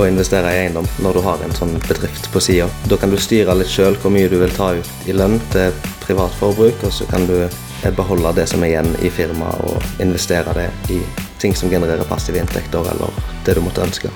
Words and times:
å 0.00 0.06
investere 0.08 0.50
i 0.52 0.62
eiendom 0.64 0.86
når 1.04 1.18
du 1.18 1.22
har 1.26 1.42
en 1.44 1.54
sånn 1.56 1.74
bedrift 1.88 2.28
på 2.32 2.40
sida. 2.40 2.68
Da 2.88 2.96
kan 3.00 3.12
du 3.12 3.18
styre 3.20 3.56
litt 3.58 3.72
sjøl 3.72 3.98
hvor 4.02 4.14
mye 4.14 4.30
du 4.30 4.38
vil 4.40 4.54
ta 4.56 4.72
ut 4.78 5.08
i 5.08 5.16
lønn 5.16 5.40
til 5.52 5.74
privat 6.04 6.34
forbruk, 6.40 6.84
og 6.86 6.92
så 6.94 7.06
kan 7.10 7.26
du 7.28 7.36
beholde 7.96 8.34
det 8.36 8.46
som 8.50 8.62
er 8.62 8.74
igjen 8.74 8.92
i 9.02 9.10
firmaet 9.10 9.64
og 9.66 10.02
investere 10.02 10.54
det 10.56 10.68
i 10.94 11.00
ting 11.42 11.56
som 11.58 11.70
genererer 11.70 12.06
passive 12.08 12.38
inntekter, 12.38 12.86
eller 12.94 13.24
det 13.44 13.58
du 13.58 13.64
måtte 13.64 13.82
ønske. 13.82 14.12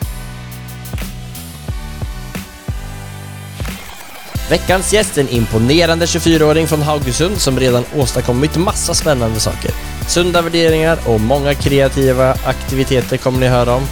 Veckans 4.51 4.93
gjest 4.93 5.19
är 5.19 5.23
en 5.23 5.29
imponerande 5.29 6.07
24-åring 6.07 6.66
från 6.66 6.83
Haugesund 6.83 7.38
som 7.38 7.61
redan 7.61 7.85
åstadkommit 7.97 8.57
massa 8.57 8.95
spännande 8.95 9.41
saker. 9.41 9.71
Sunda 10.09 10.43
värderingar 10.43 10.99
och 11.07 11.21
många 11.21 11.55
kreativa 11.55 12.30
aktiviteter 12.45 13.16
kommer 13.16 13.41
ni 13.41 13.47
höra 13.47 13.74
om. 13.74 13.83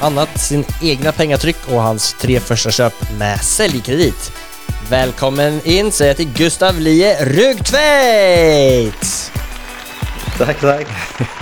Annat 0.00 0.40
sin 0.40 0.64
egna 0.82 1.12
pengatryck 1.12 1.56
och 1.68 1.82
hans 1.82 2.16
tre 2.20 2.40
första 2.40 2.70
köp 2.70 3.18
med 3.18 3.40
säljkredit. 3.40 4.32
Välkommen 4.90 5.60
in 5.64 5.92
säger 5.92 6.10
jag 6.10 6.16
till 6.16 6.32
Gustav 6.32 6.80
Lie 6.80 7.24
Rugtveit! 7.24 9.00
Takk, 10.40 10.56
takk. 10.60 10.88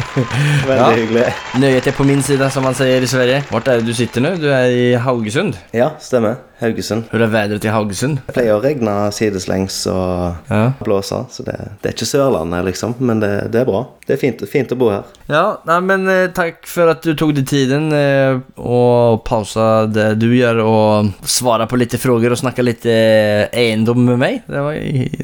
Veldig 0.66 0.76
Ja. 0.76 0.86
hyggelig. 0.90 1.24
Nøyhet 1.62 1.86
er 1.86 1.94
på 1.94 2.04
min 2.06 2.22
side, 2.26 2.48
som 2.50 2.64
man 2.66 2.74
sier 2.74 3.04
i 3.04 3.06
Sverige. 3.06 3.44
Hvor 3.46 3.62
er 3.62 3.78
det 3.78 3.86
du 3.86 3.92
sitter 3.94 4.24
nå? 4.24 4.32
Du 4.42 4.48
er 4.50 4.72
i 4.74 4.86
Haugesund. 4.98 5.54
Ja, 5.76 5.92
stemmer. 6.02 6.40
Haugesund. 6.58 7.04
Hur 7.12 7.22
er 7.22 7.30
været 7.30 7.62
i 7.64 7.70
Haugesund? 7.70 8.18
Det 8.26 8.34
pleier 8.34 8.56
å 8.56 8.62
regne 8.64 8.96
sideslengs 9.14 9.76
og 9.92 10.50
Ja. 10.50 10.72
blåse, 10.82 11.20
så 11.30 11.44
det, 11.46 11.54
det 11.82 11.92
er 11.92 11.94
ikke 11.94 12.08
Sørlandet, 12.10 12.64
liksom, 12.66 12.96
men 12.98 13.20
det, 13.22 13.30
det 13.54 13.60
er 13.62 13.68
bra. 13.70 13.84
Det 14.08 14.16
er 14.16 14.20
fint, 14.24 14.42
fint 14.50 14.74
å 14.74 14.78
bo 14.80 14.90
her. 14.90 15.06
Ja, 15.30 15.44
nei, 15.70 15.78
men 15.86 16.10
takk 16.34 16.66
for 16.66 16.90
at 16.90 17.02
du 17.06 17.14
tok 17.14 17.36
deg 17.38 17.46
tiden 17.46 17.92
eh, 17.94 18.40
och 18.58 19.22
pausa 19.24 19.86
det 19.86 20.16
du 20.18 20.32
gjør, 20.34 20.64
og 20.66 21.12
svara 21.22 21.68
på 21.70 21.78
litt 21.78 21.94
frågor 22.02 22.34
og 22.34 22.42
snakka 22.42 22.66
litt 22.66 22.82
eiendom 22.90 24.02
med 24.10 24.18
meg. 24.18 24.42
Det 24.50 24.64
var 24.66 24.74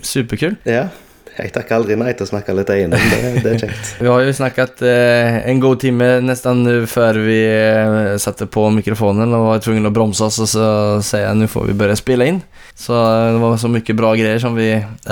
superkult. 0.07 0.63
Ja, 0.71 0.87
jeg 1.35 1.51
takker 1.51 1.75
aldri 1.81 1.97
nei 1.99 2.13
til 2.15 2.27
å 2.27 2.31
snakke 2.31 2.55
litt 2.55 2.69
eiendom. 2.71 3.01
Det, 3.11 3.31
det 3.43 3.51
er 3.51 3.63
kjekt. 3.65 3.89
Vi 4.03 4.11
har 4.11 4.23
jo 4.23 4.35
snakket 4.39 4.83
eh, 4.87 5.39
en 5.51 5.63
god 5.63 5.81
time 5.83 6.09
nesten 6.23 6.63
før 6.91 7.19
vi 7.25 7.39
eh, 7.49 8.15
satte 8.23 8.47
på 8.47 8.69
mikrofonen 8.77 9.35
og 9.35 9.49
var 9.49 9.65
tvunget 9.65 9.91
å 9.91 9.95
bromsa 9.95 10.29
oss 10.29 10.39
og 10.45 10.51
så 10.53 10.69
sier 11.03 11.25
jeg 11.27 11.41
nå 11.41 11.49
får 11.51 11.67
vi 11.67 11.75
begynne 11.75 11.99
å 11.99 12.01
spille 12.01 12.29
inn. 12.31 12.41
Så 12.79 12.95
eh, 12.95 13.33
det 13.35 13.41
var 13.43 13.59
så 13.59 13.71
mye 13.73 13.97
bra 13.99 14.13
greier 14.19 14.43
som 14.43 14.55
vi 14.59 14.69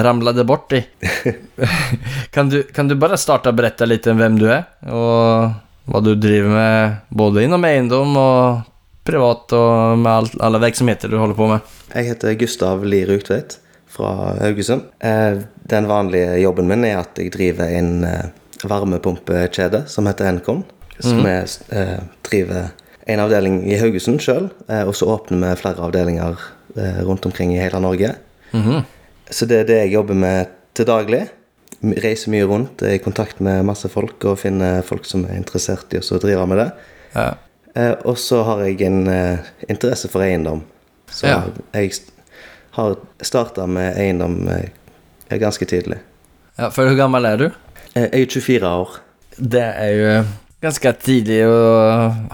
ramlet 0.06 0.42
bort 0.46 0.76
i. 0.78 0.84
kan, 2.34 2.52
du, 2.52 2.62
kan 2.70 2.90
du 2.90 2.94
bare 3.00 3.18
starte 3.18 3.50
og 3.50 3.58
berette 3.58 3.88
litt 3.90 4.06
om 4.12 4.22
hvem 4.22 4.38
du 4.38 4.46
er, 4.52 4.68
og 4.94 5.90
hva 5.90 6.04
du 6.06 6.14
driver 6.14 6.54
med 6.54 7.00
både 7.10 7.48
innom 7.48 7.66
eiendom 7.66 8.14
og 8.20 8.62
privat 9.02 9.50
og 9.58 9.98
med 9.98 10.12
alt, 10.12 10.38
alle 10.38 10.62
verksamheter 10.62 11.10
du 11.10 11.18
holder 11.18 11.38
på 11.38 11.50
med? 11.50 11.74
Jeg 11.92 12.12
heter 12.12 12.38
Gustav 12.38 12.86
Lie 12.86 13.10
Rugtveit 13.10 13.58
fra 13.92 14.36
Haugesund. 14.40 14.82
Eh, 15.00 15.38
Den 15.68 15.86
vanlige 15.88 16.38
jobben 16.42 16.68
min 16.68 16.84
er 16.84 17.02
at 17.02 17.18
jeg 17.20 17.32
driver 17.34 17.68
en 17.78 18.04
eh, 18.08 18.30
varmepumpekjede 18.68 19.84
som 19.90 20.06
heter 20.08 20.30
Encon. 20.30 20.64
Som 21.02 21.24
er, 21.26 21.48
eh, 21.74 21.98
driver 22.22 22.70
en 23.10 23.18
avdeling 23.24 23.62
i 23.66 23.76
Haugesund 23.80 24.20
sjøl, 24.22 24.44
og 24.86 24.92
så 24.94 25.08
åpner 25.10 25.40
vi 25.42 25.56
flere 25.58 25.82
avdelinger 25.82 26.36
rundt 27.02 27.26
omkring 27.26 27.50
i 27.56 27.58
hele 27.58 27.80
Norge. 27.82 28.12
Mhm. 28.52 28.84
Så 29.30 29.48
det 29.50 29.56
er 29.58 29.64
det 29.66 29.78
jeg 29.80 29.92
jobber 29.96 30.14
med 30.14 30.46
til 30.74 30.86
daglig. 30.86 31.24
Reiser 31.82 32.30
mye 32.30 32.46
rundt, 32.46 32.82
er 32.82 32.94
i 32.94 33.02
kontakt 33.02 33.40
med 33.40 33.64
masse 33.66 33.88
folk 33.90 34.22
og 34.24 34.38
finner 34.38 34.82
folk 34.86 35.04
som 35.04 35.24
er 35.24 35.34
interessert 35.34 35.90
i 35.92 35.98
å 35.98 36.20
drive 36.22 36.46
med 36.46 36.58
det. 36.62 36.68
Ja. 37.16 37.34
Og 38.04 38.14
så 38.22 38.44
har 38.44 38.62
jeg 38.62 38.80
en 38.86 39.02
interesse 39.68 40.08
for 40.08 40.22
eiendom. 40.22 40.62
Så 41.10 41.26
Ja. 41.26 41.42
jeg 41.74 41.92
har 42.76 42.96
starta 43.24 43.66
med 43.68 43.96
eiendom 44.00 44.46
eh, 44.48 45.38
ganske 45.40 45.66
tidlig. 45.68 45.98
ja, 46.58 46.70
For 46.70 46.88
hvor 46.88 46.96
gammel 46.98 47.26
er 47.28 47.40
du? 47.40 47.48
Eh, 47.94 48.08
jeg 48.08 48.28
er 48.28 48.32
24 48.38 48.72
år. 48.82 48.96
Det 49.36 49.64
er 49.64 49.92
jo 49.96 50.14
ganske 50.62 50.92
tidlig 51.02 51.40
å 51.48 51.56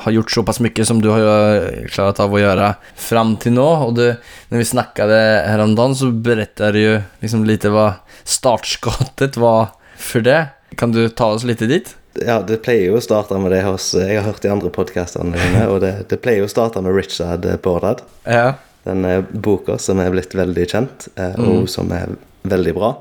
ha 0.05 0.13
gjort 0.13 0.31
såpass 0.35 0.61
mye 0.61 0.85
som 0.85 1.01
du 1.01 1.09
har 1.11 1.69
klart 1.89 2.21
av 2.21 2.35
å 2.35 2.41
gjøre 2.43 2.75
fram 2.99 3.37
til 3.41 3.55
nå. 3.57 3.69
Og 3.89 3.95
du, 3.97 4.05
når 4.51 4.63
vi 4.63 4.69
snakket 4.69 5.15
her 5.49 5.63
om 5.65 5.75
dagen, 5.79 5.97
så 5.97 6.11
beretter 6.13 6.77
du 6.77 6.81
jo 6.83 6.97
liksom 7.23 7.47
lite 7.49 7.73
hva 7.73 7.89
startskottet 8.29 9.39
var 9.41 9.73
for 9.97 10.27
det. 10.27 10.43
Kan 10.77 10.93
du 10.93 11.07
ta 11.09 11.33
oss 11.35 11.47
litt 11.49 11.65
dit? 11.65 11.95
Ja, 12.19 12.41
det 12.43 12.61
pleier 12.65 12.91
jo 12.91 12.99
å 12.99 13.03
starte 13.05 13.37
med 13.39 13.53
det 13.55 13.61
hos 13.63 13.93
Jeg 13.95 14.17
har 14.19 14.25
hørt 14.27 14.43
de 14.43 14.51
andre 14.51 14.71
podkastene 14.75 15.39
dine, 15.39 15.67
og 15.71 15.81
det, 15.85 15.93
det 16.11 16.19
pleier 16.23 16.43
jo 16.43 16.49
å 16.49 16.53
starte 16.53 16.83
med 16.83 16.97
Richard 16.97 17.47
Bordad. 17.63 18.03
Ja. 18.27 18.57
Den 18.85 19.05
eh, 19.05 19.23
boka 19.33 19.79
som 19.83 19.99
er 20.01 20.11
blitt 20.15 20.35
veldig 20.39 20.67
kjent, 20.71 21.09
eh, 21.17 21.35
og 21.41 21.69
som 21.69 21.91
er 21.93 22.15
veldig 22.49 22.75
bra. 22.77 22.93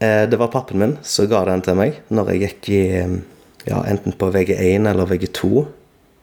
Eh, 0.00 0.24
det 0.30 0.38
var 0.40 0.48
pappen 0.52 0.78
min 0.80 0.96
som 1.02 1.28
ga 1.28 1.44
den 1.44 1.60
til 1.62 1.76
meg 1.76 1.98
når 2.08 2.30
jeg 2.32 2.40
gikk 2.46 2.68
i 2.72 2.82
ja, 3.68 3.82
enten 3.86 4.14
på 4.16 4.30
VG1 4.32 4.88
eller 4.88 5.06
VG2. 5.06 5.66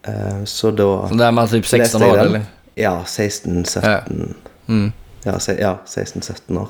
Eh, 0.08 0.44
så 0.50 0.72
da 0.72 1.08
Så 1.08 1.18
det 1.20 1.28
er 1.28 1.32
man 1.38 1.48
typ 1.48 1.66
16 1.66 1.80
leste 1.84 2.00
jeg 2.02 2.12
år 2.12 2.24
eller? 2.26 2.48
Ja, 2.78 2.96
16-17 3.06 4.34
Mm. 4.68 4.92
Ja, 5.24 5.40
se- 5.40 5.56
ja 5.62 5.78
16-17 5.86 6.58
år. 6.60 6.68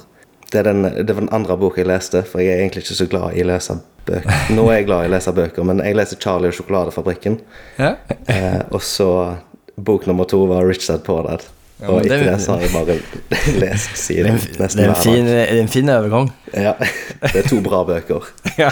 Det, 0.51 0.61
den, 0.63 0.83
det 0.83 1.13
var 1.15 1.21
den 1.25 1.33
andre 1.33 1.55
boka 1.57 1.81
jeg 1.81 1.87
leste, 1.89 2.21
for 2.23 2.39
jeg 2.39 2.53
er 2.53 2.61
egentlig 2.61 2.83
ikke 2.85 2.95
så 2.99 3.07
glad 3.09 3.33
i 3.35 3.41
å 3.41 3.47
lese 3.49 3.73
bøker. 4.05 4.37
Nå 4.55 4.67
er 4.69 4.77
jeg 4.77 4.85
glad 4.87 5.03
i 5.05 5.09
å 5.09 5.13
lese 5.15 5.33
bøker, 5.35 5.65
men 5.67 5.81
jeg 5.83 5.97
leser 5.97 6.19
Charlie 6.21 6.51
og 6.51 6.55
sjokoladefabrikken. 6.59 7.39
Ja. 7.81 7.95
Eh, 8.29 8.61
og 8.69 8.83
så 8.85 9.09
bok 9.75 10.05
nummer 10.07 10.29
to 10.29 10.43
var 10.45 10.63
Richard 10.69 11.01
Pordad. 11.07 11.43
Ja, 11.77 11.91
og 11.93 12.01
det- 12.01 12.11
etter 12.11 12.31
det 12.31 12.41
så 12.41 12.55
har 12.55 12.63
jeg 12.65 12.71
bare 12.73 12.95
lest 13.61 13.97
siden 14.01 14.39
det, 14.39 14.57
nesten 14.57 14.81
hver 14.87 14.97
fin, 15.03 15.25
dag. 15.25 15.29
det 15.29 15.41
er 15.45 15.61
en 15.61 15.67
fin 15.69 15.89
overgang. 15.93 16.31
Ja, 16.53 16.73
det 17.21 17.35
er 17.43 17.49
to 17.49 17.59
bra 17.61 17.83
bøker. 17.85 18.25
ja, 18.63 18.71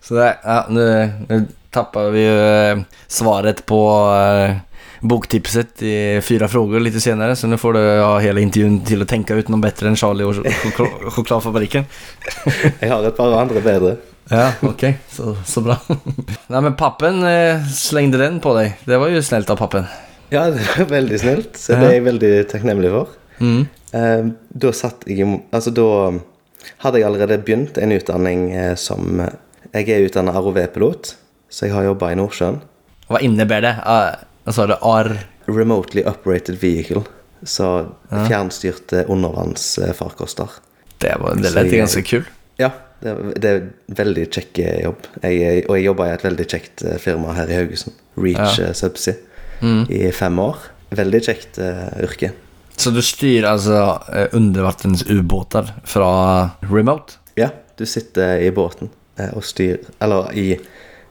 så 0.00 0.16
det 0.16 0.30
ja, 0.44 0.62
nå 0.72 0.86
nu 1.28 1.46
tappar 1.70 2.10
vi 2.10 2.24
ju 2.24 2.38
eh, 2.40 2.80
svaret 3.06 3.60
på 3.66 3.78
uh, 4.10 4.56
boktipset 5.00 5.82
i 5.86 6.20
fire 6.24 6.48
frågor 6.48 6.80
litt 6.82 6.96
senere, 7.02 7.36
Så 7.36 7.46
nå 7.46 7.56
får 7.60 7.72
du 7.76 7.80
ha 8.02 8.18
hele 8.20 8.42
intervjuet 8.42 8.82
til 8.88 9.04
å 9.04 9.06
tenke 9.08 9.36
ut 9.38 9.48
noe 9.52 9.62
bedre 9.62 9.86
enn 9.92 9.96
Charlie 9.96 10.26
og 10.26 10.40
sjokoladefabrikken. 10.40 11.86
Jeg 12.82 12.90
har 12.90 13.06
et 13.06 13.16
par 13.16 13.36
andre 13.38 13.62
bedre. 13.64 13.96
Ja, 14.30 14.50
ok. 14.62 14.84
Så, 15.10 15.36
så 15.46 15.62
bra. 15.64 15.78
Nei, 16.50 16.60
men 16.60 16.74
pappen 16.78 17.22
eh, 17.26 17.62
slengte 17.74 18.18
den 18.20 18.40
på 18.42 18.52
deg. 18.58 18.76
Det 18.86 18.98
var 19.00 19.10
jo 19.14 19.22
snilt 19.24 19.50
av 19.50 19.58
pappen. 19.62 19.86
Ja, 20.30 20.46
det 20.54 20.62
var 20.76 20.90
veldig 20.92 21.20
snilt, 21.20 21.58
så 21.58 21.74
det 21.78 21.88
er 21.88 21.96
jeg 21.98 22.06
veldig 22.06 22.32
takknemlig 22.52 22.90
for. 22.94 23.14
Mm. 23.40 23.62
Eh, 23.96 24.26
da 24.62 24.70
satt 24.76 25.06
jeg 25.08 25.24
Altså, 25.50 25.72
da 25.74 25.86
hadde 26.84 27.00
jeg 27.00 27.06
allerede 27.08 27.38
begynt 27.42 27.78
en 27.80 27.94
utdanning 27.96 28.50
eh, 28.52 28.74
som 28.78 29.22
Jeg 29.72 29.88
er 29.88 30.04
utdannet 30.06 30.34
ROV-pilot, 30.36 31.14
så 31.50 31.66
jeg 31.66 31.74
har 31.74 31.86
jobba 31.88 32.12
i 32.12 32.18
Nordsjøen. 32.18 32.60
Hva 33.10 33.20
innebærer 33.26 33.66
det? 33.66 33.74
Hva 34.46 34.54
sa 34.54 34.66
du? 34.70 34.76
Ar... 34.86 35.12
Remotely 35.50 36.04
operated 36.06 36.58
vehicle. 36.62 37.02
Så 37.42 37.66
fjernstyrte 38.10 39.06
undervannsfarkoster. 39.10 40.58
Det, 41.00 41.14
var, 41.20 41.34
det 41.40 41.54
lette 41.54 41.80
ganske 41.80 42.02
kul. 42.04 42.26
Ja, 42.60 42.70
det, 43.00 43.14
det 43.40 43.50
er 43.50 43.62
veldig 44.02 44.26
kjekk 44.28 44.58
eh, 44.60 44.80
jobb. 44.84 45.06
Jeg, 45.24 45.64
og 45.64 45.78
jeg 45.78 45.86
jobber 45.86 46.10
i 46.10 46.14
et 46.14 46.24
veldig 46.26 46.46
kjekt 46.52 46.84
eh, 46.84 46.98
firma 47.00 47.32
her 47.38 47.50
i 47.50 47.56
Haugesund. 47.62 47.96
Reach 48.20 48.58
Ja. 48.60 48.68
eh, 48.68 48.74
Subsea. 49.60 50.08
I 50.08 50.12
fem 50.12 50.38
år. 50.38 50.56
Veldig 50.90 51.20
kjekt 51.24 51.58
uh, 51.62 51.86
yrke. 52.02 52.32
Så 52.80 52.90
du 52.90 53.02
styr 53.04 53.44
altså 53.44 54.00
undervannsubåter 54.32 55.72
fra 55.84 56.50
från 56.60 56.76
remote? 56.78 57.12
Ja, 57.34 57.48
du 57.76 57.86
sitter 57.86 58.40
i 58.40 58.50
båten 58.50 58.88
eh, 59.16 59.28
og 59.36 59.44
styrer 59.44 59.84
Eller 60.00 60.32
i 60.32 60.46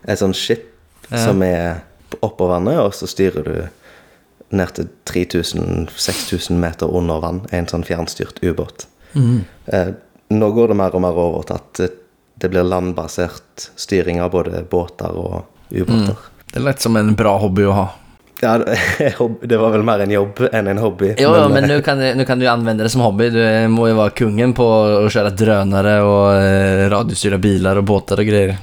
et 0.03 0.19
sånt 0.19 0.37
skip 0.37 0.65
Ja. 1.09 1.17
som 1.25 1.41
er 1.41 1.79
oppå 2.21 2.47
vannet, 2.47 2.77
og 2.77 2.93
så 2.93 3.07
styrer 3.09 3.45
du 3.45 4.55
ned 4.57 4.73
til 4.77 4.89
3000-6000 5.09 6.57
meter 6.57 6.89
under 6.95 7.21
vann. 7.23 7.39
En 7.51 7.67
sånn 7.69 7.85
fjernstyrt 7.85 8.41
ubåt. 8.45 8.87
Mm. 9.13 9.41
nå 10.29 10.51
går 10.53 10.67
det 10.69 10.75
mer 10.77 10.93
og 10.93 11.01
mer 11.01 11.17
over 11.17 11.47
til 11.49 11.57
at 11.57 11.79
eh, 11.81 11.95
det 12.39 12.51
blir 12.53 12.63
landbasert 12.63 13.71
styring 13.75 14.21
av 14.21 14.29
både 14.31 14.61
båter 14.69 15.17
og 15.17 15.73
ubåter. 15.73 16.15
Det 16.45 16.61
er 16.61 16.65
lett 16.67 16.81
som 16.81 16.95
en 16.97 17.15
bra 17.17 17.33
hobby 17.41 17.65
å 17.65 17.73
ha. 17.73 17.87
Ja, 18.41 18.53
det 19.41 19.57
var 19.59 19.73
vel 19.73 19.83
mer 19.83 19.99
en 20.05 20.11
jobb 20.13 20.39
enn 20.51 20.67
en 20.71 20.79
hobby. 20.79 21.11
Jo, 21.19 21.31
men, 21.35 21.53
men 21.57 21.67
nå 21.67 21.77
nu, 21.79 21.83
kan, 21.83 22.01
kan 22.25 22.39
du 22.39 22.47
anvende 22.47 22.85
det 22.87 22.91
som 22.93 23.03
hobby. 23.03 23.29
Du 23.33 23.41
må 23.73 23.89
jo 23.89 23.97
være 23.99 24.15
kungen 24.21 24.53
på 24.55 24.65
å 24.65 25.09
kjøre 25.11 25.33
drønere 25.35 25.97
og 26.07 26.27
eh, 26.39 27.37
biler 27.43 27.81
og 27.81 27.87
båter 27.89 28.23
og 28.23 28.29
greier. 28.29 28.55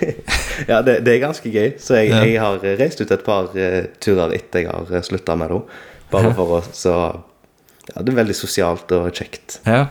ja, 0.70 0.82
det, 0.82 1.00
det 1.06 1.14
er 1.16 1.22
ganske 1.22 1.48
gøy. 1.54 1.74
Så 1.78 2.00
jeg, 2.00 2.10
Ja. 2.12 2.24
jeg 2.26 2.40
har 2.42 2.58
reist 2.80 3.00
ut 3.00 3.10
et 3.14 3.24
par 3.24 3.52
eh, 3.54 3.84
turer 4.02 4.34
etter 4.34 4.64
jeg 4.64 4.72
har 4.72 4.90
eh, 4.90 5.04
slutta 5.06 5.36
med 5.38 5.54
det. 5.54 5.62
Bare 6.12 6.34
for 6.36 6.58
å 6.58 6.62
Så 6.76 6.96
ja, 7.90 8.02
det 8.02 8.12
er 8.12 8.18
veldig 8.20 8.34
sosialt 8.36 8.92
og 8.94 9.08
kjekt. 9.16 9.58
Ja. 9.66 9.86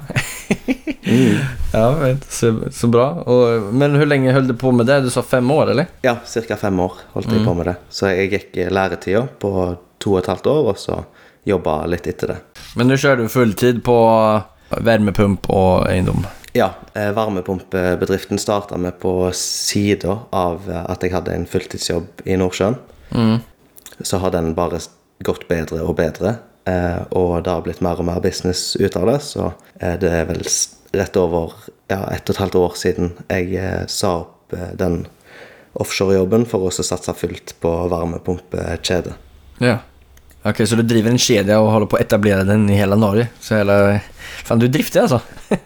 ja, 1.74 1.86
vet. 2.00 2.24
Så, 2.32 2.54
så 2.72 2.88
bra. 2.88 3.08
Og, 3.28 3.72
men 3.76 3.98
hvor 4.00 4.08
lenge 4.08 4.34
holdt 4.36 4.54
du 4.54 4.56
på 4.60 4.72
med 4.76 4.88
det? 4.88 5.02
Du 5.06 5.10
sa 5.12 5.24
fem 5.26 5.52
år, 5.52 5.74
eller? 5.74 5.90
Ja, 6.06 6.16
ca. 6.24 6.58
fem 6.60 6.80
år 6.80 7.02
holdt 7.16 7.34
jeg 7.36 7.44
på 7.46 7.56
med 7.58 7.68
det. 7.68 7.76
Så 7.92 8.12
jeg 8.14 8.32
gikk 8.32 8.62
læretida 8.72 9.26
på 9.42 9.52
to 10.02 10.16
og 10.16 10.22
et 10.22 10.32
halvt 10.32 10.48
år, 10.54 10.70
og 10.72 10.80
så 10.80 11.02
jobba 11.48 11.82
litt 11.92 12.08
etter 12.08 12.36
det. 12.36 12.38
Men 12.80 12.88
nå 12.88 12.98
kjører 13.02 13.26
du 13.26 13.34
fulltid 13.34 13.82
på 13.84 13.98
varmepump 14.72 15.50
og 15.52 15.90
eiendom? 15.92 16.24
Ja, 16.56 16.70
eh, 16.96 17.12
varmepumpebedriften 17.16 18.40
starta 18.40 18.80
med 18.80 18.98
på 19.00 19.14
sida 19.36 20.18
av 20.36 20.68
at 20.68 21.04
jeg 21.04 21.14
hadde 21.16 21.36
en 21.36 21.48
fulltidsjobb 21.48 22.24
i 22.28 22.40
Nordsjøen. 22.40 22.80
Mm. 23.12 23.38
Så 24.00 24.20
har 24.24 24.32
den 24.36 24.54
bare 24.56 24.80
gått 25.24 25.48
bedre 25.52 25.84
og 25.86 25.96
bedre, 26.00 26.38
og 26.66 27.44
det 27.44 27.52
har 27.52 27.64
blitt 27.66 27.82
mer 27.82 28.00
og 28.02 28.08
mer 28.08 28.22
business 28.24 28.76
ut 28.76 28.96
av 29.00 29.08
det. 29.10 29.20
Så 29.26 29.48
eh, 29.80 29.98
det 30.02 30.12
er 30.12 30.28
vel 30.30 30.44
rett 30.92 31.18
over 31.18 31.56
ja, 31.92 32.04
ett 32.12 32.28
og 32.28 32.36
et 32.36 32.42
halvt 32.42 32.60
år 32.60 32.78
siden 32.80 33.14
jeg 33.30 33.56
eh, 33.60 33.84
sa 33.92 34.18
opp 34.24 34.56
eh, 34.56 34.74
den 34.80 35.06
offshorejobben 35.80 36.46
for 36.50 36.68
å 36.68 36.74
satse 36.74 37.16
fullt 37.16 37.56
på 37.64 37.72
varmepumpekjede. 37.92 39.16
Ja. 39.64 39.80
Ok, 40.44 40.64
så 40.66 40.76
du 40.76 40.82
driver 40.84 41.14
en 41.14 41.22
kjede 41.22 41.56
og 41.62 41.70
holder 41.70 41.90
på 41.92 42.00
å 42.00 42.02
etablere 42.02 42.44
den 42.48 42.66
i 42.74 42.80
hele 42.80 42.98
Norge? 42.98 43.28
Så 43.40 43.60
hele... 43.60 43.76
Fan, 44.42 44.60
du 44.60 44.68
drifter, 44.72 45.06
alltså. 45.06 45.22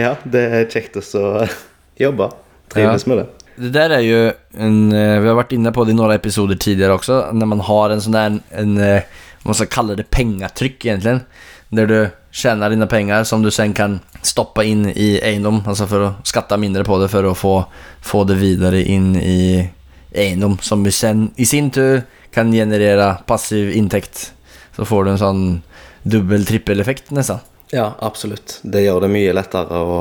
Ja, 0.00 0.14
det 0.24 0.42
er 0.56 0.68
kjekt 0.72 0.96
å 1.00 1.24
jobbe. 2.04 2.30
Trives 2.72 3.06
med 3.08 3.22
det. 3.22 3.26
Det 3.60 3.72
der 3.74 3.92
er 3.96 4.04
jo 4.04 4.20
en, 4.56 4.76
eh, 4.92 5.18
vi 5.20 5.28
har 5.28 5.36
vært 5.36 5.56
inne 5.56 5.72
på 5.74 5.84
det 5.84 5.92
i 5.92 5.98
noen 5.98 6.14
episoder 6.14 6.56
tidligere 6.60 6.96
også, 6.96 7.18
når 7.36 7.50
man 7.50 7.64
har 7.66 7.92
en 7.92 8.04
sånn 8.04 8.16
der 8.16 8.38
en, 8.60 8.76
eh, 8.80 9.08
vad 9.29 9.29
man 9.42 9.54
ska 9.54 9.66
kalla 9.66 9.94
det, 9.94 10.10
pengatryck 10.10 10.84
egentligen. 10.84 11.20
Där 11.68 11.86
du 11.86 12.10
tjänar 12.30 12.70
dina 12.70 12.86
pengar 12.86 13.24
som 13.24 13.42
du 13.42 13.50
sen 13.50 13.72
kan 13.72 14.00
stoppa 14.22 14.64
in 14.64 14.86
i 14.86 15.20
egendom, 15.22 15.62
alltså 15.66 15.86
för 15.86 16.00
att 16.00 16.26
skatta 16.26 16.56
mindre 16.56 16.84
på 16.84 16.98
det 16.98 17.08
för 17.08 17.24
att 17.24 17.38
få, 17.38 17.64
få 18.02 18.24
det 18.24 18.34
vidare 18.34 18.82
in 18.82 19.16
i 19.16 19.70
eiendom 20.12 20.58
som 20.58 20.92
sen 20.92 21.30
i 21.36 21.46
sin 21.46 21.70
tur 21.70 22.02
kan 22.30 22.52
generera 22.52 23.14
passiv 23.14 23.72
intäkt. 23.72 24.32
Så 24.76 24.84
får 24.84 25.04
du 25.04 25.10
en 25.10 25.18
sånn 25.18 25.62
dubbel 26.02 26.46
trippeleffekt 26.46 27.10
nesten. 27.10 27.38
Ja, 27.70 27.94
absolutt. 27.98 28.58
Det 28.62 28.82
gjør 28.82 29.04
det 29.04 29.10
mye 29.12 29.34
lettere 29.34 29.78
å, 29.78 29.98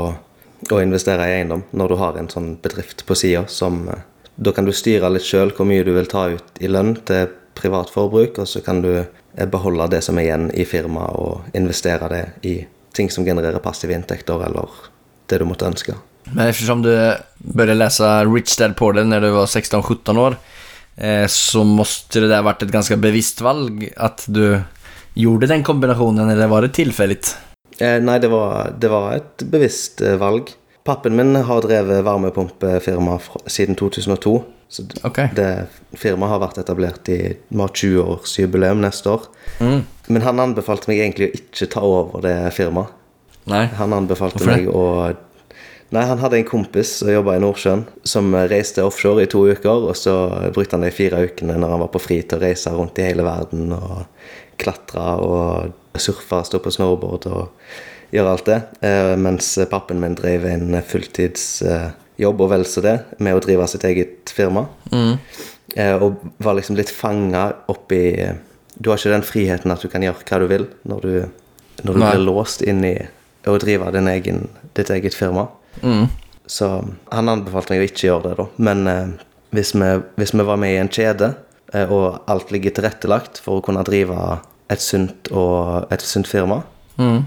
å 0.72 0.82
investere 0.82 1.28
i 1.30 1.40
eiendom 1.40 1.64
når 1.72 1.90
du 1.90 1.98
har 2.02 2.18
en 2.18 2.30
sånn 2.30 2.56
bedrift 2.62 3.06
på 3.06 3.18
sida 3.18 3.46
som 3.48 3.88
eh, 3.90 4.06
Da 4.40 4.54
kan 4.56 4.64
du 4.64 4.72
styre 4.72 5.10
litt 5.12 5.26
sjøl 5.28 5.50
hvor 5.52 5.68
mye 5.68 5.84
du 5.84 5.92
vil 5.92 6.08
ta 6.08 6.30
ut 6.32 6.62
i 6.64 6.70
lønn 6.72 6.94
til 7.04 7.28
privat 7.60 7.92
forbruk, 7.94 8.40
og 8.42 8.48
så 8.50 8.62
kan 8.66 8.82
du 8.84 8.92
eh, 9.00 9.48
beholde 9.52 9.90
det 9.94 10.02
som 10.06 10.18
er 10.20 10.30
igjen 10.30 10.50
i 10.56 10.66
firmaet, 10.68 11.16
og 11.20 11.58
investere 11.58 12.12
det 12.12 12.24
i 12.48 12.56
ting 12.96 13.12
som 13.14 13.26
genererer 13.28 13.62
passive 13.64 13.96
inntekter, 13.96 14.42
eller 14.48 14.70
det 15.30 15.42
du 15.42 15.46
måtte 15.48 15.68
ønske. 15.70 15.96
Men 16.30 16.50
eftersom 16.50 16.84
du 16.86 16.92
begynte 16.92 17.76
å 17.76 17.80
lese 17.80 18.10
Rich 18.28 18.58
Dad 18.60 18.76
Poor 18.78 18.94
Dad 18.98 19.10
når 19.10 19.24
du 19.24 19.30
var 19.34 19.48
16-17 19.50 20.20
år 20.22 20.36
eh, 21.02 21.26
så 21.32 21.64
måtte 21.66 22.22
det 22.26 22.36
ha 22.36 22.44
vært 22.46 22.66
et 22.66 22.74
ganske 22.74 22.98
bevisst 23.02 23.42
valg 23.42 23.88
at 23.98 24.26
du 24.30 24.60
gjorde 25.18 25.50
den 25.50 25.66
kombinasjonen, 25.66 26.30
eller 26.30 26.52
var 26.52 26.66
det 26.66 26.76
tilfeldig? 26.78 27.20
Eh, 27.80 27.98
nei, 28.04 28.20
det 28.22 28.30
var, 28.32 28.76
det 28.78 28.92
var 28.92 29.16
et 29.18 29.46
bevisst 29.50 30.04
valg. 30.22 30.52
Pappen 30.86 31.16
min 31.18 31.36
har 31.46 31.66
drevet 31.66 32.06
varmepumpefirma 32.06 33.20
siden 33.50 33.78
2002. 33.80 34.38
Så 34.70 34.86
okay. 35.04 35.32
Det 35.34 35.66
firmaet 35.98 36.30
har 36.30 36.42
vært 36.44 36.60
etablert 36.62 37.10
i 37.10 37.18
Vi 37.34 37.58
har 37.58 37.72
20-årsjubileum 37.74 38.84
neste 38.84 39.16
år. 39.16 39.26
Mm. 39.58 39.80
Men 40.14 40.26
han 40.28 40.44
anbefalte 40.44 40.92
meg 40.92 41.02
egentlig 41.02 41.32
å 41.32 41.40
ikke 41.40 41.70
ta 41.74 41.82
over 41.86 42.22
det 42.26 42.36
firmaet. 42.54 42.94
Nei. 43.50 43.64
Han 43.80 43.96
anbefalte 43.98 44.44
Hvorfor 44.44 44.54
meg 44.54 44.70
å 44.70 44.86
Nei, 45.90 46.04
han 46.06 46.20
hadde 46.22 46.38
en 46.38 46.46
kompis 46.46 46.92
som 47.00 47.10
jobba 47.10 47.34
i 47.34 47.42
Nordsjøen, 47.42 47.80
som 48.06 48.28
reiste 48.52 48.84
offshore 48.86 49.24
i 49.26 49.30
to 49.32 49.40
uker, 49.50 49.88
og 49.90 49.96
så 49.98 50.12
brukte 50.54 50.78
han 50.78 50.86
de 50.86 50.92
fire 50.94 51.24
ukene 51.26 51.56
når 51.58 51.74
han 51.74 51.82
var 51.82 51.90
på 51.96 52.02
fri 52.04 52.20
til 52.22 52.38
å 52.38 52.44
reise 52.44 52.74
rundt 52.76 53.02
i 53.02 53.08
hele 53.08 53.26
verden 53.26 53.74
og 53.74 54.04
klatre 54.62 55.08
og 55.26 55.98
surfe, 55.98 56.44
stå 56.46 56.62
på 56.62 56.76
snowboard 56.76 57.26
og 57.32 58.14
gjøre 58.14 58.36
alt 58.36 58.52
det. 58.52 58.60
Eh, 58.86 59.16
mens 59.18 59.50
pappen 59.72 59.98
min 60.04 60.18
drev 60.20 60.46
en 60.52 60.78
fulltidsjobb, 62.20 62.42
og 62.42 62.50
vel 62.52 62.66
så 62.66 62.82
det, 62.82 62.98
med 63.20 63.36
å 63.36 63.40
drive 63.42 63.68
sitt 63.68 63.84
eget 63.84 64.30
firma. 64.30 64.68
Mm. 64.92 65.18
Eh, 65.76 65.96
og 66.02 66.20
var 66.40 66.56
liksom 66.56 66.76
litt 66.76 66.90
fanga 66.90 67.54
oppi 67.68 68.34
Du 68.82 68.90
har 68.90 68.98
ikke 68.98 69.12
den 69.12 69.22
friheten 69.24 69.72
at 69.72 69.82
du 69.82 69.90
kan 69.90 70.02
gjøre 70.02 70.24
hva 70.24 70.40
du 70.40 70.48
vil 70.48 70.66
når 70.88 71.02
du, 71.02 71.30
når 71.84 71.94
du 71.94 72.00
blir 72.00 72.22
låst 72.24 72.62
inn 72.62 72.84
i 72.86 72.96
å 73.46 73.58
drive 73.60 73.92
din 73.92 74.08
egen, 74.08 74.48
ditt 74.74 74.90
eget 74.90 75.14
firma. 75.14 75.48
Mm. 75.84 76.08
Så 76.48 76.86
han 77.12 77.30
anbefalte 77.30 77.74
meg 77.74 77.82
å 77.82 77.88
ikke 77.90 78.08
gjøre 78.08 78.30
det, 78.30 78.36
da. 78.38 78.46
Men 78.58 78.88
eh, 78.88 79.10
hvis, 79.52 79.74
vi, 79.76 79.90
hvis 80.16 80.34
vi 80.34 80.46
var 80.48 80.58
med 80.58 80.74
i 80.74 80.80
en 80.80 80.90
kjede, 80.90 81.34
eh, 81.74 81.92
og 81.92 82.24
alt 82.32 82.52
ligger 82.52 82.72
tilrettelagt 82.72 83.42
for 83.44 83.60
å 83.60 83.66
kunne 83.66 83.84
drive 83.84 84.40
et 84.72 84.82
sunt, 84.82 85.28
og, 85.32 85.86
et 85.92 86.02
sunt 86.02 86.28
firma, 86.28 86.64
Mm. 87.00 87.22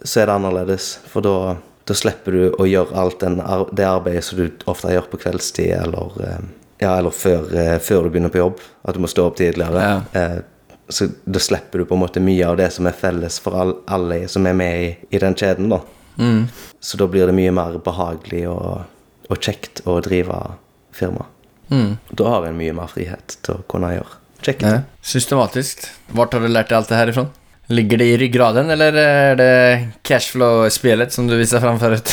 så 0.00 0.22
er 0.22 0.30
det 0.30 0.32
annerledes. 0.32 0.94
For 1.12 1.20
da, 1.20 1.56
da 1.88 1.96
slipper 1.96 2.36
du 2.36 2.42
å 2.52 2.66
gjøre 2.68 2.96
alt 2.96 3.20
den, 3.22 3.40
det 3.72 3.86
arbeidet 3.86 4.24
som 4.24 4.38
du 4.38 4.64
ofte 4.70 4.92
gjør 4.92 5.08
på 5.10 5.20
kveldstid, 5.24 5.72
eller, 5.78 6.16
eh, 6.26 6.40
ja, 6.82 6.96
eller 6.98 7.14
før, 7.14 7.48
eh, 7.56 7.78
før 7.78 8.04
du 8.04 8.10
begynner 8.10 8.32
på 8.32 8.42
jobb. 8.42 8.60
At 8.84 8.94
du 8.96 9.02
må 9.02 9.10
stå 9.10 9.26
opp 9.26 9.38
tidligere. 9.40 9.82
Ja. 9.82 10.20
Eh, 10.20 10.38
så 10.90 11.08
da 11.24 11.38
slipper 11.38 11.78
du 11.78 11.86
på 11.86 11.94
en 11.94 12.02
måte 12.02 12.22
mye 12.22 12.46
av 12.46 12.56
det 12.58 12.70
som 12.74 12.86
er 12.90 12.96
felles 12.98 13.38
for 13.42 13.54
all, 13.54 13.76
alle 13.86 14.24
som 14.28 14.46
er 14.46 14.56
med 14.58 14.84
i, 14.84 14.94
i 15.10 15.18
den 15.22 15.34
kjeden. 15.38 15.70
da. 15.70 15.80
Mm. 16.18 16.48
Så 16.80 16.98
da 16.98 17.06
blir 17.06 17.30
det 17.30 17.36
mye 17.36 17.52
mer 17.54 17.78
behagelig 17.84 18.48
og, 18.50 18.88
og 19.30 19.38
kjekt 19.38 19.84
å 19.86 20.00
drive 20.04 20.40
firma. 20.92 21.28
Mm. 21.70 21.98
Da 22.10 22.32
har 22.34 22.48
en 22.48 22.58
mye 22.58 22.74
mer 22.74 22.90
frihet 22.90 23.38
til 23.46 23.60
å 23.60 23.66
kunne 23.70 23.94
gjøre 23.94 24.20
kjekke 24.42 24.66
Nej. 24.66 24.80
Systematisk. 25.02 25.80
Systematiskt. 25.80 25.90
Vart 26.16 26.32
har 26.34 26.40
du 26.40 26.48
lært 26.48 26.70
deg 26.70 26.78
alt 26.78 26.90
det 26.90 26.98
her 26.98 27.12
ifrån? 27.12 27.30
Ligger 27.70 28.00
det 28.02 28.06
i 28.10 28.16
ryggraden 28.18 28.70
eller 28.74 28.96
er 28.98 29.36
det 29.38 29.50
cashflow-spillet 30.08 31.12
som 31.14 31.28
du 31.30 31.36
viser 31.38 31.62
fram 31.62 31.78
forut? 31.78 32.10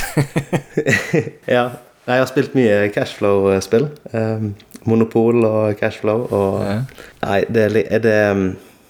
ja. 1.57 1.63
Jeg 2.07 2.21
har 2.21 2.29
spilt 2.29 2.53
mye 2.55 2.85
cashflow-spill. 2.93 3.87
Um, 4.13 4.51
Monopol 4.87 5.41
og 5.47 5.73
cashflow. 5.79 6.27
Og 6.31 6.61
Ja. 6.63 6.77
Nei, 7.25 7.39
det 7.49 7.65
er, 7.89 7.99
det, 8.05 8.15
um, 8.31 8.45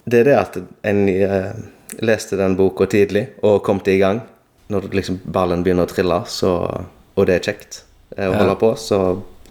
det 0.06 0.20
er 0.20 0.28
det 0.28 0.36
at 0.38 0.58
en 0.92 1.00
uh, 1.08 1.50
leste 2.04 2.36
den 2.38 2.54
boka 2.60 2.86
tidlig 2.86 3.24
og 3.42 3.62
kom 3.66 3.80
til 3.80 3.96
i 3.96 4.02
gang. 4.04 4.20
Når 4.68 4.90
liksom 4.92 5.18
ballen 5.24 5.64
begynner 5.64 5.88
å 5.88 5.90
trille, 5.90 6.20
så, 6.28 6.52
og 7.16 7.26
det 7.26 7.38
er 7.40 7.46
kjekt 7.48 7.80
å 7.80 8.28
å 8.28 8.32
Ja. 8.32 8.38
holde 8.42 8.56
på, 8.60 8.74
så 8.76 8.98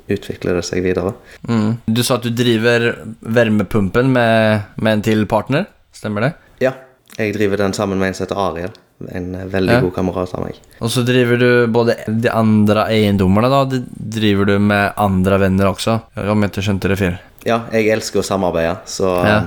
utvikler 0.08 0.56
det 0.62 0.64
seg 0.70 0.84
videre. 0.86 1.16
Mm. 1.50 1.80
Du 1.90 2.04
sa 2.06 2.16
at 2.22 2.24
du 2.26 2.30
driver 2.32 2.92
varmepumpen 3.26 4.14
med, 4.14 4.62
med 4.78 4.94
en 5.00 5.02
til 5.06 5.26
partner, 5.30 5.66
stemmer 5.96 6.22
det? 6.28 6.32
Ja, 6.64 6.72
jeg 7.18 7.34
driver 7.34 7.58
den 7.58 7.74
sammen 7.74 7.98
med 8.00 8.08
en 8.12 8.14
som 8.18 8.26
heter 8.28 8.38
Ariel. 8.42 8.72
En 9.14 9.36
eh, 9.36 9.46
veldig 9.50 9.74
Ja. 9.74 9.82
god 9.82 9.94
kamerat 9.96 10.34
av 10.34 10.44
meg. 10.46 10.56
Og 10.82 10.90
så 10.90 11.04
driver 11.06 11.38
du 11.38 11.68
både 11.74 11.96
de 12.08 12.30
andre 12.30 12.86
eiendommene, 12.90 13.50
da. 13.50 13.64
De 13.66 13.84
driver 13.98 14.46
du 14.46 14.60
med 14.60 14.94
andre 14.98 15.38
venner 15.40 15.66
også? 15.74 16.00
om 16.18 16.42
jeg 16.42 16.52
ikke 16.52 16.66
skjønte 16.70 16.90
det 16.94 16.98
fyr. 17.00 17.18
Ja, 17.46 17.62
jeg 17.72 17.88
elsker 17.94 18.20
å 18.20 18.26
samarbeide, 18.26 18.78
så 18.86 19.12
Ja. 19.26 19.44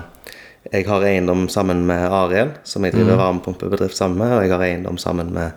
jeg 0.73 0.87
har 0.87 1.01
eiendom 1.03 1.49
sammen 1.49 1.85
med 1.87 2.11
Ariel, 2.11 2.51
som 2.65 2.83
jeg 2.85 2.93
driver 2.95 3.17
varmepumpebedrift 3.17 3.97
sammen 3.97 4.19
med, 4.19 4.33
og 4.33 4.43
jeg 4.43 4.51
har 4.51 4.61
eiendom 4.61 4.99
sammen 4.99 5.33
med 5.33 5.53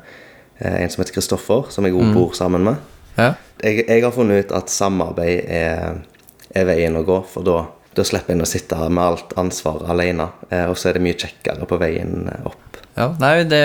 eh, 0.60 0.82
en 0.84 0.90
som 0.90 1.04
heter 1.04 1.14
Kristoffer, 1.14 1.66
som 1.70 1.84
jeg 1.86 1.94
også 1.94 2.14
bor 2.14 2.32
sammen 2.34 2.64
med. 2.64 2.76
Ja. 3.18 3.34
Jeg, 3.64 3.86
jeg 3.88 4.04
har 4.04 4.12
funnet 4.12 4.46
ut 4.46 4.52
at 4.58 4.70
samarbeid 4.70 5.46
er, 5.48 6.02
er 6.56 6.66
veien 6.66 6.96
å 6.98 7.04
gå, 7.06 7.24
for 7.30 7.44
da, 7.44 7.66
da 7.98 8.06
slipper 8.08 8.36
en 8.36 8.46
å 8.46 8.50
sitte 8.50 8.78
med 8.90 9.04
alt 9.04 9.34
ansvar 9.40 9.86
alene, 9.92 10.30
eh, 10.50 10.66
og 10.70 10.78
så 10.80 10.90
er 10.90 10.98
det 10.98 11.06
mye 11.06 11.20
kjekkere 11.20 11.68
på 11.70 11.80
veien 11.82 12.28
opp. 12.44 12.60
Ja, 12.94 13.08
nei, 13.18 13.42
det, 13.50 13.62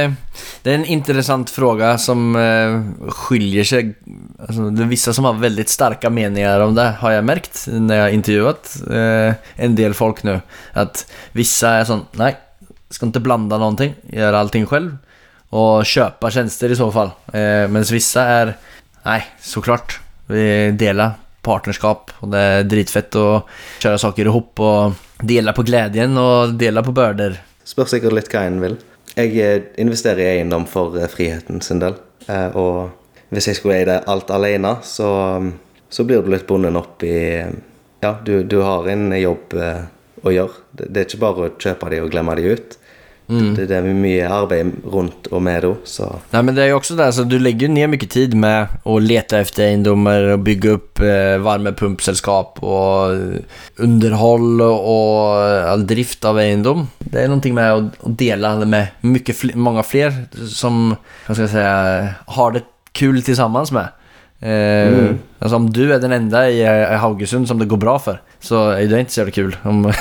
det 0.65 0.73
er 0.73 0.79
en 0.79 0.87
interessant 0.89 1.51
fråga 1.53 1.91
som 2.01 2.33
eh, 2.39 2.79
skiljer 3.27 3.67
seg 3.69 3.91
altså, 4.41 4.71
det 4.73 4.87
er 4.87 4.89
vissa 4.89 5.13
som 5.13 5.29
har 5.29 5.43
veldig 5.43 5.67
sterke 5.69 6.09
meningar 6.09 6.65
om 6.65 6.73
det, 6.79 6.87
har 7.03 7.13
jeg 7.13 7.27
merket 7.29 7.61
når 7.69 7.93
jeg 7.93 8.05
har 8.07 8.17
intervjuet 8.17 8.73
eh, 8.89 9.51
en 9.67 9.77
del 9.77 9.97
folk 9.99 10.25
nå. 10.25 10.39
At 10.81 11.05
vissa 11.37 11.77
er 11.77 11.91
sånn 11.91 12.07
Nei, 12.17 12.33
skal 12.89 13.13
ikke 13.13 13.27
blanda 13.27 13.61
noe, 13.61 13.91
gjøre 14.09 14.41
allting 14.41 14.65
selv. 14.71 14.97
Og 15.53 15.85
kjøpe 15.89 16.29
tjenester 16.33 16.73
i 16.73 16.77
så 16.77 16.91
fall. 16.93 17.13
Eh, 17.33 17.69
Medan 17.69 17.93
vissa 17.93 18.25
Nei, 19.05 19.23
så 19.41 19.61
klart. 19.65 20.01
vi 20.29 20.73
delar 20.77 21.17
partnerskap. 21.47 22.13
Og 22.23 22.33
det 22.33 22.41
er 22.43 22.67
dritfett 22.69 23.17
å 23.19 23.27
kjøre 23.83 24.01
saker 24.03 24.29
i 24.29 24.35
hopp 24.35 24.63
og 24.65 24.99
dele 25.27 25.55
på 25.57 25.65
gleden 25.67 26.19
og 26.21 26.57
dele 26.61 26.83
på 26.87 26.95
byrder. 26.97 27.39
Spør 27.69 27.91
sikkert 27.91 28.17
litt 28.17 28.31
hva 28.33 28.45
en 28.49 28.61
vil. 28.63 28.77
Jeg 29.19 29.35
eh, 29.43 29.63
investerer 29.83 30.23
i 30.25 30.31
eiendom 30.39 30.67
for 30.71 30.97
eh, 30.99 31.09
friheten 31.11 31.63
sin 31.65 31.81
del. 31.83 31.97
Eh, 32.29 32.55
Og 32.57 33.35
hvis 33.35 33.51
jeg 33.51 33.59
skulle 33.59 33.79
eie 33.81 33.89
det 33.89 34.03
alt 34.09 34.31
alene, 34.33 34.77
så, 34.87 35.09
så 35.91 36.05
blir 36.07 36.23
du 36.25 36.31
litt 36.33 36.47
bundet 36.49 36.77
opp 36.79 37.03
i 37.05 37.17
Ja, 38.01 38.15
du, 38.25 38.45
du 38.47 38.61
har 38.63 38.87
en 38.89 39.11
jobb 39.19 39.57
å 39.59 40.31
gjøre. 40.33 40.63
Det, 40.71 40.87
det 40.95 41.01
er 41.01 41.09
ikke 41.09 41.21
bare 41.25 41.49
å 41.49 41.55
kjøpe 41.61 41.91
de 41.91 41.99
og 42.05 42.13
glemme 42.15 42.37
de 42.39 42.53
ut. 42.55 42.77
Det, 43.29 43.67
det 43.69 43.77
er 43.77 43.85
mye 43.93 44.25
arbeid 44.33 44.71
rundt 44.89 45.27
og 45.33 45.43
med 45.45 45.61
det, 45.63 45.73
så 45.85 46.07
Nej 46.33 46.43
men 46.43 46.55
det 46.57 46.63
er 46.65 46.71
jo 46.71 46.79
også 46.79 46.97
det, 46.97 47.09
så 47.15 47.25
du 47.29 47.35
legger 47.39 47.69
ned 47.69 47.91
mye 47.91 47.91
mycket 47.93 48.11
tid 48.15 48.35
med 48.35 48.69
å 48.89 48.97
lete 49.05 49.37
efter 49.43 49.67
eiendommer 49.67 50.31
og 50.33 50.45
bygge 50.47 50.73
opp 50.79 51.03
eh, 51.05 51.37
varmepumpselskap 51.45 52.63
og 52.65 53.83
underhold 53.85 54.63
og 54.65 55.69
all 55.75 55.85
drift 55.89 56.25
av 56.25 56.41
eiendom. 56.41 56.87
Det 57.05 57.23
er 57.27 57.29
noe 57.29 57.53
med 57.53 57.69
å 57.77 58.13
dele 58.17 58.55
dela 58.55 58.55
med 58.65 58.97
mye, 59.05 59.35
fl- 59.37 59.55
många 59.57 59.83
fler 59.85 60.17
som, 60.49 60.97
jag 61.45 61.51
säga, 61.51 62.09
har 62.27 62.53
det 62.53 62.65
kul 62.93 63.23
sammen 63.23 63.67
med. 63.73 63.89
Eh, 64.41 65.15
Alltså 65.41 65.57
om 65.57 65.69
du 65.73 65.93
er 65.93 65.99
den 65.99 66.13
enda 66.13 66.49
i, 66.51 66.61
i 66.63 66.97
Haugesund 66.99 67.47
som 67.49 67.59
det 67.59 67.67
går 67.71 67.77
bra 67.77 67.99
för 67.99 68.21
så 68.41 68.71
är 68.71 68.93
er 68.93 68.99
ikke 68.99 69.11
så 69.13 69.25
det 69.25 69.35
kul 69.35 69.57
om, 69.65 69.93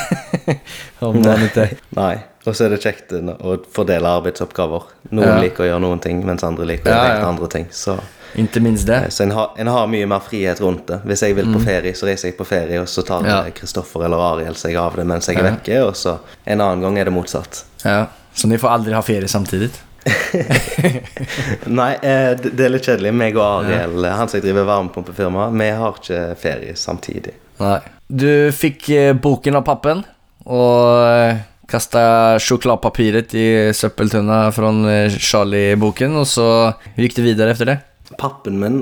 om 1.00 1.22
man 1.22 1.41
inte... 1.41 1.70
Nei. 1.89 2.17
Og 2.46 2.56
så 2.56 2.65
er 2.65 2.70
det 2.70 2.84
kjekt 2.84 3.12
å 3.12 3.34
å 3.44 3.56
fordele 3.74 4.08
arbeidsoppgaver. 4.08 4.84
Noen 5.10 5.27
Ja. 5.27 5.39
liker 5.41 5.65
å 5.65 5.67
gjøre 5.67 5.84
noen 5.84 6.00
ting, 6.00 6.22
mens 6.25 6.44
andre 6.44 6.65
liker 6.65 6.91
å 6.91 6.94
gjøre 6.94 7.15
ja. 7.15 7.20
ja. 7.20 7.27
andre 7.27 7.48
ting. 7.51 7.65
Så, 7.72 7.98
Inte 8.36 8.60
minst 8.60 8.88
det. 8.88 9.12
så 9.12 9.24
en, 9.24 9.32
har, 9.32 9.50
en 9.58 9.67
har 9.67 9.88
mye 9.88 10.06
mer 10.08 10.20
frihet 10.20 10.62
rundt 10.62 10.88
det. 10.88 11.01
Hvis 11.03 11.24
jeg 11.25 11.36
vil 11.36 11.50
på 11.53 11.60
ferie, 11.60 11.94
så 11.96 12.08
reiser 12.08 12.29
jeg 12.29 12.38
på 12.38 12.46
ferie, 12.48 12.79
og 12.82 12.88
så 12.88 13.03
tar. 13.03 13.27
Kristoffer 13.56 14.06
eller 14.06 14.22
Ariel 14.22 14.56
seg 14.56 14.75
av 14.79 14.96
det 14.96 15.03
mens 15.08 15.27
jeg 15.27 15.41
er 15.41 15.50
vekke, 15.50 15.82
og 15.89 15.96
så 15.98 16.20
en 16.46 16.62
annen 16.62 16.86
gang 16.86 17.00
er 17.00 17.10
det 17.10 17.15
motsatt. 17.15 17.65
Ja. 17.84 18.06
Så 18.34 18.48
ni 18.48 18.58
får 18.62 18.70
aldri 18.70 18.94
ha 18.94 19.01
ferie 19.01 19.27
samtidig? 19.27 19.72
Nei, 21.79 21.94
eh, 21.96 22.32
det 22.39 22.53
det 22.56 22.65
er 22.65 22.72
litt 22.72 22.88
kjedelig. 22.88 23.12
Meg 23.12 23.36
og 23.36 23.44
Ariel, 23.65 24.06
han 24.06 24.29
som 24.32 24.44
driver 24.44 24.70
varmepumpefirma, 24.70 25.50
vi 25.51 25.70
har 25.82 26.00
ikke 26.00 26.22
ferie 26.39 26.75
samtidig. 26.79 27.34
Nej. 27.57 27.79
Du 28.07 28.51
fick 28.55 28.89
eh, 28.89 29.13
boken 29.13 29.55
av 29.59 29.65
pappen 29.67 30.03
og 30.47 31.37
kasta 31.67 32.37
sjokoladepapiret 32.39 33.33
i 33.35 33.47
söppeltunna 33.75 34.51
från 34.55 34.85
eh, 34.87 35.11
Charlie-boken 35.11 36.15
og 36.21 36.27
så 36.29 36.47
gikk 36.95 37.17
du 37.17 37.21
videre 37.25 37.51
efter 37.51 37.65
det. 37.73 37.77
Pappen 38.17 38.59
min 38.61 38.77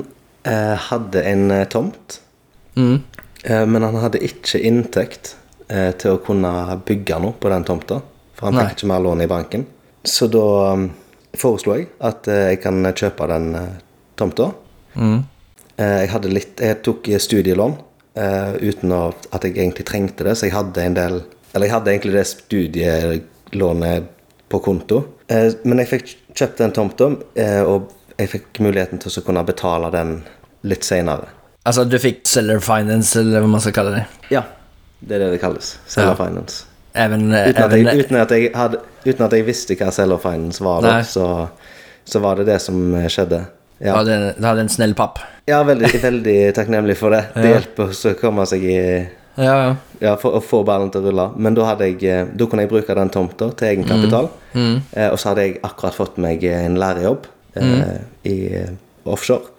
eh, 0.45 0.75
hadde 0.89 1.23
en 1.25 1.47
eh, 1.51 1.65
tomt, 1.71 2.21
Mm. 2.75 2.97
eh, 3.43 3.65
men 3.65 3.83
han 3.87 3.95
hadde 3.95 4.19
ikke 4.19 4.59
inntekt 4.59 5.37
eh, 5.71 5.93
til 5.95 6.17
å 6.17 6.19
kunne 6.19 6.49
bygge 6.85 7.15
noe 7.23 7.31
på 7.39 7.47
den 7.47 7.63
tomta. 7.63 8.01
For 8.35 8.49
han 8.49 8.57
Nei. 8.57 8.65
fikk 8.67 8.81
ikke 8.81 8.89
mer 8.91 8.99
lån 9.05 9.23
i 9.23 9.27
banken. 9.31 9.63
Så 10.03 10.27
da 10.27 10.41
um, 10.75 10.89
foreslo 11.39 11.77
jeg 11.77 11.87
at 12.03 12.27
eh, 12.27 12.49
jeg 12.51 12.59
kan 12.65 12.83
kjøpe 12.91 13.29
den 13.31 13.47
eh, 13.55 13.69
tomta. 14.19 14.49
Mm. 14.99 15.21
Eh, 15.77 15.95
jeg 16.03 16.11
hadde 16.11 16.33
litt 16.35 16.59
Jeg 16.63 16.81
tok 16.83 17.07
studielån 17.19 17.73
eh, 17.79 17.85
uten 18.15 18.91
å, 18.95 19.13
at 19.35 19.43
jeg 19.43 19.57
egentlig 19.57 19.85
trengte 19.89 20.23
det, 20.23 20.37
så 20.39 20.45
jeg 20.47 20.53
hadde 20.55 20.83
en 20.85 20.93
del 20.95 21.17
Eller 21.55 21.67
jeg 21.67 21.73
hadde 21.73 21.91
egentlig 21.91 22.13
det 22.15 22.25
studielånet 22.27 24.03
på 24.49 24.59
konto. 24.59 25.01
Eh, 25.27 25.53
men 25.63 25.79
jeg 25.81 25.87
fikk 25.89 26.11
kjøpt 26.37 26.59
den 26.61 26.73
tomta, 26.75 27.07
eh, 27.39 27.61
og 27.63 27.89
jeg 28.19 28.29
fikk 28.31 28.59
muligheten 28.63 28.99
til 29.01 29.11
å 29.11 29.23
kunne 29.25 29.43
betale 29.47 29.89
den 29.91 30.17
litt 30.67 30.83
seinere. 30.85 31.27
Altså 31.65 31.85
du 31.89 31.97
fikk 31.99 32.21
seller 32.29 32.59
finance 32.61 33.15
eller 33.19 33.41
hva 33.41 33.49
man 33.55 33.63
skal 33.63 33.73
kalle 33.73 33.95
det. 33.97 34.03
Ja, 34.35 34.43
det 35.01 35.15
er 35.17 35.23
det 35.25 35.31
det 35.35 35.41
kalles. 35.41 35.77
Seller 35.87 36.13
Ja. 36.13 36.19
finance. 36.25 36.65
Även... 36.93 37.33
eh, 37.33 37.49
Uten 37.49 37.63
at, 37.63 37.71
jeg, 37.75 37.99
uten, 38.05 38.15
at 38.21 38.31
jeg 38.31 38.51
hadde, 38.55 38.79
uten 39.05 39.25
at 39.25 39.33
jeg 39.33 39.45
visste 39.47 39.75
hva 39.75 39.91
seller 39.91 40.17
finance 40.21 40.63
var, 40.63 40.81
da, 40.85 41.01
så, 41.03 41.47
så 42.05 42.19
var 42.23 42.35
det 42.39 42.45
det 42.51 42.59
som 42.61 42.93
eh, 42.95 43.07
skjedde. 43.11 43.41
Ja, 43.83 43.97
du 44.03 44.11
hadde 44.45 44.61
en 44.61 44.69
snill 44.71 44.93
papp. 44.95 45.19
Ja 45.45 45.59
veldig, 45.63 45.91
veldig 46.01 46.37
takknemlig 46.57 46.97
for 46.97 47.13
det. 47.15 47.23
Det 47.35 47.51
hjelper 47.51 47.91
oss 47.91 48.05
å 48.09 48.15
komme 48.19 48.45
seg 48.49 48.63
i 48.65 48.79
Ja, 49.35 49.55
ja. 49.59 49.71
Ja, 49.99 50.13
for 50.19 50.37
å 50.37 50.39
få 50.43 50.61
ballen 50.67 50.91
til 50.93 51.03
å 51.03 51.09
rulle. 51.09 51.25
Men 51.35 51.55
da, 51.57 51.65
jeg, 51.81 51.97
eh, 52.07 52.23
da 52.31 52.45
kunne 52.47 52.63
jeg 52.63 52.71
bruke 52.71 52.95
den 52.95 53.09
tomta 53.11 53.49
til 53.51 53.67
egenkapital. 53.67 54.29
Mm. 54.53 54.77
Eh, 54.95 55.09
og 55.11 55.19
så 55.19 55.29
hadde 55.33 55.43
jeg 55.43 55.57
akkurat 55.67 55.95
fått 55.97 56.17
meg 56.23 56.43
en 56.47 56.77
lærerjobb 56.79 57.27
eh, 57.59 57.97
i 58.31 58.35
eh, 58.61 58.71
offshore. 59.11 59.51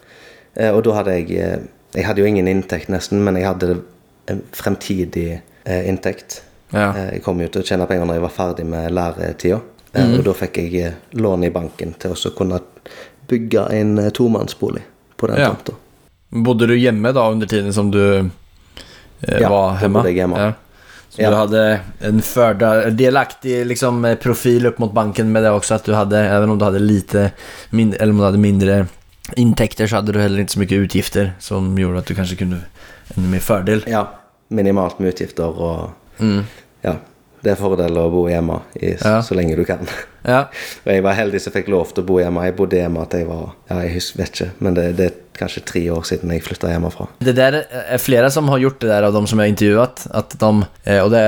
Eh, 0.57 0.71
og 0.73 0.81
da 0.87 0.97
hadde 1.01 1.19
jeg 1.19 1.37
eh, 1.37 1.59
Jeg 1.97 2.05
hadde 2.05 2.21
jo 2.21 2.27
ingen 2.29 2.49
inntekt, 2.49 2.89
nesten, 2.93 3.23
men 3.25 3.37
jeg 3.39 3.47
hadde 3.47 3.79
en 4.33 4.41
fremtidig 4.53 5.29
eh, 5.65 5.85
inntekt. 5.89 6.43
Ja. 6.73 6.91
Eh, 6.97 7.13
jeg 7.15 7.23
kom 7.25 7.41
jo 7.41 7.49
til 7.49 7.63
å 7.63 7.69
tjene 7.69 7.87
penger 7.89 8.09
når 8.09 8.19
jeg 8.19 8.25
var 8.27 8.35
ferdig 8.37 8.67
med 8.69 8.91
læretida. 8.93 9.61
Eh, 9.95 10.11
Og 10.19 10.25
da 10.27 10.35
fikk 10.37 10.59
jeg 10.61 10.75
eh, 10.83 10.99
lån 11.17 11.45
i 11.49 11.53
banken 11.55 11.95
til 12.01 12.13
å 12.17 12.33
kunne 12.37 12.61
bygge 13.31 13.69
en 13.77 13.99
eh, 14.03 14.11
tomannsbolig 14.13 14.83
på 15.17 15.27
den 15.31 15.41
Ja. 15.41 15.49
tomta. 15.55 15.73
Bodde 16.31 16.67
du 16.67 16.75
hjemme 16.77 17.13
da 17.15 17.31
under 17.31 17.47
tiden 17.47 17.73
som 17.73 17.91
du 17.91 18.19
eh, 18.19 19.41
Ja, 19.41 19.49
var 19.49 19.79
hjemme? 19.81 19.99
bodde 20.01 20.09
jeg 20.11 20.17
hjemme. 20.17 20.37
Ja. 20.39 20.53
Så 21.11 21.23
Ja. 21.23 21.31
du 21.31 21.37
hadde 21.37 21.81
en 22.01 22.21
förda, 22.23 22.91
delaktig 22.91 23.67
liksom, 23.67 24.05
eh, 24.05 24.15
profil 24.17 24.67
opp 24.67 24.79
mot 24.79 24.93
banken 24.93 25.33
med 25.33 25.43
det 25.45 25.51
også, 25.51 25.75
at 25.77 25.85
du 25.85 25.95
hadde, 25.95 26.17
even 26.19 26.51
om 26.51 26.59
du 26.59 26.65
hadde 26.65 26.81
lite 26.81 27.33
mindre, 27.71 27.99
eller 28.01 28.13
om 28.13 28.19
du 28.19 28.25
hadde 28.25 28.39
mindre 28.39 28.89
inntekter, 29.37 29.87
så 29.87 29.97
hadde 29.97 30.13
du 30.13 30.21
heller 30.21 30.39
ikke 30.45 30.55
så 30.55 30.61
mye 30.61 30.85
utgifter 30.87 31.33
som 31.39 31.75
gjorde 31.77 31.99
at 31.99 32.07
du 32.07 32.15
kanskje 32.15 32.37
kunne 32.39 32.61
enda 33.17 33.29
mer 33.31 33.41
fordel. 33.41 33.83
Ja, 33.87 34.07
minimalt 34.51 34.99
med 35.01 35.15
utgifter 35.15 35.45
og 35.59 35.91
Mm. 36.21 36.45
Ja. 36.85 36.95
Det 37.47 37.53
er 37.55 37.59
fordel 37.61 37.99
å 38.03 38.09
bo 38.11 38.25
hjemme 38.27 38.57
i, 38.81 38.97
Ja. 38.99 39.21
så 39.23 39.37
lenge 39.39 39.55
du 39.57 39.63
kan. 39.69 39.87
Ja, 40.27 40.41
Og 40.87 40.91
jeg 40.91 41.05
var 41.07 41.15
heldig 41.15 41.39
som 41.45 41.55
fikk 41.55 41.69
lov 41.71 41.93
til 41.95 42.03
å 42.03 42.07
bo 42.09 42.19
hjemme. 42.19 42.43
Jeg 42.49 42.57
bodde 42.59 42.81
hjemme 42.81 43.05
til 43.13 43.23
jeg 43.23 43.29
var 43.31 43.53
Ja, 43.71 43.77
jeg 43.87 44.03
vet 44.19 44.33
ikke, 44.35 44.49
men 44.67 44.75
det, 44.75 44.87
det 44.99 45.07
er 45.13 45.17
kanskje 45.39 45.63
tre 45.69 45.85
år 45.93 46.03
siden 46.09 46.33
jeg 46.35 46.43
flytta 46.43 46.73
hjemmefra. 46.73 47.07
Det 47.23 47.37
der 47.37 47.61
er 47.69 48.01
flere 48.03 48.31
som 48.35 48.49
har 48.51 48.59
gjort 48.63 48.81
det 48.83 48.89
der 48.91 49.07
av 49.07 49.15
de 49.15 49.23
som 49.31 49.39
jeg 49.39 49.47
har 49.47 49.53
intervjuet. 49.55 50.07
At 50.17 50.35
de, 50.41 50.51
og 51.05 51.11
det 51.15 51.25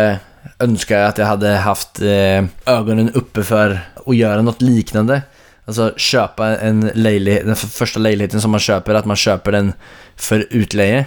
ønsker 0.64 0.96
jeg 0.96 1.08
at 1.12 1.18
jeg 1.22 1.28
hadde 1.28 1.50
haft 1.62 2.00
øynene 2.02 3.12
oppe 3.18 3.44
for 3.46 3.76
å 4.08 4.16
gjøre 4.16 4.42
noe 4.46 4.64
lignende. 4.64 5.20
Altså 5.68 5.90
kjøpe 6.00 6.46
en 6.64 6.86
leilighet, 6.96 7.44
den 7.44 7.58
første 7.60 8.00
leiligheten 8.00 8.40
som 8.40 8.54
man 8.56 8.62
kjøper, 8.64 8.96
at 8.96 9.08
man 9.10 9.20
kjøper 9.20 9.52
den 9.58 9.74
for 10.16 10.42
utleie. 10.56 11.04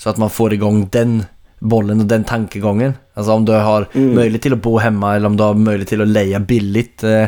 Så 0.00 0.10
at 0.10 0.18
man 0.18 0.32
får 0.32 0.56
i 0.56 0.60
gang 0.60 0.82
den 0.90 1.20
bollen 1.60 2.00
och 2.00 2.06
den 2.06 2.24
tankegången. 2.24 2.94
Alltså 3.14 3.32
om 3.32 3.44
du 3.44 3.52
har 3.52 3.86
möjlighet 3.92 4.42
till 4.42 4.52
att 4.52 4.62
bo 4.62 4.78
hemma 4.78 5.16
eller 5.16 5.26
om 5.26 5.36
du 5.36 5.42
har 5.42 5.54
möjlighet 5.54 5.88
till 5.88 6.02
att 6.02 6.08
leja 6.08 6.40
billigt 6.40 7.04
eh, 7.04 7.26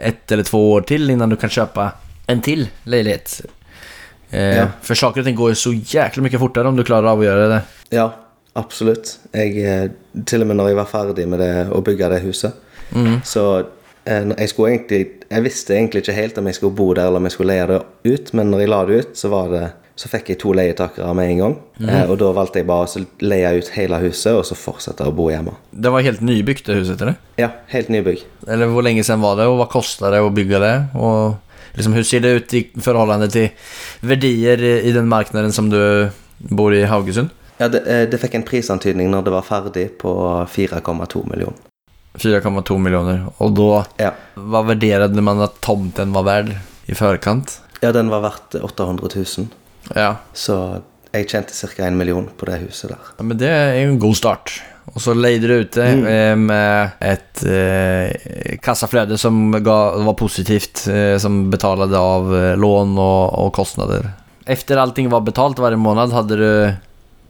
ett 0.00 0.32
eller 0.32 0.42
två 0.42 0.72
år 0.72 0.80
till 0.80 1.10
innan 1.10 1.28
du 1.28 1.36
kan 1.36 1.50
köpa 1.50 1.92
en 2.26 2.40
till 2.40 2.68
lägenhet. 2.84 3.40
Eh, 4.30 4.56
Ja. 4.56 4.66
For 4.82 4.94
saker 4.94 5.20
og 5.20 5.26
ting 5.26 5.36
går 5.36 5.50
jo 5.50 5.56
så 5.56 5.72
jækla 5.72 6.22
mye 6.22 6.38
fortere 6.38 6.68
om 6.68 6.76
du 6.76 6.84
klarer 6.84 7.08
av 7.08 7.18
avgjøre 7.18 7.40
göra 7.40 7.48
det. 7.48 7.60
Ja, 7.96 8.10
absolutt. 8.52 9.18
Jeg, 9.32 9.56
eh, 9.64 9.90
til 10.26 10.42
og 10.42 10.50
med 10.50 10.56
når 10.56 10.68
jeg 10.68 10.76
var 10.76 10.90
ferdig 10.90 11.28
med 11.28 11.40
det, 11.40 11.52
å 11.72 11.80
bygge 11.84 12.10
det 12.12 12.22
huset, 12.26 12.52
så 13.24 13.44
eh, 14.04 14.24
jeg 14.38 14.54
egentlig 14.56 15.06
Jeg 15.30 15.44
visste 15.44 15.74
egentlig 15.74 16.00
ikke 16.02 16.12
helt 16.16 16.38
om 16.38 16.46
jeg 16.46 16.54
skulle 16.54 16.74
bo 16.74 16.94
der 16.94 17.06
eller 17.06 17.20
om 17.20 17.24
jeg 17.28 17.32
skulle 17.32 17.52
leie 17.52 17.66
det 17.66 17.82
ut, 18.04 18.30
men 18.32 18.50
når 18.50 18.60
jeg 18.60 18.68
la 18.68 18.84
det 18.88 18.94
ut, 18.98 19.10
så 19.16 19.28
var 19.28 19.50
det 19.52 19.64
så 19.98 20.06
fikk 20.10 20.28
jeg 20.30 20.38
to 20.38 20.52
leietakere 20.54 21.10
med 21.18 21.32
en 21.32 21.40
gang. 21.42 21.54
Eh, 21.82 22.04
og 22.06 22.20
da 22.20 22.28
valgte 22.36 22.60
jeg 22.60 22.68
bare 22.68 22.86
å 22.86 23.00
leie 23.26 23.50
ut 23.58 23.70
hele 23.74 23.98
huset 24.04 24.36
og 24.38 24.44
så 24.46 24.54
fortsette 24.58 25.06
å 25.06 25.14
bo 25.14 25.26
hjemme. 25.32 25.56
Det 25.74 25.90
var 25.90 26.06
helt 26.06 26.22
nybygd, 26.22 26.68
det 26.68 26.76
huset 26.78 27.02
eller? 27.02 27.16
Ja, 27.40 27.48
helt 27.72 27.90
nybygg. 27.90 28.22
Eller 28.46 28.70
Hvor 28.70 28.86
lenge 28.86 29.02
siden 29.02 29.24
var 29.24 29.36
det 29.40 29.48
og 29.50 29.58
hva 29.58 29.66
kosta 29.72 30.12
det 30.14 30.22
å 30.22 30.30
bygge 30.34 30.62
det? 30.62 30.72
Og 30.94 31.34
liksom 31.74 31.96
Hvordan 31.98 32.08
ser 32.12 32.22
det 32.22 32.34
ut 32.38 32.54
i 32.54 32.62
förhållande 32.78 33.28
til 33.34 33.50
verdier 34.06 34.62
i 34.62 34.94
den 34.94 35.10
marknaden 35.10 35.52
som 35.52 35.70
du 35.70 35.80
bor 36.38 36.74
i 36.74 36.84
Haugesund? 36.86 37.34
Ja, 37.58 37.66
det, 37.68 37.82
eh, 37.90 38.06
det 38.06 38.20
fikk 38.22 38.38
en 38.38 38.46
prisantydning 38.46 39.10
når 39.10 39.24
det 39.26 39.34
var 39.34 39.42
ferdig, 39.42 39.88
på 39.98 40.14
4,2 40.46 41.26
millioner. 41.26 41.58
4,2 42.18 42.78
millioner, 42.78 43.26
og 43.38 43.54
da 43.54 43.84
Ja. 43.98 44.12
Hva 44.36 44.62
vurderte 44.66 45.22
man 45.22 45.42
at 45.42 45.60
tomten 45.60 46.12
var 46.14 46.22
verd 46.22 46.54
i 46.86 46.94
forkant? 46.94 47.58
ja, 47.80 47.92
den 47.92 48.08
var 48.10 48.20
verdt 48.24 48.54
800 48.58 49.08
000, 49.14 49.46
Ja. 49.96 50.16
så 50.34 50.82
jeg 51.12 51.28
tjente 51.28 51.54
ca. 51.56 51.82
én 51.88 51.96
million 51.96 52.28
på 52.36 52.46
det 52.46 52.58
huset 52.66 52.90
der. 52.90 52.98
ja, 53.18 53.24
men 53.24 53.38
det 53.40 53.48
er 53.48 53.78
jo 53.84 53.92
en 53.94 53.98
god 54.02 54.16
start. 54.16 54.62
Og 54.94 55.00
så 55.04 55.12
leide 55.14 55.46
du 55.48 55.54
ut 55.60 55.72
det 55.76 55.86
eh, 56.08 56.34
med 56.36 56.90
et 57.04 57.42
eh, 57.44 58.56
kassaflöde 58.64 59.18
som 59.20 59.50
ga, 59.52 59.76
var 60.04 60.14
positivt, 60.16 60.86
eh, 60.88 61.16
som 61.20 61.50
betalte 61.52 61.96
av 61.98 62.30
eh, 62.34 62.54
lån 62.56 62.94
og, 62.98 63.34
og 63.38 63.52
kostnader. 63.56 64.08
Efter 64.48 64.80
allting 64.80 65.10
var 65.12 65.20
betalt 65.26 65.58
hver 65.60 65.76
måned, 65.76 66.12
hadde 66.16 66.36
du 66.40 66.48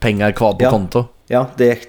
penger 0.01 0.33
kvar 0.39 0.55
på 0.59 0.63
Ja. 0.69 0.71
konto. 0.71 1.07
Ja, 1.29 1.43
det 1.59 1.67
gikk, 1.73 1.89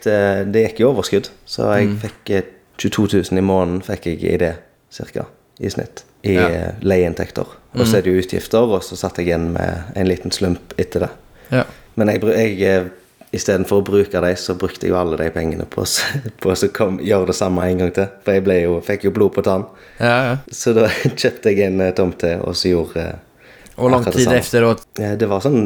det 0.51 0.63
gikk 0.65 0.79
i 0.81 0.87
overskudd, 0.89 1.29
så 1.45 1.69
jeg 1.77 1.87
Mm. 1.93 1.99
fikk 2.01 2.29
eh, 2.35 2.47
22 2.79 3.07
000 3.31 3.37
i 3.37 3.45
måneden 3.45 3.81
fikk 3.85 4.05
jeg 4.09 4.23
i 4.33 4.37
det, 4.41 4.55
cirka, 4.91 5.25
i 5.61 5.69
snitt, 5.69 6.03
i 6.23 6.33
Ja. 6.33 6.47
eh, 6.49 6.71
leieinntekter. 6.81 7.45
Og 7.77 7.85
så 7.85 7.99
er 7.99 8.01
det 8.05 8.13
jo 8.13 8.21
utgifter, 8.23 8.65
og 8.65 8.81
så 8.83 8.95
satt 8.97 9.19
jeg 9.21 9.27
igjen 9.29 9.51
med 9.53 9.91
en 9.95 10.07
liten 10.09 10.31
slump 10.33 10.73
etter 10.81 11.05
det. 11.05 11.09
Ja. 11.53 11.63
Men 11.99 12.09
jeg, 12.09 12.23
jeg, 12.25 12.55
eh, 12.65 12.87
istedenfor 13.35 13.83
å 13.83 13.85
bruke 13.85 14.21
dem, 14.23 14.37
så 14.41 14.55
brukte 14.57 14.87
jeg 14.87 14.93
jo 14.93 14.97
alle 14.97 15.19
de 15.19 15.27
pengene 15.33 15.67
på, 15.69 15.85
på 16.41 16.53
å 16.53 16.89
gjøre 17.05 17.29
det 17.29 17.35
samme 17.37 17.67
en 17.69 17.83
gang 17.83 17.91
til. 17.93 18.07
For 18.25 18.39
jeg 18.39 18.63
jo, 18.65 18.79
fikk 18.85 19.05
jo 19.05 19.13
blod 19.13 19.35
på 19.37 19.43
tann. 19.45 19.67
Ja, 19.99 20.15
ja. 20.31 20.35
Så 20.49 20.73
da 20.77 20.87
kjøpte 21.21 21.53
jeg 21.53 21.67
en 21.67 21.85
eh, 21.85 21.93
tomt 21.97 22.17
til, 22.23 22.41
og 22.41 22.57
så 22.57 22.73
gjorde 22.73 23.05
eh, 23.05 23.21
lang 23.77 23.93
lång 23.93 23.99
akkurat 24.01 24.17
det 24.17 24.25
tid 24.25 24.33
etter. 24.39 24.69
Eh, 25.05 25.15
Det 25.21 25.29
var 25.29 25.45
sånn 25.45 25.61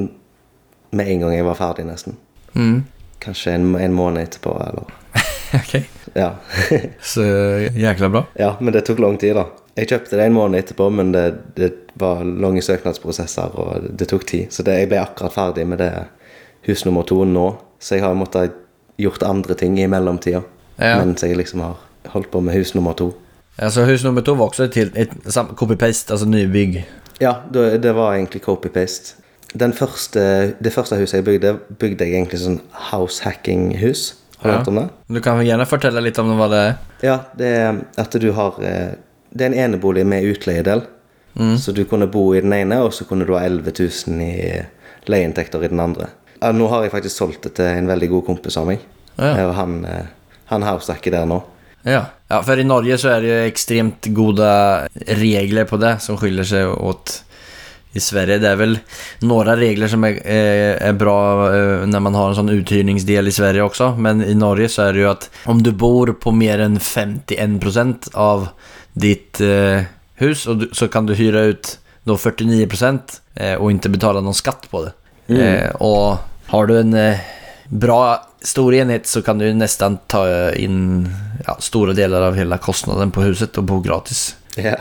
med 0.94 1.10
en 1.10 1.24
gang 1.24 1.38
jeg 1.38 1.48
var 1.48 1.58
ferdig, 1.58 1.88
nesten. 1.88 2.20
Mm. 2.54 2.84
Kanskje 3.24 3.56
en, 3.56 3.72
en 3.80 3.96
måned 3.96 4.28
etterpå, 4.28 4.54
eller 4.60 4.92
Ok. 5.64 5.78
Ja. 6.14 6.34
Så 7.02 7.24
jækla 7.74 8.10
bra. 8.14 8.26
ja, 8.38 8.52
men 8.60 8.74
det 8.76 8.84
tok 8.86 9.00
lang 9.02 9.16
tid, 9.22 9.38
da. 9.40 9.48
Jeg 9.78 9.88
kjøpte 9.90 10.18
det 10.20 10.26
en 10.28 10.36
måned 10.36 10.60
etterpå, 10.60 10.90
men 10.94 11.12
det, 11.16 11.24
det 11.58 11.72
var 11.98 12.22
lange 12.24 12.62
søknadsprosesser, 12.62 13.56
og 13.58 13.88
det 13.98 14.08
tok 14.12 14.26
tid. 14.30 14.52
Så 14.54 14.64
det, 14.66 14.76
jeg 14.84 14.90
ble 14.92 15.00
akkurat 15.02 15.34
ferdig 15.34 15.66
med 15.68 15.82
det 15.82 15.92
hus 16.68 16.86
nummer 16.86 17.04
to 17.10 17.24
nå, 17.26 17.48
så 17.82 17.96
jeg 17.98 18.04
har 18.06 18.14
måttet 18.18 18.54
gjort 19.02 19.24
andre 19.26 19.56
ting 19.58 19.80
i 19.82 19.88
mellomtida. 19.90 20.44
Ja. 20.78 20.98
Mens 21.02 21.24
jeg 21.26 21.38
liksom 21.38 21.62
har 21.66 21.80
holdt 22.14 22.30
på 22.34 22.42
med 22.42 22.54
hus 22.58 22.74
nummer 22.78 22.94
to. 22.98 23.12
Ja, 23.60 23.70
Så 23.70 23.86
hus 23.86 24.04
nummer 24.04 24.22
to 24.26 24.34
var 24.38 24.50
også 24.50 24.64
et, 24.70 24.78
et, 24.78 25.12
et 25.26 25.56
copy-paste, 25.58 26.12
alltså 26.14 26.26
nybygg. 26.30 26.84
Ja, 27.22 27.36
det, 27.54 27.82
det 27.84 27.94
var 27.96 28.14
egentlig 28.16 28.42
copy-paste. 28.46 29.16
Det 29.54 29.70
første 29.78 30.98
huset 30.98 31.14
jeg 31.20 31.26
bygde, 31.26 31.52
bygde 31.80 32.06
jeg 32.08 32.16
egentlig 32.18 32.40
sånn 32.42 32.60
house 32.90 33.22
hacking-hus. 33.26 34.14
Har 34.40 34.50
du 34.50 34.54
Ja. 34.54 34.58
hørt 34.60 34.68
om 34.68 34.76
det? 34.76 34.88
Du 35.14 35.20
kan 35.22 35.42
gjerne 35.46 35.66
fortelle 35.70 36.02
litt 36.02 36.18
om 36.20 36.34
hva 36.38 36.48
det 36.50 36.62
er. 36.68 36.74
Ja, 37.06 37.18
det 37.38 37.48
er 37.58 37.78
at 38.02 38.12
du 38.20 38.32
har 38.36 38.58
eh, 38.66 38.96
Det 39.34 39.46
er 39.46 39.52
en 39.52 39.62
enebolig 39.66 40.06
med 40.06 40.30
utleiedel. 40.30 40.86
Så 41.58 41.72
du 41.72 41.84
kunne 41.90 42.08
bo 42.08 42.36
i 42.36 42.42
den 42.42 42.54
ene, 42.54 42.78
og 42.86 42.94
så 42.94 43.08
kunne 43.10 43.26
du 43.26 43.34
ha 43.34 43.42
11 43.42 43.72
000 43.80 44.22
i 44.22 44.62
leieinntekter 45.10 45.64
i 45.66 45.72
den 45.72 45.82
andre. 45.82 46.12
Nå 46.54 46.68
har 46.70 46.84
jeg 46.84 46.94
faktisk 46.94 47.16
solgt 47.16 47.48
det 47.48 47.56
til 47.58 47.72
en 47.72 47.90
veldig 47.90 48.10
god 48.12 48.26
kompis 48.28 48.60
av 48.60 48.68
meg. 48.70 48.84
Ja. 49.16 49.32
Eh, 49.32 49.52
han, 49.58 49.84
eh, 49.86 50.06
han 50.52 50.66
househacker 50.68 51.16
der 51.16 51.28
nå. 51.30 51.42
Ja. 51.84 52.06
ja, 52.30 52.40
for 52.44 52.60
i 52.60 52.66
Norge 52.68 52.98
så 53.00 53.12
er 53.12 53.24
det 53.24 53.32
jo 53.32 53.44
ekstremt 53.50 54.08
gode 54.16 54.48
regler 55.20 55.68
på 55.68 55.80
det 55.82 55.98
som 56.04 56.20
skiller 56.20 56.48
seg 56.48 56.70
åt 56.72 57.18
i 57.94 58.02
Sverige. 58.02 58.40
Det 58.42 58.50
er 58.50 58.60
vel 58.60 58.78
noen 59.28 59.52
regler 59.60 59.92
som 59.92 60.06
er, 60.08 60.22
är, 60.24 60.78
är 60.82 60.94
bra 60.94 61.18
når 61.86 62.06
man 62.06 62.16
har 62.16 62.32
en 62.32 62.38
sånn 62.40 62.54
uthyrningsdel 62.56 63.28
i 63.28 63.36
Sverige 63.36 63.68
også, 63.68 63.92
Men 63.98 64.24
i 64.24 64.34
Norge 64.34 64.70
så 64.72 64.88
er 64.88 64.94
det 64.94 65.04
jo 65.04 65.12
at 65.12 65.30
om 65.46 65.62
du 65.64 65.72
bor 65.72 66.14
på 66.14 66.32
mer 66.32 66.64
enn 66.64 66.80
51% 66.80 68.14
av 68.16 68.48
ditt 68.94 69.42
eh, 69.42 69.82
hus 70.16 70.48
och 70.48 70.58
du, 70.58 70.70
så 70.72 70.88
kan 70.88 71.06
du 71.06 71.14
hyra 71.14 71.42
ut 71.42 71.80
då 72.04 72.16
49% 72.16 73.00
eh, 73.36 73.54
och 73.54 73.72
inte 73.72 73.90
betala 73.90 74.22
någon 74.22 74.34
skatt 74.34 74.68
på 74.70 74.86
det. 74.86 74.92
Eh, 75.28 75.70
och 75.70 76.18
har 76.46 76.66
du 76.66 76.80
en 76.80 76.94
eh, 76.94 77.18
bra 77.68 78.28
stor 78.42 78.74
enhet 78.74 79.08
så 79.08 79.22
kan 79.22 79.38
du 79.38 79.46
nesten 79.46 79.60
nästan 79.60 79.98
ta 80.08 80.52
in 80.52 81.10
ja, 81.46 81.58
stora 81.60 81.94
delar 81.94 82.22
av 82.22 82.36
hela 82.36 82.58
kostnaden 82.58 83.12
på 83.12 83.22
huset 83.22 83.58
och 83.58 83.64
bo 83.64 83.80
gratis. 83.80 84.36
Ja. 84.56 84.76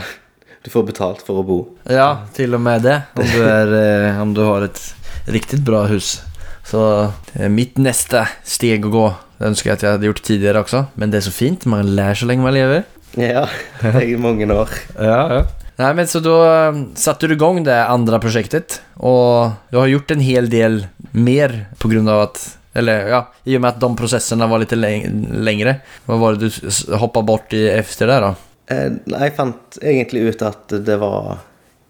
Du 0.64 0.70
får 0.70 0.82
betalt 0.82 1.22
for 1.26 1.38
å 1.38 1.42
bo. 1.42 1.68
Ja, 1.82 2.26
till 2.34 2.54
och 2.54 2.60
med 2.60 2.82
det. 2.82 3.02
Om 3.14 3.24
du, 3.34 3.44
är, 3.44 4.08
eh, 4.08 4.22
om 4.22 4.34
du 4.34 4.40
har 4.40 4.62
ett 4.62 4.94
riktigt 5.28 5.60
bra 5.60 5.84
hus. 5.84 6.20
Så 6.64 7.12
mitt 7.32 7.76
nästa 7.76 8.28
steg 8.44 8.84
att 8.84 8.92
gå, 8.92 9.14
det 9.38 9.44
önskar 9.44 9.70
jag 9.70 9.74
att 9.76 9.82
jag 9.82 9.90
hade 9.90 10.06
gjort 10.06 10.22
tidigare 10.22 10.60
också. 10.60 10.84
Men 10.94 11.10
det 11.10 11.16
är 11.16 11.20
så 11.20 11.30
fint, 11.30 11.64
man 11.64 11.96
lär 11.96 12.14
så 12.14 12.26
länge 12.26 12.42
man 12.42 12.54
lever. 12.54 12.82
Ja, 13.18 13.46
i 14.02 14.16
mange 14.16 14.46
år. 14.54 14.68
Ja, 14.96 15.18
ja. 15.34 15.42
Nei, 15.76 15.92
men 15.94 16.06
så 16.06 16.20
då 16.20 16.36
eh, 16.44 16.74
satte 16.94 17.26
du 17.26 17.34
igång 17.34 17.62
det 17.64 17.78
andre 17.86 18.20
prosjektet, 18.20 18.80
og 18.96 19.52
du 19.70 19.78
har 19.80 19.86
gjort 19.90 20.10
en 20.14 20.20
hel 20.20 20.50
del 20.52 20.82
mer 21.12 21.66
pga. 21.80 22.22
at 22.22 22.42
eller 22.74 23.08
ja, 23.08 23.20
i 23.44 23.56
og 23.56 23.60
med 23.60 23.74
at 23.74 23.80
de 23.80 23.88
prosessene 23.96 24.46
var 24.48 24.62
litt 24.62 24.70
lengre 24.72 25.74
Hva 26.06 26.14
Vad 26.14 26.20
var 26.22 26.38
det 26.40 26.48
du 26.48 26.96
hoppa 26.96 27.20
bort 27.22 27.52
i 27.52 27.66
efter 27.68 28.06
det 28.06 28.20
då? 28.24 28.30
Eh, 28.72 28.92
Jeg 29.20 29.34
fant 29.36 29.78
egentlig 29.82 30.20
ut 30.32 30.42
at 30.42 30.68
det 30.68 30.96
var 30.96 31.38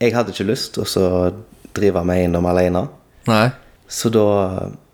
Jeg 0.00 0.14
hadde 0.14 0.34
ikke 0.34 0.48
lyst 0.50 0.74
til 0.74 0.82
å 1.02 1.30
drive 1.72 2.02
meg 2.04 2.24
innom 2.24 2.46
alene. 2.50 2.88
Nei. 3.30 3.50
Så 3.86 4.10
da 4.10 4.24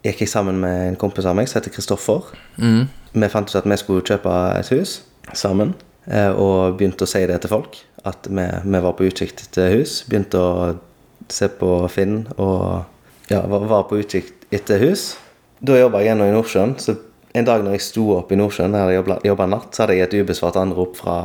gikk 0.04 0.20
jeg 0.20 0.28
sammen 0.28 0.60
med 0.60 0.88
en 0.90 0.96
kompis 1.00 1.24
av 1.26 1.34
meg 1.34 1.48
som 1.48 1.58
heter 1.58 1.72
Kristoffer. 1.74 2.28
Mm. 2.60 2.84
Vi 3.16 3.30
fant 3.32 3.48
ut 3.48 3.56
at 3.56 3.64
vi 3.66 3.78
skulle 3.80 4.04
kjøpe 4.04 4.34
et 4.58 4.68
hus 4.76 5.00
sammen, 5.32 5.72
og 6.08 6.78
begynte 6.78 7.04
å 7.04 7.10
si 7.10 7.20
det 7.28 7.36
til 7.42 7.52
folk. 7.52 7.74
At 8.08 8.28
vi, 8.30 8.44
vi 8.64 8.80
var 8.80 8.94
på 8.96 9.08
utkikk 9.08 9.34
etter 9.36 9.74
hus. 9.74 10.02
Begynte 10.08 10.40
å 10.40 10.52
se 11.28 11.48
på 11.52 11.72
Finn 11.92 12.22
og 12.36 12.86
ja, 13.28 13.42
var, 13.44 13.84
på 13.88 13.98
utkikk 14.00 14.32
etter 14.54 14.80
hus. 14.82 15.10
Da 15.60 15.76
jobba 15.76 16.00
jeg 16.02 16.14
ennå 16.14 16.28
i 16.28 16.32
Nordsjøen, 16.32 16.76
så 16.80 16.94
en 17.36 17.46
dag 17.46 17.64
når 17.64 17.76
jeg 17.76 17.84
sto 17.88 18.06
opp 18.16 18.32
i 18.32 18.38
Nordsjøen, 18.38 18.76
jeg 18.78 19.02
jobba 19.28 19.48
natt, 19.50 19.74
så 19.74 19.84
hadde 19.84 19.98
jeg 19.98 20.08
et 20.08 20.16
ubesvart 20.22 20.56
anrop 20.60 20.96
fra, 20.98 21.18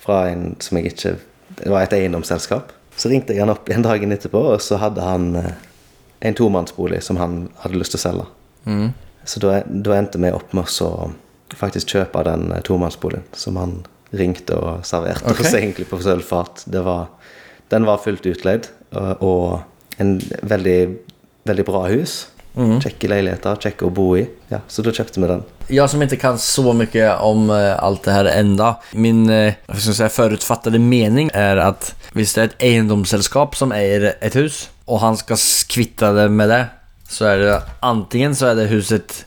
fra 0.00 0.24
en 0.30 0.54
som 0.62 0.78
jeg 0.80 0.94
ikke 0.94 1.16
Det 1.54 1.70
var 1.70 1.84
et 1.84 1.92
eiendomsselskap. 1.94 2.72
Så 2.98 3.10
ringte 3.12 3.34
jeg 3.34 3.44
han 3.44 3.52
opp 3.52 3.68
igjen 3.68 3.84
dagen 3.84 4.14
etterpå, 4.14 4.40
og 4.54 4.62
så 4.64 4.78
hadde 4.80 5.04
han 5.04 5.36
eh, 5.38 5.52
en 6.26 6.34
tomannsbolig 6.34 6.98
som 7.04 7.18
han 7.20 7.44
hadde 7.62 7.78
lyst 7.78 7.94
til 7.94 8.00
å 8.00 8.02
selge. 8.02 8.24
Mm. 8.64 8.88
Så 9.28 9.42
da, 9.44 9.60
da 9.68 9.94
endte 9.94 10.18
vi 10.18 10.32
opp 10.34 10.50
med 10.56 10.66
å 10.82 11.10
faktisk 11.54 11.94
kjøpe 11.94 12.24
den 12.26 12.48
eh, 12.56 12.62
tomannsboligen 12.66 13.28
som 13.38 13.60
han 13.60 13.76
ringte 14.18 14.58
og 14.58 14.84
serverte 14.86 15.30
okay. 15.30 15.44
oss 15.48 15.56
egentlig 15.58 15.88
på 15.90 16.00
sølvfat. 16.04 16.66
Den 16.68 17.88
var 17.88 18.02
fullt 18.04 18.26
utleid, 18.30 18.68
og, 18.94 19.64
en 20.02 20.16
veldig, 20.42 20.78
veldig 21.46 21.64
bra 21.66 21.84
hus. 21.92 22.24
Mm. 22.54 22.78
Kjekke 22.82 23.08
leiligheter, 23.10 23.58
kjekke 23.62 23.86
å 23.88 23.92
bo 23.94 24.12
i. 24.18 24.24
Ja, 24.50 24.60
så 24.70 24.82
da 24.86 24.92
kjøpte 24.94 25.22
vi 25.22 25.30
den. 25.30 25.42
Jeg 25.74 25.90
som 25.90 26.02
ikke 26.04 26.20
kan 26.22 26.38
så 26.38 26.74
mye 26.76 27.08
om 27.26 27.48
uh, 27.50 27.74
alt 27.82 28.04
det 28.04 28.14
her 28.14 28.28
enda 28.28 28.74
Min 28.92 29.24
uh, 29.30 29.54
ska 29.74 30.10
jag 30.10 30.80
mening 30.80 31.30
er 31.34 31.56
at 31.56 31.94
hvis 32.12 32.34
det 32.34 32.42
er 32.42 32.50
et 32.50 32.62
eiendomsselskap 32.68 33.56
som 33.58 33.72
eier 33.74 34.12
et 34.20 34.36
hus 34.38 34.68
og 34.86 35.00
han 35.00 35.16
skal 35.16 35.40
kvitte 35.72 36.12
det 36.16 36.28
med 36.32 36.50
det. 36.52 36.62
Så 37.08 37.28
er 37.30 37.42
det 37.42 37.56
antingen 37.84 38.36
så 38.36 38.50
er 38.50 38.58
det 38.58 38.70
huset 38.72 39.22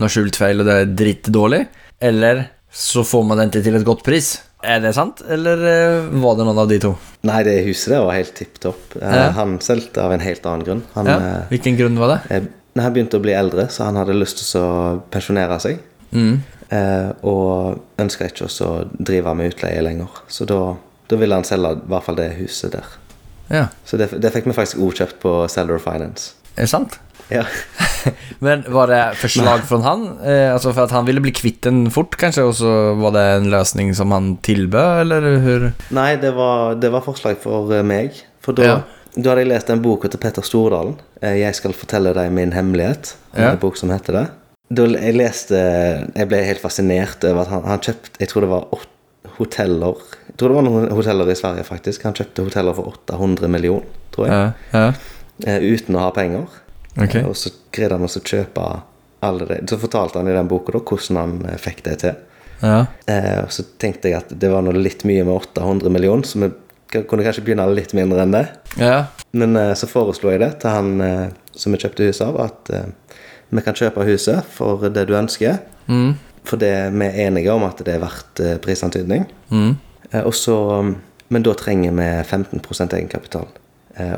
noe 0.00 0.10
skjult 0.10 0.36
feil, 0.38 0.60
og 0.60 0.68
det 0.68 0.76
er 0.80 0.94
dritdårlig, 0.98 1.64
Eller 2.04 2.48
så 2.74 3.04
får 3.06 3.22
man 3.28 3.38
den 3.38 3.52
til 3.54 3.76
et 3.78 3.84
godt 3.86 4.02
pris. 4.06 4.32
Er 4.64 4.80
det 4.82 4.94
sant? 4.96 5.20
Eller 5.30 5.60
eh, 5.68 6.06
var 6.22 6.34
det 6.38 6.46
noen 6.48 6.58
av 6.62 6.68
de 6.70 6.78
to? 6.82 6.94
Nei, 7.28 7.42
det 7.46 7.58
huset 7.66 7.92
der 7.92 8.02
var 8.06 8.16
helt 8.16 8.34
tipp 8.34 8.58
topp. 8.64 8.96
Eh, 9.00 9.14
Ja. 9.14 9.28
Han 9.36 9.58
solgte 9.62 10.02
av 10.02 10.12
en 10.16 10.24
helt 10.24 10.46
annen 10.48 10.64
grunn. 10.66 10.82
Han, 10.94 11.06
Ja. 11.06 11.18
Hvilken 11.52 11.76
grunn 11.78 11.98
var 12.00 12.14
det? 12.14 12.18
eh, 12.34 12.48
når 12.74 12.82
han 12.82 12.94
begynte 12.96 13.18
å 13.20 13.22
bli 13.22 13.32
eldre, 13.36 13.68
så 13.70 13.84
han 13.86 13.94
hadde 14.00 14.16
lyst 14.18 14.40
til 14.42 14.60
å 14.60 15.02
pensjonere 15.14 15.60
seg. 15.62 15.78
Mm. 16.12 16.40
Eh, 16.74 17.10
og 17.22 17.78
ønska 18.02 18.26
ikke 18.26 18.48
å 18.50 18.70
drive 18.98 19.34
med 19.38 19.52
utleie 19.52 19.82
lenger. 19.84 20.08
Så 20.28 20.46
da, 20.48 20.74
da 21.08 21.16
ville 21.20 21.34
han 21.38 21.44
selge 21.46 21.76
i 21.76 21.80
hvert 21.92 22.02
fall 22.08 22.16
det 22.18 22.32
huset 22.40 22.72
der. 22.72 22.84
Ja, 23.52 23.66
Så 23.84 23.98
det, 24.00 24.08
det 24.20 24.32
fikk 24.32 24.46
vi 24.48 24.56
faktisk 24.56 24.80
godkjøpt 24.80 25.20
på 25.22 25.34
Seller 25.52 25.78
Finance. 25.78 26.32
Är 26.56 26.62
det 26.62 26.66
sant? 26.68 26.98
Ja. 27.28 27.44
Men 28.38 28.64
var 28.68 28.86
det 28.86 29.14
forslag 29.16 29.64
fra 29.68 29.78
han? 29.82 30.04
Eh, 30.24 30.52
altså 30.52 30.72
for 30.74 30.84
at 30.84 30.92
han 30.92 31.06
ville 31.08 31.22
bli 31.24 31.32
kvitt 31.32 31.62
den 31.64 31.86
fort 31.90 32.16
kanskje, 32.20 32.44
og 32.44 32.54
så 32.58 32.72
var 33.00 33.14
det 33.16 33.24
en 33.38 33.48
løsning 33.52 33.94
som 33.96 34.12
han 34.12 34.34
tilbød, 34.44 35.00
eller 35.06 35.28
hur? 35.44 35.70
Nei, 35.96 36.10
det 36.20 36.34
var, 36.36 36.76
det 36.80 36.92
var 36.92 37.04
forslag 37.06 37.40
for 37.42 37.72
eh, 37.74 37.82
meg. 37.86 38.20
For 38.44 38.52
da, 38.56 38.64
Ja. 38.68 38.76
da 39.16 39.30
hadde 39.32 39.46
jeg 39.46 39.52
lest 39.54 39.70
en 39.72 39.82
bok 39.82 40.04
til 40.10 40.20
Petter 40.20 40.42
Stordalen. 40.44 40.98
Eh, 41.22 41.38
'Jeg 41.40 41.54
skal 41.54 41.72
fortelle 41.72 42.12
deg 42.14 42.32
min 42.32 42.52
hemmelighet'. 42.52 43.14
Ja. 43.36 43.52
En 43.52 43.58
bok 43.58 43.76
som 43.80 43.90
heter 43.90 44.12
det. 44.12 44.26
Da 44.74 44.84
jeg 44.88 45.14
leste 45.16 45.54
Jeg 46.16 46.28
ble 46.28 46.38
helt 46.40 46.60
fascinert 46.62 47.24
over 47.24 47.42
at 47.42 47.48
han, 47.48 47.62
han 47.68 47.78
kjøpte 47.84 48.16
Jeg 48.18 48.28
tror 48.30 48.40
det 48.40 48.48
var 48.48 48.64
åtte 48.72 49.34
hoteller 49.36 49.98
Jeg 50.30 50.36
tror 50.38 50.48
det 50.48 50.56
var 50.56 50.64
noen 50.64 50.86
hoteller 50.90 51.30
i 51.30 51.36
Sverige, 51.36 51.64
faktisk. 51.64 52.02
Han 52.08 52.14
kjøpte 52.16 52.46
hoteller 52.46 52.74
for 52.74 52.88
800 52.88 53.48
millioner, 53.48 53.84
tror 54.14 54.26
jeg. 54.26 54.34
Ja, 54.72 54.78
ja. 54.78 54.92
Eh, 55.46 55.60
uten 55.62 55.96
å 55.96 56.06
ha 56.06 56.10
penger. 56.14 56.46
Okej. 56.96 57.20
Eh, 57.22 57.28
Og 57.28 57.36
så 57.36 57.52
greide 57.74 57.98
han 57.98 58.06
å 58.06 58.10
kjøpe 58.10 58.68
alle 59.24 59.48
det. 59.48 59.60
Så 59.70 59.78
fortalte 59.80 60.20
han 60.20 60.28
i 60.28 60.36
den 60.36 60.48
boka 60.48 60.72
hvordan 60.78 61.20
han 61.20 61.34
eh, 61.50 61.58
fikk 61.60 61.82
det 61.84 61.96
til. 62.04 62.14
Ja. 62.64 62.86
Eh, 63.10 63.40
og 63.44 63.52
så 63.52 63.64
tenkte 63.80 64.08
jeg 64.08 64.22
at 64.22 64.32
det 64.40 64.50
var 64.52 64.64
noe 64.64 64.76
litt 64.78 65.04
mye 65.04 65.24
med 65.24 65.34
800 65.34 65.92
millioner, 65.92 66.24
så 66.24 66.40
vi 66.40 66.52
kunne 66.94 67.24
kanskje 67.26 67.42
begynne 67.44 67.66
litt 67.74 67.92
mindre 67.96 68.22
enn 68.22 68.34
det. 68.36 68.44
Ja. 68.78 69.06
Men 69.34 69.56
så 69.74 69.88
foreslo 69.90 70.30
jeg 70.30 70.44
det 70.44 70.52
til 70.62 70.70
han 70.70 71.32
som 71.50 71.74
vi 71.74 71.80
kjøpte 71.82 72.06
huset 72.06 72.22
av, 72.28 72.36
at 72.44 72.70
vi 73.50 73.64
kan 73.66 73.74
kjøpe 73.74 74.04
huset 74.06 74.46
for 74.54 74.84
det 74.94 75.02
du 75.08 75.16
ønsker. 75.18 75.58
Mm. 75.90 76.12
For 76.46 76.60
det, 76.60 76.70
vi 76.94 77.08
er 77.08 77.18
enige 77.26 77.50
om 77.50 77.64
at 77.66 77.82
det 77.82 77.96
er 77.96 78.04
verdt 78.04 78.44
prisantydning. 78.62 79.26
Mm. 79.50 79.74
Og 80.22 80.34
så, 80.38 80.54
um, 80.84 80.94
men 81.34 81.42
da 81.42 81.56
trenger 81.58 81.96
vi 81.98 82.06
15% 82.22 82.94
egenkapital, 82.94 83.48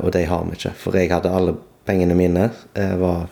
og 0.00 0.12
de 0.14 0.24
har 0.28 0.44
vi 0.46 0.56
ikke. 0.56 0.72
For 0.80 0.96
jeg 0.96 1.12
hadde 1.12 1.32
alle 1.32 1.56
pengene 1.86 2.16
mine 2.18 2.48
eh, 2.74 2.94
var 3.00 3.26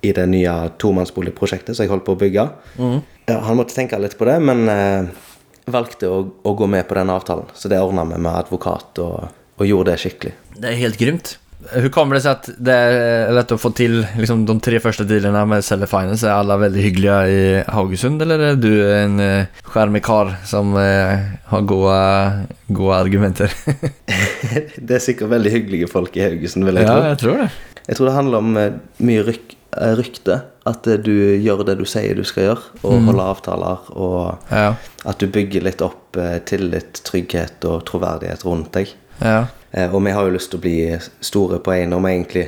i 0.00 0.12
det 0.14 0.26
nye 0.30 0.52
tomannsboligprosjektet 0.78 1.74
som 1.74 1.84
jeg 1.84 1.90
holdt 1.90 2.06
på 2.06 2.14
å 2.14 2.20
bygge. 2.20 2.44
Ja, 3.28 3.40
han 3.48 3.58
måtte 3.58 3.74
tenke 3.74 3.98
litt 3.98 4.14
på 4.18 4.28
det, 4.28 4.36
men 4.46 4.68
eh, 4.70 5.08
valgte 5.72 6.10
å, 6.12 6.20
å 6.46 6.54
gå 6.54 6.68
med 6.70 6.86
på 6.88 6.96
den 6.98 7.10
avtalen. 7.10 7.50
Så 7.54 7.70
det 7.72 7.80
ordna 7.82 8.06
vi 8.06 8.20
med 8.20 8.30
advokat 8.44 9.00
og, 9.02 9.28
og 9.58 9.66
gjorde 9.66 9.92
det 9.92 10.02
skikkelig. 10.04 10.34
Det 10.54 10.70
er 10.70 10.80
helt 10.84 11.00
grymt. 11.00 11.34
Hur 11.72 11.88
kommer 11.88 12.14
det 12.14 12.20
sig 12.20 12.30
att 12.30 12.50
det 12.58 12.72
är 12.72 13.32
lätt 13.32 13.52
att 13.52 13.60
få 13.60 13.70
till 13.70 14.06
liksom, 14.18 14.46
de 14.46 14.60
tre 14.60 14.80
första 14.80 15.04
dealerna 15.04 15.44
med 15.44 15.64
Seller 15.64 15.86
Finance? 15.86 16.28
Är 16.28 16.32
alla 16.32 16.56
väldigt 16.56 16.84
hyggliga 16.84 17.28
i 17.28 17.64
Haugesund 17.66 18.22
eller 18.22 18.38
är 18.38 18.54
du 18.56 18.94
en 18.98 19.20
eh, 19.20 19.44
charmig 19.62 20.02
karl 20.04 20.30
som 20.44 20.76
eh, 20.76 21.18
har 21.44 21.60
goda, 21.60 22.32
goda 22.66 22.94
argumenter? 22.96 23.52
Det 24.76 24.94
er 24.94 25.02
sikkert 25.02 25.28
veldig 25.34 25.50
hyggelige 25.52 25.88
folk 25.90 26.16
i 26.16 26.22
Haugesund, 26.24 26.64
vil 26.68 26.78
jeg 26.80 26.86
ja, 26.86 26.94
tro. 26.94 27.08
jeg 27.08 27.18
tror 27.24 27.42
det. 27.42 27.50
Jeg 27.88 27.96
tror 27.98 28.06
det 28.10 28.14
handler 28.16 28.38
om 28.44 28.56
eh, 28.60 28.72
mye 29.10 29.26
ryk, 29.26 29.54
eh, 29.76 29.92
rykte. 29.98 30.40
At 30.68 30.86
eh, 30.86 30.98
du 31.02 31.12
gjør 31.42 31.64
det 31.68 31.78
du 31.82 31.84
sier 31.88 32.14
du 32.18 32.24
skal 32.28 32.50
gjøre, 32.52 32.64
og 32.84 33.02
holder 33.10 33.24
avtaler. 33.34 33.92
Og 33.98 34.54
Ja, 34.54 34.70
at 35.08 35.18
du 35.20 35.26
bygger 35.32 35.66
litt 35.66 35.82
opp 35.84 36.16
eh, 36.20 36.38
tillit, 36.48 37.02
trygghet 37.08 37.64
og 37.68 37.82
troverdighet 37.90 38.44
rundt 38.46 38.72
deg. 38.78 38.94
ja, 39.20 39.46
Og 39.92 40.00
vi 40.04 40.10
har 40.16 40.24
jo 40.24 40.32
lyst 40.32 40.50
til 40.50 40.58
å 40.58 40.62
bli 40.64 40.76
store 41.20 41.58
på 41.60 41.72
eiendom, 41.74 42.06
egentlig. 42.08 42.46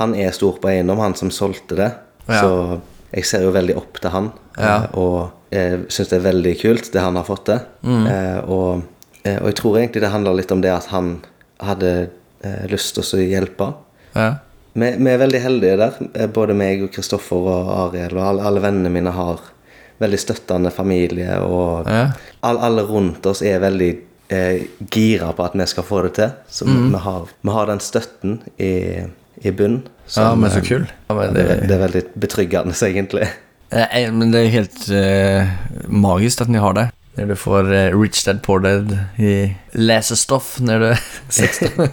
Han 0.00 0.14
er 0.14 0.30
stor 0.32 0.56
på 0.60 0.68
eiendom, 0.70 0.98
han 0.98 1.14
som 1.14 1.30
solgte 1.30 1.76
det. 1.76 1.90
Ja. 2.28 2.40
Så 2.40 2.80
jeg 3.12 3.24
ser 3.28 3.42
jo 3.44 3.52
veldig 3.52 3.76
opp 3.76 4.00
til 4.00 4.10
han, 4.10 4.32
Ja. 4.58 4.76
eh, 4.84 4.98
og 4.98 5.30
jeg 5.52 5.84
syns 5.88 6.08
det 6.08 6.16
er 6.18 6.32
veldig 6.32 6.54
kult, 6.60 6.92
det 6.92 7.00
han 7.00 7.16
har 7.16 7.24
fått 7.24 7.44
til. 7.44 7.60
Mm. 7.84 8.06
Eh, 8.06 8.40
Og, 8.48 8.82
eh, 9.24 9.36
og 9.38 9.46
jeg 9.46 9.54
tror 9.54 9.76
egentlig 9.78 10.00
det 10.00 10.10
handler 10.10 10.34
litt 10.34 10.52
om 10.52 10.60
det 10.60 10.72
at 10.72 10.86
han 10.86 11.22
hadde 11.60 12.10
eh, 12.44 12.66
lyst 12.68 12.94
til 12.94 13.02
å 13.04 13.28
hjelpe. 13.30 13.74
ja. 14.14 14.34
Vi, 14.76 14.90
vi 14.98 15.08
er 15.10 15.18
veldig 15.18 15.40
heldige 15.40 15.76
der. 15.78 15.92
Eh, 16.14 16.26
Både 16.26 16.52
meg 16.54 16.82
og 16.82 16.90
Kristoffer 16.92 17.36
og 17.48 17.68
Ariel 17.94 18.16
og 18.18 18.22
alle, 18.26 18.42
alle 18.44 18.60
vennene 18.60 18.90
mine 18.92 19.10
har 19.10 19.40
veldig 20.00 20.18
støttende 20.18 20.70
familie. 20.70 21.38
Og 21.40 21.86
Ja. 21.88 22.10
all, 22.42 22.58
alle 22.58 22.82
rundt 22.84 23.24
oss 23.26 23.40
er 23.42 23.58
veldig 23.60 23.96
eh, 24.28 24.66
gira 24.90 25.32
på 25.32 25.44
at 25.44 25.54
vi 25.54 25.66
skal 25.66 25.84
få 25.86 26.02
det 26.06 26.14
til. 26.18 26.30
Så 26.48 26.64
vi, 26.68 26.72
vi, 26.92 26.98
har, 27.04 27.26
vi 27.42 27.50
har 27.54 27.66
den 27.70 27.80
støtten 27.80 28.40
i, 28.58 28.72
i 29.42 29.50
bunn. 29.50 29.82
Mm. 29.86 30.16
ja, 30.16 30.34
men 30.34 30.50
så 30.50 30.58
eh, 30.58 30.64
kul. 30.68 30.86
Ja, 31.08 31.14
men 31.14 31.34
Det, 31.34 31.46
det, 31.48 31.56
det 31.68 31.74
er 31.76 31.82
veldig 31.86 32.04
betryggende, 32.26 32.74
egentlig. 32.90 33.26
Eh, 33.74 34.12
men 34.14 34.30
det 34.32 34.44
er 34.44 34.52
helt 34.54 34.84
eh, 34.94 35.48
magisk 35.88 36.40
at 36.46 36.48
ni 36.52 36.58
har 36.62 36.72
det. 36.78 36.88
Når 37.16 37.30
du 37.32 37.36
får 37.40 37.70
eh, 37.72 37.94
Rich 37.96 38.26
Dad 38.26 38.42
Poor 38.44 38.60
Dad 38.60 38.90
i 39.18 39.30
lesestoff 39.72 40.58
når 40.60 40.82
du 40.82 40.86
er 40.92 41.00
16. 41.32 41.86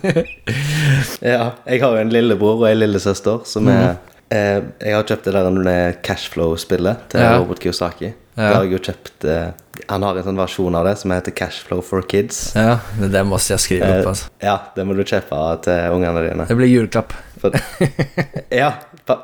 Ja, 1.23 1.53
jeg 1.65 1.79
har 1.81 1.95
jo 1.95 2.01
en 2.01 2.11
lillebror 2.11 2.59
og 2.65 2.67
en 2.71 2.81
lillesøster 2.81 3.45
som 3.47 3.63
Mhm. 3.63 3.71
er 3.77 3.95
eh, 4.29 4.61
Jeg 4.83 4.95
har 4.97 5.03
kjøpt 5.07 5.25
det 5.29 5.33
der 5.33 5.69
eh, 5.71 5.93
Cashflow-spillet 6.03 7.07
til 7.09 7.19
Ja. 7.21 7.37
Robert 7.39 7.59
Kiyosaki. 7.63 8.11
Ja. 8.35 8.41
Da 8.49 8.53
har 8.55 8.63
jeg 8.65 8.71
jo 8.73 8.79
kjøpt 8.91 9.25
eh, 9.29 9.51
Han 9.89 10.03
har 10.05 10.17
en 10.19 10.25
sånn 10.27 10.37
versjon 10.37 10.75
av 10.77 10.85
det 10.85 10.95
som 11.01 11.11
heter 11.11 11.33
Cashflow 11.33 11.81
for 11.85 12.05
Kids. 12.05 12.51
ja, 12.55 12.77
det 12.99 13.23
må 13.25 13.39
jeg 13.41 13.59
skrive 13.59 13.89
opp. 14.03 14.11
Eh, 14.13 14.45
ja, 14.45 14.57
det 14.75 14.85
må 14.85 14.93
du 14.97 15.01
kjøpe 15.03 15.39
til 15.65 15.95
ungene 15.95 16.21
dine. 16.27 16.45
Det 16.49 16.57
blir 16.59 16.69
juleklapp. 16.69 17.15
Ja, 18.53 18.69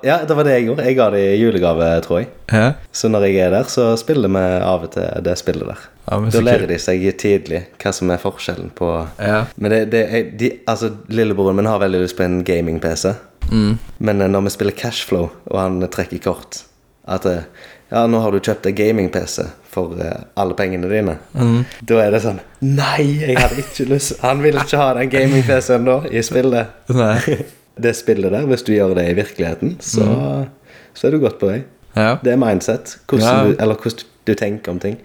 ja, 0.04 0.18
det 0.28 0.36
var 0.36 0.44
det 0.44 0.58
jeg 0.58 0.66
gjorde. 0.68 0.84
Jeg 0.90 0.98
ga 0.98 1.06
det 1.14 1.22
i 1.24 1.38
julegave, 1.40 1.88
tror 2.04 2.18
jeg. 2.20 2.28
Ja, 2.52 2.74
Så 2.92 3.08
når 3.08 3.28
jeg 3.30 3.38
er 3.46 3.54
der, 3.54 3.70
så 3.72 3.94
spiller 4.02 4.32
vi 4.34 4.42
av 4.60 4.84
og 4.88 4.92
til 4.92 5.24
det 5.24 5.38
spillet 5.40 5.70
der. 5.70 5.86
ja 6.10 6.20
Da 6.34 6.42
lærer 6.44 6.68
de 6.68 6.80
seg 6.82 7.06
tidlig 7.22 7.62
hva 7.80 7.94
som 7.96 8.12
er 8.12 8.20
forskjellen 8.20 8.74
på 8.76 8.90
Ja. 9.22 9.46
Men 9.56 9.72
det, 9.72 9.82
det 9.94 10.04
de, 10.42 10.52
altså, 10.68 10.92
lillebroren 11.08 11.56
min 11.62 11.70
har 11.70 11.80
veldig 11.80 12.02
lyst 12.04 12.18
på 12.18 12.26
en 12.28 12.42
gaming-PC. 12.44 13.14
Mm. 13.52 13.78
Men 14.00 14.22
eh, 14.22 14.28
når 14.34 14.50
vi 14.50 14.56
spiller 14.58 14.76
Cashflow, 14.76 15.30
og 15.50 15.60
han 15.62 15.80
trekker 15.88 16.20
kort 16.28 16.64
At 17.08 17.26
eh, 17.26 17.48
ja, 17.91 18.04
nå 18.08 18.19
har 18.21 18.32
du 18.32 18.39
kjøpt 18.39 18.67
en 18.69 18.75
gaming-PC 18.78 19.45
for 19.69 19.95
eh, 20.02 20.23
alle 20.39 20.54
pengene 20.58 20.89
dine. 20.91 21.15
Mm. 21.34 21.63
Da 21.89 21.99
er 22.04 22.12
det 22.15 22.21
sånn 22.25 22.39
Nei, 22.65 23.06
jeg 23.21 23.38
hadde 23.39 23.62
ikke 23.63 23.86
lyst 23.89 24.19
Han 24.23 24.41
vil 24.43 24.58
ikke 24.62 24.78
ha 24.82 24.89
den 24.97 25.10
gaming-PC-en 25.13 25.86
da 25.88 25.99
i 26.12 26.21
spillet. 26.25 26.75
Nei. 26.93 27.17
Det 27.80 27.93
spillet 27.95 28.34
der, 28.34 28.43
hvis 28.49 28.65
du 28.67 28.73
gjør 28.73 28.91
det 28.97 29.06
i 29.08 29.13
virkeligheten, 29.15 29.78
så, 29.80 30.04
så 30.91 31.08
er 31.08 31.13
du 31.15 31.21
godt 31.23 31.38
på 31.39 31.47
vei. 31.47 31.62
Ja. 31.95 32.17
Det 32.19 32.34
er 32.34 32.39
mindset. 32.41 32.97
Hvordan, 33.08 33.23
Ja. 33.30 33.43
du, 33.47 33.54
eller 33.56 33.78
hvordan 33.80 34.10
du 34.28 34.34
tenker 34.36 34.73
om 34.73 34.80
ting. 34.84 34.97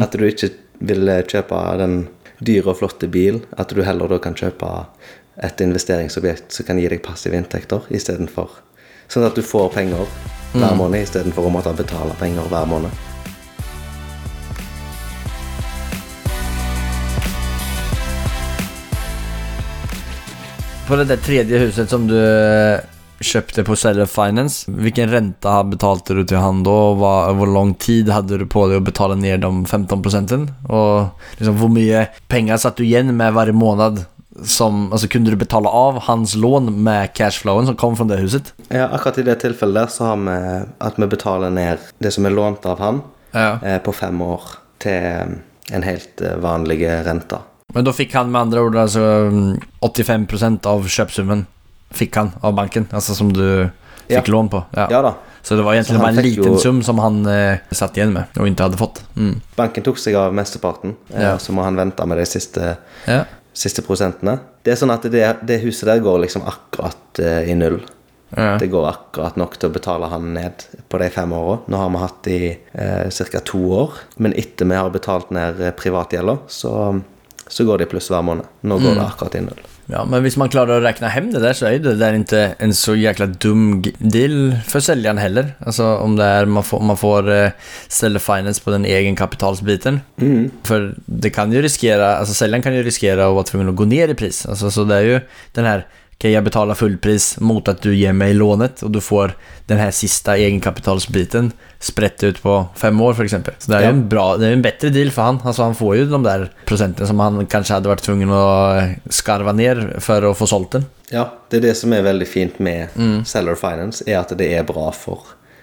At 0.00 0.16
du 0.16 0.24
ikke 0.24 0.48
vil 0.80 1.08
eh, 1.12 1.20
kjøpe 1.28 1.58
den 1.82 1.98
dyre 2.40 2.72
og 2.72 2.78
flotte 2.80 3.10
bil. 3.12 3.42
At 3.60 3.74
du 3.76 3.82
heller 3.84 4.08
da 4.08 4.16
kan 4.24 4.32
kjøpe 4.38 4.70
et 5.44 5.60
investeringsobjekt 5.60 6.56
som 6.56 6.66
kan 6.70 6.80
gi 6.80 6.88
deg 6.88 7.02
passive 7.04 7.36
inntekter 7.36 7.84
istedenfor. 7.92 8.48
Sånn 9.12 9.26
at 9.28 9.36
du 9.36 9.42
får 9.44 9.66
penger 9.74 10.06
hver 10.54 10.76
måned 10.76 11.02
istedenfor 11.04 11.44
å 11.44 11.50
måtte 11.52 11.72
betale 11.76 12.14
penger 12.16 12.46
hver 12.48 12.64
måned. 12.64 13.00
På 20.88 20.96
det 20.96 21.04
där 21.04 21.16
tredje 21.16 21.58
huset 21.58 21.90
som 21.90 22.06
du 22.08 22.16
kjøpte 23.20 23.62
på 23.68 23.76
Seller 23.76 24.08
Finance, 24.08 24.64
hvilken 24.72 25.12
rente 25.12 25.52
betalte 25.68 26.16
du 26.16 26.24
til 26.24 26.40
han 26.40 26.64
da? 26.64 26.70
Och 26.70 26.96
vad, 26.96 27.36
hur 27.36 27.52
lång 27.52 27.74
tid 27.74 28.08
hadde 28.08 28.38
du 28.38 28.46
på 28.46 28.64
deg 28.68 28.80
å 28.80 28.86
betale 28.86 29.16
ned 29.16 29.44
de 29.44 29.66
15 29.66 30.00
Og 30.00 30.72
Och 30.72 31.08
liksom, 31.36 31.56
hvor 31.60 31.68
mye 31.68 32.06
penger 32.28 32.56
satt 32.56 32.76
du 32.76 32.84
igjen 32.84 33.16
med 33.16 33.32
hver 33.32 33.52
månad? 33.52 34.04
Som, 34.48 34.86
altså 34.92 35.08
Kunne 35.12 35.30
du 35.30 35.36
betale 35.36 35.68
av 35.68 35.98
hans 36.06 36.34
lån 36.34 36.70
med 36.82 37.12
cashflowen 37.14 37.66
som 37.68 37.76
kom 37.76 37.96
fra 37.98 38.06
det 38.08 38.16
huset? 38.22 38.52
Ja, 38.72 38.86
akkurat 38.88 39.18
i 39.18 39.22
det 39.26 39.34
tilfellet 39.42 39.74
der 39.82 39.90
så 39.92 40.04
har 40.08 40.16
vi 40.22 40.36
at 40.80 40.96
vi 40.98 41.06
betaler 41.12 41.50
ned 41.52 41.78
det 42.00 42.12
som 42.14 42.24
er 42.26 42.32
lånt 42.32 42.64
av 42.66 42.78
han, 42.80 43.02
Ja. 43.34 43.58
eh, 43.62 43.78
på 43.78 43.92
fem 43.94 44.20
år 44.22 44.40
til 44.78 45.36
en 45.72 45.82
helt 45.82 46.20
eh, 46.20 46.36
vanlig 46.40 46.80
rente. 47.04 47.38
Men 47.74 47.84
da 47.84 47.92
fikk 47.92 48.12
han 48.14 48.30
med 48.32 48.40
andre 48.40 48.60
ord 48.60 48.76
alltså 48.76 49.00
mm, 49.32 49.60
85% 49.80 50.66
av 50.68 50.88
kjøpsummen 50.88 51.46
fikk 51.92 52.16
han 52.16 52.32
av 52.42 52.54
banken, 52.56 52.88
altså 52.92 53.14
som 53.14 53.32
du 53.32 53.68
fikk 54.08 54.16
Ja. 54.28 54.32
lån 54.32 54.48
på. 54.48 54.64
Ja. 54.76 54.88
Ja 54.90 55.02
da. 55.02 55.14
Så 55.42 55.56
det 55.56 55.62
var 55.66 55.74
egentlig 55.74 55.98
bare 56.00 56.08
en 56.16 56.22
liten 56.24 56.52
jo... 56.52 56.58
sum 56.58 56.82
som 56.82 56.98
han 57.02 57.26
eh, 57.26 57.58
satt 57.74 57.96
igjen 57.98 58.12
med 58.14 58.24
og 58.38 58.46
ikke 58.48 58.62
hadde 58.68 58.78
fått. 58.80 59.00
Mm. 59.16 59.40
Banken 59.56 59.82
tok 59.84 59.98
seg 59.98 60.14
av 60.14 60.32
mesteparten, 60.34 60.96
eh, 61.12 61.22
Ja. 61.22 61.36
så 61.38 61.52
må 61.52 61.64
han 61.64 61.76
vente 61.76 62.06
med 62.06 62.18
de 62.18 62.24
siste, 62.26 62.76
Ja. 63.06 63.24
Siste 63.52 63.84
prosentene. 63.84 64.38
Det 64.64 64.74
er 64.74 64.78
sånn 64.80 64.94
at 64.94 65.04
det, 65.12 65.24
det 65.46 65.62
huset 65.64 65.88
der 65.90 66.02
går 66.04 66.22
liksom 66.24 66.46
akkurat 66.48 67.20
uh, 67.20 67.42
i 67.44 67.56
null. 67.58 67.80
Ja. 68.36 68.56
Det 68.58 68.70
går 68.72 68.86
akkurat 68.88 69.36
nok 69.36 69.58
til 69.60 69.68
å 69.68 69.74
betale 69.74 70.08
han 70.08 70.30
ned 70.32 70.64
på 70.88 71.00
de 71.02 71.08
fem 71.12 71.32
åra. 71.36 71.58
Nå 71.68 71.80
har 71.80 71.90
vi 71.92 72.00
hatt 72.00 72.28
i 72.32 72.38
eh, 72.48 73.10
ca. 73.12 73.42
to 73.44 73.60
år, 73.76 73.98
men 74.16 74.32
etter 74.40 74.68
vi 74.70 74.78
har 74.78 74.88
betalt 74.94 75.34
ned 75.36 75.60
eh, 75.60 75.74
privatgjelda, 75.76 76.38
så, 76.48 76.72
så 77.52 77.64
går 77.64 77.78
det 77.78 77.84
i 77.84 77.86
pluss 77.86 78.10
hver 78.10 78.22
måned. 78.22 78.44
Nå 78.60 78.78
går 78.78 78.94
det 78.94 79.06
akkurat 79.06 79.34
i 79.34 79.40
null. 79.40 79.60
Ja, 79.86 80.04
men 80.04 80.22
hvis 80.22 80.36
man 80.36 80.48
klarar 80.48 80.78
att 80.78 80.84
räkna 80.84 81.08
hem 81.08 81.32
det 81.32 81.40
där 81.40 81.52
så 81.52 81.66
är 81.66 81.78
det 81.78 81.94
där 81.94 82.12
inte 82.12 82.54
en 82.58 82.74
så 82.74 82.94
jäkla 82.96 83.26
dum 83.26 83.82
deal 83.98 84.56
för 84.66 84.80
säljaren 84.80 85.18
heller. 85.18 85.54
Alltså 85.58 85.96
om 85.96 86.16
det 86.16 86.24
är 86.24 86.44
man 86.44 86.62
får, 86.62 86.80
man 86.80 86.96
får 86.96 87.50
seller 87.88 88.18
finance 88.18 88.62
på 88.64 88.70
den 88.70 88.84
egenkapitalsbiten. 88.84 90.00
För 90.62 90.94
det 91.06 91.30
kan 91.30 91.52
ju 91.52 91.62
riskera, 91.62 92.16
alltså 92.16 92.34
säljaren 92.34 92.62
kan 92.62 92.74
ju 92.74 92.82
riskera 92.82 93.26
att 93.26 93.34
vara 93.34 93.44
tvungen 93.44 93.68
att 93.68 93.76
gå 93.76 93.84
ner 93.84 94.08
i 94.08 94.14
pris. 94.14 94.46
Alltså 94.46 94.70
så 94.70 94.84
det 94.84 94.94
är 94.94 95.02
ju 95.02 95.20
den 95.52 95.64
här, 95.64 95.86
kan 96.22 96.30
jag 96.32 96.44
betala 96.44 96.74
fullpris 96.74 97.40
mot 97.40 97.68
att 97.68 97.82
du 97.82 97.94
ger 97.96 98.12
mig 98.12 98.34
lånet 98.34 98.82
och 98.82 98.90
du 98.90 99.00
får 99.00 99.32
den 99.66 99.78
här 99.78 99.90
sista 99.90 100.36
egenkapitalsbiten 100.36 101.52
sprätt 101.78 102.22
ut 102.24 102.42
på 102.42 102.66
fem 102.76 103.00
år 103.00 103.14
för 103.14 103.24
exempel. 103.24 103.54
Så 103.58 103.70
det 103.70 103.76
är 103.76 103.80
jo 103.80 103.86
Ja. 103.86 103.90
en 103.90 104.08
bra, 104.08 104.36
det 104.36 104.46
är 104.46 104.52
en 104.52 104.62
bättre 104.62 104.88
deal 104.88 105.10
för 105.10 105.22
han. 105.22 105.38
Alltså 105.44 105.62
han 105.62 105.74
får 105.74 105.96
ju 105.96 106.06
de 106.06 106.22
där 106.22 106.50
procenten 106.64 107.06
som 107.06 107.20
han 107.20 107.46
kanske 107.46 107.74
hade 107.74 107.88
varit 107.88 108.02
tvungen 108.02 108.30
att 108.30 108.84
skarva 109.10 109.52
ner 109.52 109.96
för 109.98 110.22
att 110.30 110.38
få 110.38 110.46
sålt 110.46 110.70
den. 110.70 110.84
Ja, 111.10 111.32
det 111.50 111.56
er 111.56 111.60
det 111.60 111.74
som 111.74 111.92
er 111.92 112.02
veldig 112.02 112.28
fint 112.28 112.58
med 112.58 112.88
Seller 113.26 113.54
Finance, 113.54 114.04
er 114.06 114.18
at 114.20 114.28
det 114.38 114.52
er 114.52 114.62
bra 114.62 114.92
for 114.92 115.18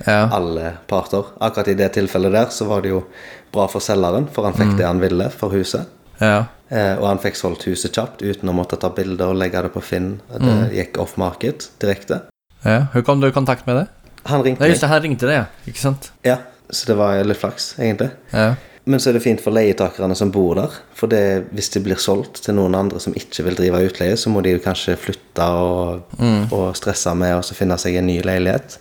Ja. 0.05 0.29
alle 0.31 0.73
parter. 0.87 1.23
Akkurat 1.39 1.67
i 1.67 1.73
det 1.73 1.89
tilfellet 1.93 2.31
der 2.31 2.45
så 2.51 2.65
var 2.65 2.81
det 2.81 2.89
jo 2.89 3.03
bra 3.51 3.67
for 3.67 3.79
selgeren, 3.79 4.27
for 4.33 4.43
han 4.43 4.53
fikk 4.53 4.77
det 4.77 4.85
han 4.85 4.99
ville 4.99 5.29
for 5.29 5.49
huset. 5.49 5.81
Ja. 6.19 6.45
Eh, 6.69 6.95
og 6.99 7.05
han 7.07 7.21
fikk 7.21 7.35
solgt 7.39 7.65
huset 7.65 7.95
kjapt 7.97 8.21
uten 8.21 8.49
å 8.51 8.53
måtte 8.53 8.77
ta 8.77 8.91
bilder 8.93 9.31
og 9.33 9.39
legge 9.41 9.61
det 9.65 9.71
på 9.73 9.81
Finn. 9.81 10.19
Det 10.29 10.57
gikk 10.77 10.99
off 11.01 11.15
market 11.17 11.69
direkte. 11.81 12.23
ja. 12.63 12.85
Hvordan 12.93 13.05
kom 13.07 13.21
du 13.21 13.27
i 13.27 13.35
kontakt 13.35 13.65
med 13.67 13.81
det? 13.81 13.87
Han 14.29 14.43
ringte 14.43 14.61
Nei, 14.61 14.69
just 14.73 14.81
det, 14.83 14.89
han 14.91 15.01
ringte 15.01 15.25
det, 15.29 15.37
ja. 15.39 15.45
Ikke 15.65 15.81
sant? 15.81 16.11
Ja, 16.27 16.37
så 16.69 16.89
det 16.91 16.97
var 16.99 17.21
litt 17.23 17.39
flaks, 17.39 17.71
egentlig. 17.79 18.11
Ja. 18.33 18.55
Men 18.89 18.99
så 19.01 19.09
er 19.09 19.17
det 19.17 19.21
fint 19.23 19.41
for 19.41 19.53
leietakerne 19.53 20.15
som 20.17 20.31
bor 20.33 20.55
der. 20.57 20.73
For 20.97 21.09
det, 21.11 21.21
hvis 21.53 21.69
det 21.75 21.83
blir 21.85 21.99
solgt 22.01 22.41
til 22.45 22.55
noen 22.57 22.75
andre 22.77 22.99
som 23.01 23.13
ikke 23.17 23.43
vil 23.45 23.57
drive 23.57 23.81
utleie, 23.85 24.15
så 24.17 24.31
må 24.33 24.41
de 24.41 24.55
jo 24.55 24.61
kanskje 24.63 24.95
flytte 24.97 25.45
og, 25.45 26.13
og 26.51 26.75
stresse 26.77 27.13
med 27.17 27.37
så 27.45 27.57
finne 27.57 27.77
seg 27.81 27.99
en 27.99 28.07
ny 28.09 28.19
leilighet. 28.25 28.79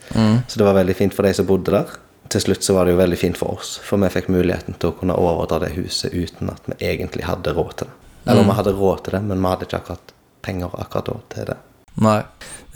Så 0.48 0.60
det 0.60 0.64
var 0.66 0.78
veldig 0.80 0.96
fint 0.96 1.16
for 1.16 1.28
de 1.28 1.32
som 1.36 1.48
bodde 1.48 1.74
der. 1.74 1.92
Til 2.28 2.44
slutt 2.44 2.66
så 2.66 2.74
var 2.76 2.84
det 2.84 2.92
jo 2.92 3.00
veldig 3.00 3.18
fint 3.20 3.38
for 3.40 3.56
oss, 3.56 3.78
for 3.84 4.00
vi 4.02 4.10
fikk 4.12 4.28
muligheten 4.32 4.76
til 4.76 4.90
å 4.90 4.98
kunne 4.98 5.16
overdra 5.16 5.62
det 5.64 5.72
huset 5.78 6.12
uten 6.12 6.52
at 6.52 6.66
vi 6.68 6.76
egentlig 6.90 7.24
hadde 7.28 7.54
råd 7.56 7.72
til 7.80 7.88
det. 7.88 7.96
Eller 8.28 8.44
vi 8.44 8.58
hadde 8.58 8.76
råd 8.76 9.04
til 9.04 9.16
det, 9.16 9.22
men 9.30 9.40
vi 9.40 9.48
hadde 9.48 9.68
ikke 9.68 9.80
akkurat 9.80 10.14
penger 10.44 10.74
akkurat 10.76 11.08
da 11.08 11.18
til 11.32 11.50
det. 11.52 11.58
Nei. 11.98 12.20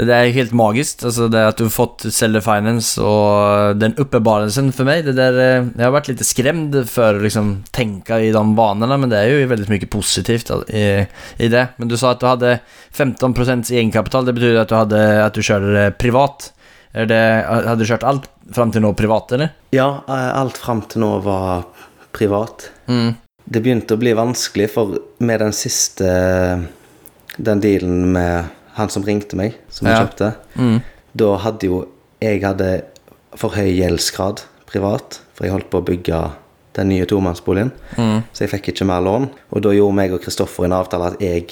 Det 0.03 0.11
er 0.11 0.33
helt 0.35 0.55
magisk. 0.57 1.05
Altså, 1.07 1.29
det 1.31 1.43
at 1.47 1.59
du 1.61 1.67
har 1.67 1.75
fått 1.75 2.07
Seller 2.11 2.43
Finance 2.43 2.99
og 3.05 3.77
den 3.79 3.95
uppenbarelsen 4.01 4.73
for 4.75 4.89
meg 4.89 5.05
Det 5.07 5.15
der, 5.15 5.37
Jeg 5.69 5.85
har 5.85 5.93
vært 5.95 6.09
litt 6.11 6.25
skremt 6.27 6.75
for 6.91 7.19
å 7.19 7.23
liksom 7.23 7.53
tenke 7.77 8.19
i 8.19 8.33
de 8.35 8.43
vanene, 8.57 8.99
men 8.99 9.13
det 9.13 9.21
er 9.21 9.31
jo 9.31 9.51
veldig 9.53 9.69
mye 9.71 9.91
positivt 9.93 10.51
i, 10.73 11.05
i 11.39 11.53
det. 11.53 11.67
Men 11.77 11.93
du 11.93 11.99
sa 12.01 12.17
at 12.17 12.25
du 12.25 12.27
hadde 12.27 12.57
15% 12.97 13.71
egenkapital, 13.71 14.27
det 14.27 14.35
betyr 14.39 14.63
at 14.65 14.73
du, 14.73 14.77
hadde, 14.81 15.05
at 15.29 15.37
du 15.37 15.45
kjører 15.45 15.95
privat. 16.01 16.51
Det, 16.93 17.21
hadde 17.49 17.79
du 17.81 17.87
kjørt 17.89 18.05
alt 18.05 18.27
fram 18.53 18.73
til 18.75 18.83
nå 18.85 18.91
privat, 18.99 19.33
eller? 19.33 19.53
Ja, 19.73 20.03
eh, 20.09 20.29
alt 20.41 20.59
fram 20.61 20.83
til 20.93 21.01
nå 21.01 21.15
var 21.25 21.65
privat. 22.13 22.67
Mm. 22.89 23.15
Det 23.49 23.63
begynte 23.65 23.97
å 23.97 24.01
bli 24.01 24.13
vanskelig, 24.15 24.69
for 24.71 24.99
med 25.25 25.41
den 25.41 25.53
siste 25.57 26.07
Den 27.39 27.61
dealen 27.65 28.13
med 28.13 28.45
han 28.77 28.91
som 28.93 29.03
ringte 29.03 29.37
meg, 29.37 29.55
som 29.73 29.87
jeg 29.89 29.97
Ja. 29.97 30.05
kjøpte, 30.05 30.35
Mm. 30.57 30.83
da 31.17 31.37
hadde 31.39 31.61
jo 31.67 31.89
Jeg 32.21 32.43
hadde 32.43 32.83
for 33.35 33.51
høy 33.51 33.73
gjeldsgrad 33.81 34.43
privat, 34.67 35.19
for 35.35 35.45
jeg 35.45 35.53
holdt 35.53 35.71
på 35.71 35.81
å 35.81 35.85
bygge 35.85 36.33
den 36.75 36.89
nye 36.89 37.05
tomannsboligen, 37.07 37.73
Mm. 37.97 38.23
så 38.33 38.39
jeg 38.47 38.51
fikk 38.51 38.69
ikke 38.75 38.87
mer 38.87 39.01
lån. 39.01 39.31
Og 39.53 39.63
da 39.63 39.71
gjorde 39.71 39.95
meg 39.95 40.13
og 40.13 40.21
Kristoffer 40.23 40.65
en 40.67 40.73
avtale 40.73 41.07
at 41.13 41.19
jeg 41.21 41.51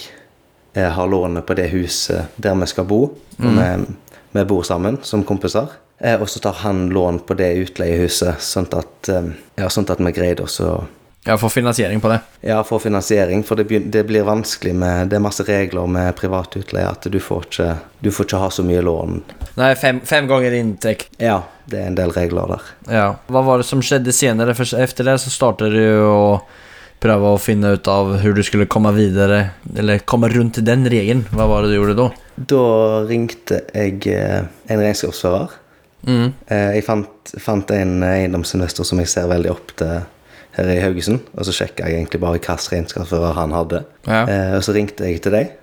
eh, 0.76 0.88
har 0.90 1.08
lånet 1.08 1.44
på 1.44 1.56
det 1.56 1.70
huset 1.72 2.28
der 2.38 2.54
vi 2.54 2.66
skal 2.66 2.84
bo, 2.84 3.02
og 3.04 3.14
vi, 3.40 3.86
vi 4.32 4.44
bor 4.44 4.62
sammen 4.62 4.98
som 5.02 5.24
kompiser. 5.24 5.68
Eh, 5.98 6.20
og 6.20 6.28
så 6.28 6.40
tar 6.40 6.62
han 6.62 6.88
lån 6.88 7.18
på 7.28 7.36
det 7.36 7.52
utleiehuset, 7.60 8.40
sånn 8.40 8.70
at, 8.72 9.08
eh, 9.08 9.34
ja, 9.60 9.68
sånn 9.68 9.88
at 9.90 10.00
vi 10.00 10.12
greide 10.16 10.46
oss 10.46 10.60
å 10.64 10.86
ja, 11.24 11.36
få 11.36 11.50
finansiering 11.52 12.00
på 12.00 12.08
det. 12.08 12.20
ja, 12.40 12.62
få 12.64 12.78
finansiering, 12.78 13.42
for 13.44 13.56
det, 13.56 13.64
begynner, 13.64 13.90
det 13.92 14.04
blir 14.08 14.24
vanskelig 14.24 14.72
med 14.74 15.08
Det 15.08 15.18
er 15.18 15.20
masse 15.20 15.44
regler 15.44 15.86
med 15.86 16.16
privat 16.16 16.56
utleie 16.56 16.88
at 16.88 17.04
du 17.04 17.18
får 17.20 17.44
ikke, 17.44 17.74
du 18.00 18.10
får 18.10 18.24
ikke 18.24 18.40
ha 18.40 18.48
så 18.50 18.64
mye 18.64 18.80
lån. 18.80 19.20
Nei, 19.60 19.74
fem, 19.76 20.00
fem 20.00 20.30
ganger 20.30 20.56
inntekt. 20.56 21.12
Ja, 21.20 21.42
det 21.68 21.82
er 21.82 21.90
en 21.90 21.98
del 21.98 22.14
regler 22.16 22.54
der. 22.54 22.72
Ja. 22.88 23.06
Hva 23.28 23.44
var 23.44 23.60
det 23.60 23.68
som 23.68 23.84
skjedde 23.84 24.14
senere? 24.16 24.56
For 24.56 24.80
efter 24.80 25.04
det 25.04 25.18
så 25.20 25.32
startet 25.34 25.76
du 25.76 25.84
å 26.08 26.40
prøve 27.00 27.34
å 27.34 27.40
finne 27.40 27.74
ut 27.76 27.88
av 27.88 28.14
hvordan 28.14 28.40
du 28.40 28.44
skulle 28.44 28.68
komme 28.70 28.92
videre, 28.96 29.50
eller 29.76 30.00
komme 30.08 30.28
rundt 30.32 30.64
den 30.64 30.88
regelen. 30.88 31.26
Hva 31.32 31.48
var 31.48 31.64
det 31.64 31.74
du 31.74 31.78
gjorde 31.78 32.00
då? 32.00 32.10
Da 32.48 33.04
ringte 33.08 33.60
jeg 33.74 34.06
eh, 34.08 34.44
en 34.72 34.80
regnskapsfører. 34.80 35.52
Mm. 36.08 36.30
Eh, 36.48 36.70
Jeg 36.78 36.84
fant, 36.86 37.32
fant 37.38 37.70
en 37.76 38.02
eiendomsinvestor 38.06 38.84
som 38.88 38.98
jeg 39.02 39.08
ser 39.12 39.28
veldig 39.28 39.50
opp 39.52 39.74
til 39.76 40.00
her 40.56 40.70
i 40.72 40.78
Haugesund. 40.80 41.20
Og 41.36 41.44
så 41.44 41.52
sjekka 41.52 41.86
jeg 41.90 42.00
egentlig 42.00 42.20
bare 42.22 42.38
hvilken 42.38 42.62
regnskapsfører 42.72 43.36
han 43.36 43.52
hadde. 43.52 43.82
Ja. 44.08 44.22
Eh, 44.24 44.54
Og 44.56 44.64
så 44.64 44.72
ringte 44.76 45.04
jeg 45.04 45.20
til 45.22 45.32
deg 45.36 45.56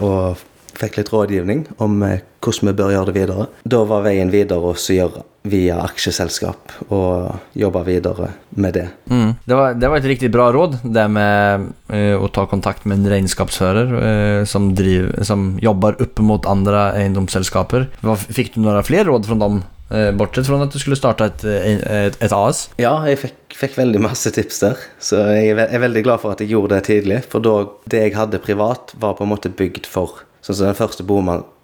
og 0.00 0.38
fikk 0.80 1.00
litt 1.00 1.12
rådgivning 1.12 1.66
om 1.84 2.00
eh, 2.06 2.22
hvordan 2.40 2.70
vi 2.70 2.76
bør 2.78 2.94
gjøre 2.94 3.10
det 3.10 3.16
videre. 3.18 3.48
Da 3.68 3.82
var 3.88 4.06
veien 4.06 4.32
videre 4.32 4.72
å 4.72 4.76
gjøre 4.76 5.24
via 5.48 5.78
aksjeselskap 5.86 6.74
og 6.92 7.56
jobbe 7.56 7.82
videre 7.86 8.30
med 8.60 8.76
det. 8.76 8.86
Mm. 9.08 9.34
Det, 9.44 9.56
var, 9.56 9.74
det 9.80 9.88
var 9.88 10.00
et 10.00 10.08
riktig 10.10 10.30
bra 10.32 10.50
råd, 10.52 10.78
det 10.84 11.06
med 11.12 11.70
eh, 11.88 12.14
å 12.16 12.28
ta 12.32 12.44
kontakt 12.50 12.84
med 12.84 13.00
en 13.00 13.12
regnskapsfører 13.14 13.94
eh, 14.00 14.44
som, 14.48 14.72
driver, 14.76 15.24
som 15.24 15.54
jobber 15.62 16.00
opp 16.04 16.20
mot 16.24 16.48
andre 16.48 16.90
eiendomsselskaper. 17.00 17.88
Fikk 18.28 18.56
du 18.56 18.64
noen 18.64 18.84
flere 18.86 19.08
råd 19.10 19.28
fra 19.30 19.40
dem? 19.40 19.62
Eh, 19.90 20.12
bortsett 20.14 20.46
fra 20.46 20.60
at 20.62 20.70
du 20.70 20.78
skulle 20.78 20.98
starte 20.98 21.26
et, 21.26 21.44
et, 21.44 21.80
ett, 21.82 22.18
ett 22.22 22.34
AS? 22.34 22.68
Ja, 22.78 22.92
jeg 23.10 23.18
fikk, 23.24 23.38
fikk 23.58 23.78
veldig 23.80 24.02
masse 24.04 24.30
tips 24.36 24.60
der, 24.62 24.82
så 25.02 25.24
jeg 25.32 25.50
er, 25.50 25.56
ve 25.58 25.66
er 25.66 25.82
veldig 25.82 26.04
glad 26.06 26.22
for 26.22 26.36
at 26.36 26.44
jeg 26.44 26.52
gjorde 26.52 26.76
det 26.76 26.84
tidlig. 26.86 27.22
For 27.32 27.42
da, 27.42 27.56
det 27.90 28.04
jeg 28.04 28.18
hadde 28.18 28.42
privat, 28.44 28.94
var 29.02 29.16
på 29.18 29.26
en 29.26 29.32
måte 29.32 29.50
bygd 29.50 29.88
for 29.90 30.22
Sånn 30.50 30.58
som 30.58 30.70
den 30.72 30.78
første 30.78 31.04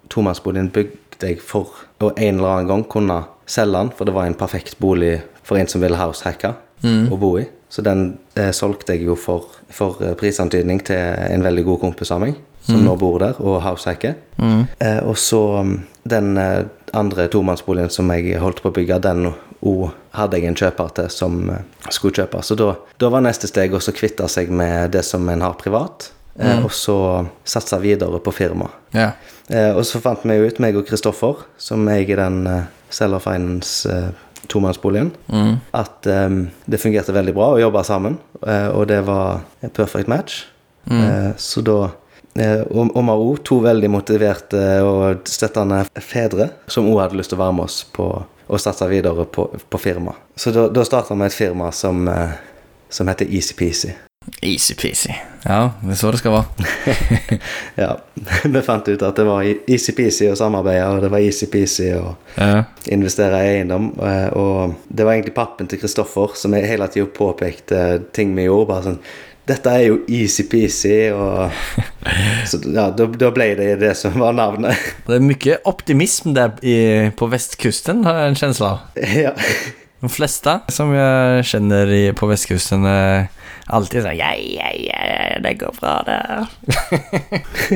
tomannsboligen 0.07 0.71
bygde 0.71 1.33
jeg 1.33 1.41
for 1.43 1.73
å 1.99 2.13
en 2.15 2.37
eller 2.37 2.53
annen 2.53 2.69
gang 2.69 2.85
kunne 2.87 3.17
selge 3.47 3.81
den, 3.81 3.91
for 3.91 4.07
det 4.07 4.15
var 4.15 4.29
en 4.29 4.37
perfekt 4.37 4.79
bolig 4.79 5.17
for 5.43 5.59
en 5.59 5.67
som 5.67 5.83
ville 5.83 5.99
househacke 5.99 6.53
og 7.11 7.19
bo 7.19 7.33
i. 7.41 7.45
Så 7.69 7.83
den 7.83 8.17
eh, 8.39 8.53
solgte 8.55 8.95
jeg 8.95 9.09
jo 9.09 9.17
for, 9.19 9.49
for 9.67 9.99
eh, 9.99 10.15
prisantydning 10.15 10.79
til 10.87 10.95
en 10.95 11.43
veldig 11.43 11.65
god 11.67 11.81
kompis 11.81 12.13
av 12.15 12.21
meg, 12.23 12.37
som 12.63 12.79
nå 12.83 12.95
bor 12.99 13.19
der 13.19 13.41
og 13.43 13.59
househacker. 13.63 14.15
Eh, 14.79 15.01
og 15.03 15.17
så 15.19 15.41
mm, 15.67 15.73
den 16.07 16.37
eh, 16.39 16.63
andre 16.95 17.27
tomannsboligen 17.31 17.91
som 17.91 18.07
jeg 18.15 18.39
holdt 18.39 18.63
på 18.63 18.71
å 18.71 18.75
bygge, 18.77 19.01
den 19.03 19.27
òg 19.67 19.89
hadde 20.15 20.39
jeg 20.39 20.47
en 20.47 20.59
kjøper 20.61 20.93
til 20.95 21.09
som 21.11 21.41
eh, 21.51 21.65
skulle 21.89 22.21
kjøpe. 22.21 22.43
Så 22.43 22.55
da, 22.55 22.71
da 23.03 23.11
var 23.11 23.25
neste 23.25 23.49
steg 23.51 23.75
å 23.75 23.83
kvitte 23.83 24.29
seg 24.31 24.47
med 24.47 24.93
det 24.95 25.03
som 25.03 25.27
en 25.27 25.43
har 25.43 25.59
privat, 25.59 26.11
eh, 26.39 26.63
og 26.63 26.71
så 26.73 26.97
satse 27.47 27.79
videre 27.81 28.19
på 28.23 28.33
firma. 28.35 28.69
Yeah. 28.95 29.17
Eh, 29.47 29.71
og 29.75 29.85
så 29.87 30.01
fant 30.03 30.25
vi 30.27 30.37
ut, 30.43 30.59
meg 30.63 30.77
og 30.77 30.87
Kristoffer, 30.87 31.45
som 31.61 31.87
eier 31.91 32.19
den 32.19 32.41
eh, 32.51 32.65
Seller 32.93 33.23
Finance 33.23 33.87
eh, 33.91 34.09
tomannsboligen, 34.47 35.09
at 35.75 36.07
um, 36.07 36.45
det 36.71 36.79
fungerte 36.79 37.11
veldig 37.11 37.33
bra 37.35 37.49
å 37.51 37.57
jobbe 37.59 37.81
sammen, 37.83 38.13
og 38.39 38.85
det 38.87 39.01
var 39.03 39.41
en 39.65 39.73
perfect 39.75 40.07
match. 40.07 40.45
Eh, 40.87 41.33
så 41.35 41.63
da 41.65 41.79
og, 42.37 42.93
vi 42.93 43.03
har 43.09 43.23
òg 43.25 43.41
to 43.43 43.57
veldig 43.65 43.89
motiverte 43.91 44.61
og 44.85 45.27
støttende 45.27 45.81
fedre 45.99 46.51
som 46.69 46.87
òg 46.93 47.01
hadde 47.01 47.19
lyst 47.19 47.33
til 47.33 47.41
å 47.41 47.43
være 47.43 47.57
med 47.57 47.65
oss 47.65 47.81
på 47.91 48.07
å 48.23 48.61
satse 48.61 48.87
videre 48.87 49.25
på, 49.25 49.49
på 49.67 49.81
firma. 49.81 50.13
Så 50.37 50.53
da, 50.55 50.69
da 50.71 50.85
starta 50.87 51.17
vi 51.17 51.27
et 51.27 51.35
firma 51.35 51.73
som, 51.75 52.07
som 52.87 53.11
heter 53.11 53.27
Easy 53.27 53.57
Peasy. 53.57 53.97
Easy 54.41 54.75
peasy. 54.75 55.17
Ja, 55.47 55.71
det 55.81 55.93
er 55.93 55.99
så 55.99 56.09
det 56.11 56.19
skal 56.19 56.33
være. 56.33 57.39
Ja, 57.83 57.91
vi 58.53 58.61
fant 58.65 58.87
ut 58.89 59.03
at 59.05 59.15
det 59.19 59.25
var 59.27 59.45
easy 59.69 59.93
peasy 59.95 60.27
å 60.31 60.35
samarbeide, 60.35 60.87
og 60.91 61.05
det 61.05 61.11
var 61.13 61.23
easy 61.23 61.47
peasy 61.51 61.91
å 61.95 62.15
Ja. 62.37 62.63
investere 62.91 63.39
i 63.45 63.53
eiendom. 63.59 63.91
eh, 64.01 64.27
Og 64.35 64.75
det 64.89 65.05
var 65.05 65.13
egentlig 65.15 65.35
pappen 65.37 65.67
til 65.67 65.79
Kristoffer 65.79 66.35
som 66.35 66.53
hele 66.53 66.87
tida 66.91 67.05
påpekte 67.07 68.03
ting 68.13 68.35
vi 68.35 68.47
gjorde. 68.49 68.67
bare 68.67 68.83
sånn 68.83 68.99
dette 69.47 69.71
er 69.71 69.85
jo 69.87 69.99
easy-peasy, 70.11 71.07
og 71.15 71.51
Så 72.51 72.59
ja, 72.67 72.89
da, 72.91 73.05
da 73.07 73.29
ble 73.31 73.53
det 73.55 73.79
det 73.79 73.93
som 73.95 74.17
var 74.19 74.33
navnet. 74.35 74.75
Det 75.07 75.15
er 75.15 75.23
mye 75.23 75.55
optimism 75.71 76.33
der 76.35 76.51
i, 76.61 77.09
på 77.15 77.29
vestkysten, 77.31 78.03
har 78.03 78.19
jeg 78.19 78.33
en 78.33 78.39
kjensle 78.41 78.73
av. 78.73 78.79
ja. 79.15 79.31
De 80.03 80.09
fleste 80.13 80.59
som 80.69 80.91
jeg 80.93 81.45
kjenner 81.49 82.13
på 82.13 82.27
vestkysten, 82.29 82.83
är 82.85 83.27
alltid 83.67 84.03
sånn 84.03 84.17
ja, 84.17 84.33
ja, 84.35 84.69
ja, 84.79 85.39
det 85.43 85.53
går 85.59 85.73
bra 85.79 85.95
det. 86.07 86.47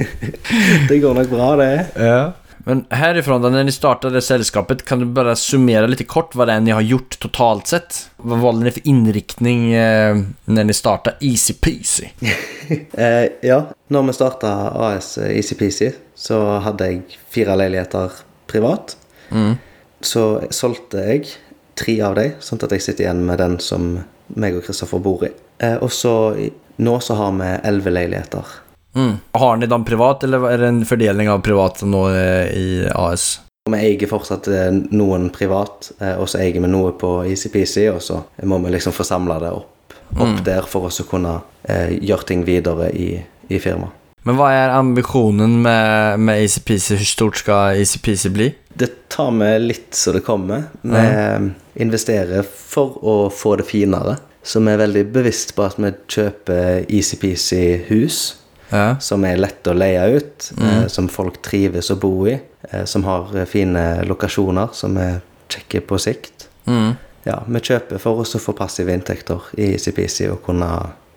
Det 0.89 0.99
går 0.99 1.13
nok 1.13 1.29
bra, 1.29 1.55
det. 1.55 1.85
Ja. 1.95 2.31
Men 2.65 2.85
härifrån 2.89 3.41
då, 3.41 3.49
när 3.49 3.63
ni 3.63 3.71
startade 3.71 4.21
sällskapet, 4.21 4.85
kan 4.85 4.99
du 4.99 5.05
bara 5.05 5.35
summera 5.35 5.87
lite 5.87 6.03
kort 6.03 6.35
vad 6.35 6.47
det 6.47 6.53
är 6.53 6.59
ni 6.59 6.71
har 6.71 6.81
gjort 6.81 7.19
totalt 7.19 7.67
sett? 7.67 8.09
Vad 8.17 8.39
valde 8.39 8.63
ni 8.63 8.71
för 8.71 8.87
inriktning 8.87 9.73
eh, 9.73 10.17
när 10.45 10.63
ni 10.63 10.73
startade 10.73 11.15
Easy 11.19 11.53
Peasy? 11.53 12.07
Eh, 12.93 13.25
ja, 13.41 13.65
når 13.87 14.03
vi 14.03 14.13
starta 14.13 14.49
AS 14.69 15.17
Easy-peasy, 15.17 15.91
så 16.15 16.59
hadde 16.63 16.85
jeg 16.87 17.17
fire 17.29 17.55
leiligheter 17.59 18.13
privat. 18.47 18.95
Så 20.01 20.23
solgte 20.49 21.03
jeg 21.03 21.33
tre 21.75 21.97
av 22.05 22.15
dem, 22.15 22.37
sånn 22.39 22.61
at 22.63 22.71
jeg 22.77 22.85
sitter 22.85 23.05
igjen 23.09 23.25
med 23.27 23.41
den 23.43 23.57
som 23.59 23.89
meg 24.35 24.57
og 24.57 24.65
Kristoffer 24.65 25.01
bor 25.03 25.25
i. 25.27 25.31
Eh, 25.61 25.77
og 25.81 25.91
så 25.93 26.15
nå 26.81 26.97
så 26.99 27.15
har 27.19 27.31
vi 27.37 27.49
elleve 27.69 27.93
leiligheter. 27.93 28.57
Mm. 28.95 29.15
Har 29.31 29.57
ni 29.57 29.69
den 29.69 29.85
privat, 29.85 30.23
eller 30.23 30.49
er 30.49 30.57
det 30.57 30.67
en 30.67 30.83
fordeling 30.85 31.29
av 31.29 31.43
privat 31.45 31.83
nå 31.87 32.01
i 32.11 32.67
AS? 32.95 33.39
Vi 33.69 33.77
eier 33.77 34.09
fortsatt 34.09 34.47
eh, 34.49 34.71
noen 34.97 35.29
privat, 35.29 35.91
eh, 35.99 36.15
og 36.17 36.25
så 36.29 36.41
eier 36.41 36.57
vi 36.57 36.69
noe 36.71 36.95
på 36.97 37.19
EasyPeasy, 37.29 37.85
og 37.93 38.01
så 38.01 38.23
må 38.49 38.57
vi 38.63 38.73
liksom 38.73 38.95
få 38.95 39.05
samla 39.05 39.37
det 39.43 39.51
opp, 39.53 39.95
opp 40.17 40.41
der 40.45 40.65
for 40.67 40.89
oss 40.89 41.03
å 41.03 41.05
kunne 41.07 41.37
eh, 41.63 41.93
gjøre 42.01 42.27
ting 42.31 42.41
videre 42.47 42.89
i, 42.89 43.13
i 43.47 43.59
firmaet. 43.61 44.00
Men 44.27 44.37
hva 44.37 44.51
er 44.53 44.73
ambisjonen 44.75 45.61
med, 45.63 46.19
med 46.21 46.57
Peasy? 46.65 46.97
Hur 46.99 47.07
stort 47.09 47.39
skal 47.41 47.79
Peasy 48.03 48.29
bli? 48.29 48.51
Det 48.73 49.09
tar 49.11 49.31
vi 49.35 49.49
litt 49.63 49.95
så 49.97 50.13
det 50.13 50.21
kommer. 50.25 50.67
Vi 50.81 51.05
investerer 51.81 52.45
for 52.45 52.99
å 53.01 53.15
få 53.33 53.55
det 53.59 53.65
finere. 53.69 54.19
Så 54.43 54.61
vi 54.61 54.73
er 54.73 54.81
veldig 54.81 55.03
bevisst 55.13 55.55
på 55.57 55.65
at 55.65 55.79
vi 55.81 55.91
kjøper 56.09 56.85
EasyPeasy 56.87 57.65
hus. 57.89 58.21
Ja. 58.71 58.95
som 59.03 59.25
er 59.27 59.35
lette 59.35 59.67
å 59.67 59.75
leie 59.75 60.05
ut, 60.15 60.45
eh, 60.63 60.85
som 60.87 61.09
folk 61.11 61.41
trives 61.43 61.89
å 61.91 61.97
bo 61.99 62.27
i, 62.27 62.37
eh, 62.69 62.85
som 62.85 63.03
har 63.03 63.27
fine 63.45 64.05
lokasjoner 64.07 64.69
som 64.71 64.95
er 64.97 65.21
kjekke 65.49 65.81
på 65.81 65.99
sikt. 65.99 66.47
Mm. 66.65 66.95
Ja, 67.25 67.43
vi 67.47 67.59
kjøper 67.59 67.99
for 67.99 68.23
oss 68.23 68.35
å 68.35 68.39
få 68.39 68.55
passive 68.55 68.93
inntekter 68.95 69.41
i 69.57 69.73
EasyPeasy 69.73 70.29
og 70.31 70.43
kunne, 70.45 70.69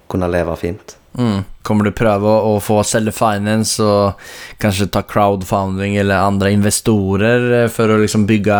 kunne 0.08 0.28
leve 0.28 0.56
fint. 0.56 0.96
Mm. 1.18 1.44
Kommer 1.62 1.84
du 1.86 1.92
prøve 1.94 2.26
å 2.26 2.56
få 2.62 2.80
Seller 2.84 3.14
Finance 3.14 3.82
og 3.82 4.18
kanskje 4.62 4.88
ta 4.92 5.02
crowdfunding 5.06 5.96
eller 6.00 6.26
andre 6.26 6.50
investorer 6.56 7.68
for 7.72 7.88
å 7.94 8.00
liksom 8.02 8.26
bygge 8.28 8.58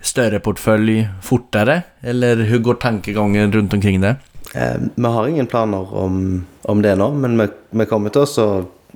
større 0.00 0.38
portfølje 0.40 1.08
fortere, 1.26 1.82
Eller 2.02 2.36
hvordan 2.36 2.62
går 2.62 2.74
tankegangen 2.80 3.52
rundt 3.52 3.74
omkring 3.74 4.00
det? 4.00 4.16
Eh, 4.54 4.76
vi 4.94 5.04
har 5.04 5.26
ingen 5.28 5.46
planer 5.46 5.94
om, 5.94 6.46
om 6.62 6.82
det 6.82 6.94
nå, 6.96 7.10
men 7.14 7.34
vi, 7.38 7.48
vi 7.70 7.86
kommer 7.90 8.10
til 8.14 8.22
oss 8.22 8.38
å 8.38 8.48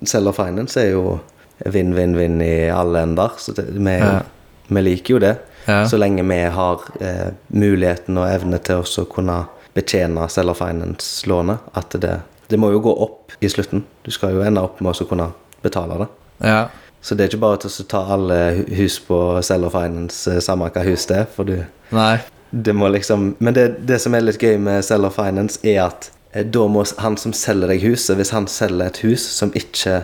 Seller 0.07 0.33
Finance 0.33 0.81
er 0.81 0.93
jo 0.95 1.19
vinn-vinn-vinn 1.67 2.41
i 2.43 2.69
alle 2.71 3.03
ender. 3.03 3.35
Så 3.39 3.53
det, 3.53 3.67
vi, 3.75 3.99
Ja. 3.99 4.21
vi 4.69 4.83
liker 4.83 5.15
jo 5.15 5.19
det. 5.23 5.37
Ja. 5.67 5.85
Så 5.87 5.99
lenge 5.99 6.23
vi 6.27 6.41
har 6.51 6.81
eh, 7.01 7.31
muligheten 7.49 8.19
og 8.19 8.27
evne 8.31 8.59
til 8.59 8.83
å 8.83 9.05
kunne 9.11 9.45
betjene 9.75 10.29
Seller 10.31 10.55
Finance-lånet. 10.59 11.59
At 11.79 11.95
det, 12.03 12.17
det 12.53 12.61
må 12.61 12.69
jo 12.75 12.83
gå 12.85 12.93
opp 13.05 13.33
i 13.43 13.49
slutten. 13.51 13.85
Du 14.05 14.11
skal 14.15 14.35
jo 14.37 14.45
ende 14.45 14.63
opp 14.65 14.81
med 14.85 14.93
å 14.95 15.09
kunne 15.09 15.31
betale 15.65 15.97
det. 16.05 16.09
Ja. 16.45 16.63
Så 17.03 17.17
det 17.19 17.25
er 17.25 17.33
ikke 17.33 17.43
bare 17.43 17.59
til 17.65 17.73
å 17.73 17.87
ta 17.91 18.05
alle 18.15 18.37
hus 18.79 19.01
på 19.03 19.17
Seller 19.43 19.73
Finance, 19.75 20.31
eh, 20.31 20.39
samme 20.45 20.69
hva 20.71 20.85
hus 20.87 21.07
det 21.11 21.17
er. 21.25 21.27
For 21.35 21.49
du, 21.49 21.57
Nei. 21.91 22.21
det 22.53 22.75
må 22.79 22.89
liksom 22.93 23.33
Men 23.43 23.55
det, 23.57 23.65
det 23.89 23.99
som 24.05 24.15
er 24.15 24.23
litt 24.27 24.39
gøy 24.43 24.59
med 24.63 24.85
Seller 24.87 25.11
Finance, 25.11 25.59
er 25.67 25.81
at 25.89 26.11
eh, 26.33 26.45
da 26.47 26.67
må 26.71 26.85
han 27.03 27.17
som 27.19 27.33
selger 27.35 27.73
deg 27.73 27.83
huset, 27.83 28.17
hvis 28.21 28.31
han 28.37 28.47
selger 28.47 28.87
et 28.93 29.03
hus 29.03 29.25
som 29.35 29.51
ikke 29.59 30.03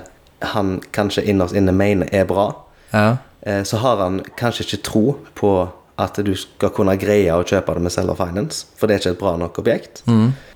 han 0.54 0.78
kanskje 0.94 1.24
innerst 1.30 1.54
inne 1.58 1.72
mener 1.74 2.08
er 2.14 2.24
bra, 2.30 2.48
Ja. 2.94 3.16
eh, 3.46 3.62
så 3.66 3.76
har 3.82 3.96
han 4.02 4.20
kanskje 4.38 4.64
ikke 4.66 4.82
tro 4.86 5.04
på 5.38 5.52
at 5.98 6.18
du 6.24 6.30
skal 6.38 6.70
kunne 6.74 6.94
greie 7.00 7.34
å 7.34 7.44
kjøpe 7.46 7.74
det 7.74 7.82
med 7.82 7.92
selger 7.94 8.18
Finance, 8.18 8.66
for 8.78 8.86
det 8.86 8.94
er 8.96 9.02
ikke 9.02 9.14
et 9.16 9.20
bra 9.22 9.32
nok 9.40 9.58
objekt. 9.62 10.02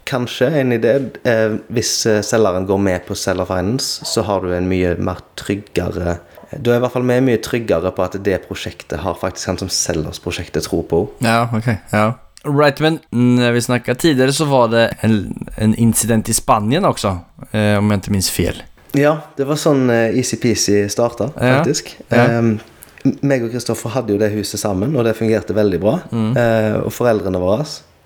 Kanskje 0.08 0.48
en 0.58 0.72
idé 0.74 0.96
eh, 1.30 1.52
Hvis 1.70 1.92
eh, 2.10 2.22
selgeren 2.26 2.64
går 2.66 2.80
med 2.82 3.04
på 3.06 3.14
selger 3.18 3.46
Finance, 3.46 4.02
så 4.08 4.24
har 4.26 4.42
du 4.42 4.50
en 4.56 4.66
mye 4.70 4.96
mer 4.98 5.20
tryggere 5.38 6.16
Du 6.58 6.72
er 6.72 6.80
i 6.80 6.82
hvert 6.82 6.92
fall 6.92 7.06
er 7.10 7.22
mye 7.22 7.38
tryggere 7.42 7.92
på 7.94 8.02
at 8.02 8.16
det 8.26 8.40
prosjektet 8.48 8.98
har 9.04 9.14
faktisk 9.20 9.52
han 9.52 9.60
som 9.62 9.70
selgers 9.72 10.18
prosjektet, 10.20 10.66
tro 10.66 10.82
på. 10.82 11.04
Ja, 11.24 11.46
ok, 11.54 11.70
Ja. 11.92 12.12
Right, 12.44 12.80
men 12.80 12.98
när 13.10 13.52
vi 13.52 13.60
snakket 13.62 13.98
tidligere, 13.98 14.32
så 14.32 14.44
var 14.44 14.68
det 14.68 14.94
en, 15.00 15.46
en 15.56 15.74
incident 15.74 16.28
i 16.28 16.34
Spanien 16.34 16.84
også, 16.84 17.12
eh, 17.52 17.76
om 17.78 17.90
jeg 17.90 18.00
ikke 18.02 18.10
minns 18.16 18.30
fel. 18.34 18.58
Ja, 18.98 19.12
det 19.38 19.46
var 19.46 19.56
sånn 19.56 19.86
eh, 19.94 20.10
easy-peasy 20.18 20.88
starta, 20.90 21.30
Ja. 21.36 21.52
faktisk. 21.60 21.94
Ja. 22.10 22.26
Um, 22.38 22.56
meg 23.02 23.46
og 23.46 23.52
Kristoffer 23.52 23.94
hadde 23.96 24.14
jo 24.14 24.20
det 24.20 24.32
huset 24.34 24.60
sammen, 24.60 24.94
og 24.96 25.06
det 25.06 25.16
fungerte 25.18 25.56
veldig 25.56 25.80
bra. 25.82 25.96
Mm. 26.12 26.28
Eh, 26.38 26.76
og 26.82 26.92
foreldrene 26.94 27.40
våre, 27.42 27.64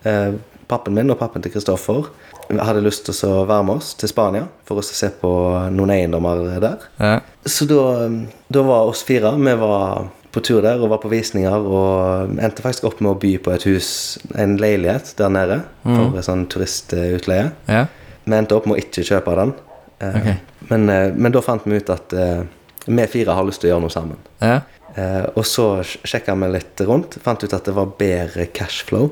eh, 0.08 0.36
pappen 0.66 0.96
min 0.96 1.12
og 1.12 1.18
pappen 1.20 1.44
til 1.44 1.52
Kristoffer, 1.54 2.08
hadde 2.46 2.84
lyst 2.84 3.08
til 3.08 3.16
å 3.28 3.44
være 3.46 3.66
med 3.66 3.80
oss 3.80 3.94
til 3.98 4.10
Spania 4.10 4.44
for 4.68 4.78
å 4.78 4.84
se 4.86 5.08
på 5.20 5.30
noen 5.74 5.92
eiendommer 5.96 6.44
der. 6.62 6.84
Ja. 7.00 7.16
Så 7.44 7.66
da, 7.66 8.06
da 8.52 8.62
var 8.62 8.86
oss 8.86 9.02
fire 9.06 9.32
Vi 9.34 9.54
var 9.58 10.06
på 10.36 10.42
tur 10.44 10.60
der 10.62 10.78
og 10.78 10.92
var 10.92 11.00
på 11.02 11.10
visninger 11.10 11.66
og 11.66 12.38
endte 12.38 12.62
faktisk 12.62 12.86
opp 12.86 13.00
med 13.00 13.14
å 13.14 13.18
by 13.18 13.32
på 13.42 13.54
et 13.54 13.66
hus, 13.66 13.88
en 14.36 14.58
leilighet 14.60 15.14
der 15.18 15.32
nede, 15.32 15.60
for 15.82 16.18
sånn 16.22 16.46
turistutleie. 16.52 17.50
Ja. 17.66 17.86
Vi 18.26 18.36
endte 18.36 18.58
opp 18.58 18.66
med 18.68 18.76
å 18.76 18.82
ikke 18.82 19.06
kjøpe 19.06 19.34
den. 19.38 19.54
Eh, 19.98 20.16
okay. 20.20 20.34
men, 20.68 20.88
eh, 20.92 21.12
men 21.14 21.32
da 21.32 21.40
fant 21.42 21.64
vi 21.64 21.78
ut 21.80 21.90
at 21.94 22.12
eh, 22.12 22.42
vi 22.86 23.06
fire 23.10 23.34
har 23.34 23.46
lyst 23.46 23.62
til 23.62 23.70
å 23.70 23.74
gjøre 23.74 23.84
noe 23.86 23.94
sammen. 23.94 24.18
Ja. 24.42 24.60
Eh, 24.96 25.24
og 25.36 25.44
så 25.46 25.68
sjekka 25.84 26.34
vi 26.40 26.50
litt 26.54 26.80
rundt. 26.88 27.18
Fant 27.22 27.42
ut 27.44 27.52
at 27.52 27.68
det 27.68 27.74
var 27.76 27.92
bedre 27.98 28.48
cashflow. 28.56 29.10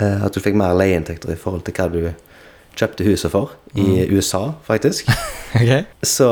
Eh, 0.00 0.24
at 0.24 0.32
du 0.32 0.40
fikk 0.40 0.56
mer 0.58 0.76
leieinntekter 0.76 1.34
i 1.34 1.40
forhold 1.40 1.66
til 1.66 1.76
hva 1.76 1.90
du 1.92 2.00
kjøpte 2.76 3.04
huset 3.06 3.32
for. 3.32 3.56
I 3.76 4.06
USA, 4.08 4.50
faktisk. 4.64 5.10
okay. 5.60 5.84
Så 6.04 6.28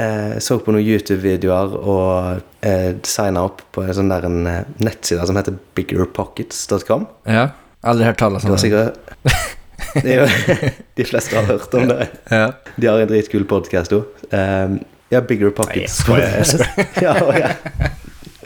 eh, 0.00 0.38
så 0.44 0.58
på 0.64 0.72
noen 0.72 0.84
YouTube-videoer 0.84 1.76
og 1.78 2.64
eh, 2.64 2.96
signa 3.08 3.44
opp 3.48 3.62
på 3.76 3.84
en 3.84 3.96
sånn 3.96 4.12
der 4.12 4.28
en 4.28 4.48
eh, 4.48 4.64
nettside 4.84 5.28
som 5.28 5.40
heter 5.40 5.56
biggerpockets.com. 5.76 7.08
Ja. 7.28 7.50
aldri 7.84 8.08
hørt 8.08 8.20
tallet 8.20 8.44
sånn 8.44 8.54
om 8.54 8.58
det. 8.58 8.64
sikkert 8.64 9.56
det 10.04 10.14
er 10.14 10.22
jo, 10.24 10.56
De 10.98 11.06
fleste 11.08 11.36
har 11.36 11.48
hørt 11.48 11.74
om 11.76 11.88
det. 11.90 12.08
Ja. 12.32 12.46
De 12.76 12.88
har 12.90 13.00
en 13.00 13.10
dritkul 13.10 13.44
podkast 13.48 13.94
òg. 13.96 14.08
Um, 14.32 14.80
ja, 15.08 15.22
Bigger 15.24 15.52
Pockets. 15.56 16.02
Nei, 16.08 16.20
jeg 16.20 16.48
skojar, 16.50 16.98
ja, 17.00 17.14
og, 17.24 17.36
ja. 17.38 17.94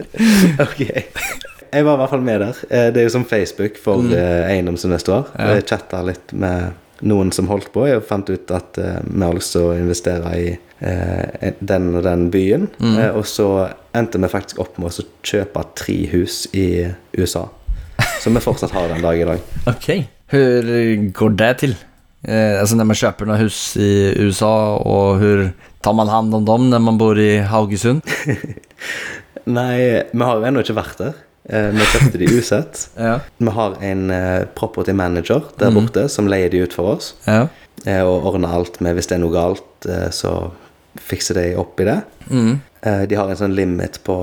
Ok. 0.66 0.80
Jeg 1.72 1.84
var 1.86 1.94
i 1.96 2.00
hvert 2.02 2.10
fall 2.12 2.24
med 2.24 2.40
der. 2.44 2.58
Eh, 2.68 2.88
Det 2.92 3.00
er 3.00 3.06
jo 3.08 3.14
som 3.14 3.24
Facebook 3.28 3.78
for 3.80 4.04
eh, 4.12 4.50
eiendomsinvestorer. 4.52 5.30
Mm. 5.32 5.40
Ja. 5.40 5.54
Jeg 5.56 5.66
chatta 5.70 6.02
litt 6.04 6.32
med 6.36 6.78
noen 7.08 7.32
som 7.34 7.48
holdt 7.50 7.70
på. 7.74 7.86
Jeg 7.88 8.04
fant 8.06 8.28
ut 8.30 8.52
at 8.54 8.78
eh, 8.78 8.98
vi 9.08 9.24
har 9.24 9.34
lyst 9.38 9.54
til 9.56 9.70
å 9.70 9.76
investere 9.78 10.34
i 10.38 10.52
den 11.62 11.84
og 11.94 12.02
den 12.02 12.24
byen. 12.34 12.64
Mm. 12.82 12.96
Og 13.14 13.22
så 13.30 13.46
endte 13.94 14.18
vi 14.18 14.28
faktisk 14.32 14.58
opp 14.64 14.80
med 14.82 14.90
å 14.90 15.04
kjøpe 15.22 15.62
tre 15.78 15.94
hus 16.10 16.40
i 16.58 16.88
USA. 17.14 17.44
Som 18.22 18.34
vi 18.34 18.42
fortsatt 18.42 18.74
har 18.74 18.90
den 18.90 19.04
dag 19.04 19.20
i 19.20 19.28
dag. 19.28 19.46
ok, 19.72 19.88
Hur 20.32 20.68
går 21.12 21.34
det 21.38 21.52
til? 21.60 21.76
Eh, 22.24 22.62
Når 22.62 22.76
när 22.76 22.84
man 22.84 22.96
kjøper 22.96 23.26
noen 23.26 23.40
hus 23.40 23.76
i 23.76 24.14
USA 24.22 24.76
Og 24.78 25.18
hvor 25.18 25.40
tar 25.82 25.92
man 25.92 26.08
hand 26.08 26.34
om 26.34 26.44
dem 26.46 26.68
når 26.70 26.78
man 26.78 26.98
bor 26.98 27.18
i 27.18 27.38
Haugesund? 27.42 28.02
Nei, 29.46 30.02
vi 30.12 30.22
har 30.22 30.38
jo 30.40 30.46
ennå 30.48 30.62
ikke 30.62 30.76
vært 30.78 30.98
der. 31.02 31.14
Eh, 31.50 31.70
Vi 31.74 31.86
kjøpte 31.90 32.18
de 32.20 32.28
usett. 32.38 32.84
Ja. 33.08 33.16
Vi 33.38 33.50
har 33.56 33.76
en 33.82 34.10
eh, 34.14 34.44
property 34.54 34.92
manager 34.94 35.42
der 35.58 35.70
borte 35.74 36.08
som 36.08 36.28
leier 36.30 36.50
de 36.52 36.62
ut 36.62 36.72
for 36.76 36.94
oss. 36.96 37.14
Ja. 37.26 37.48
eh, 37.84 38.02
Og 38.06 38.26
ordner 38.30 38.54
alt 38.54 38.80
med 38.80 38.94
hvis 38.94 39.08
det 39.10 39.16
er 39.18 39.24
noe 39.24 39.34
galt, 39.34 39.88
så 40.14 40.52
fikser 41.02 41.34
de 41.40 41.46
opp 41.58 41.80
i 41.80 41.84
det. 41.88 42.00
Mm. 42.30 42.60
De 43.08 43.14
har 43.18 43.30
en 43.30 43.36
sånn 43.38 43.54
limit 43.56 43.96
på 44.06 44.14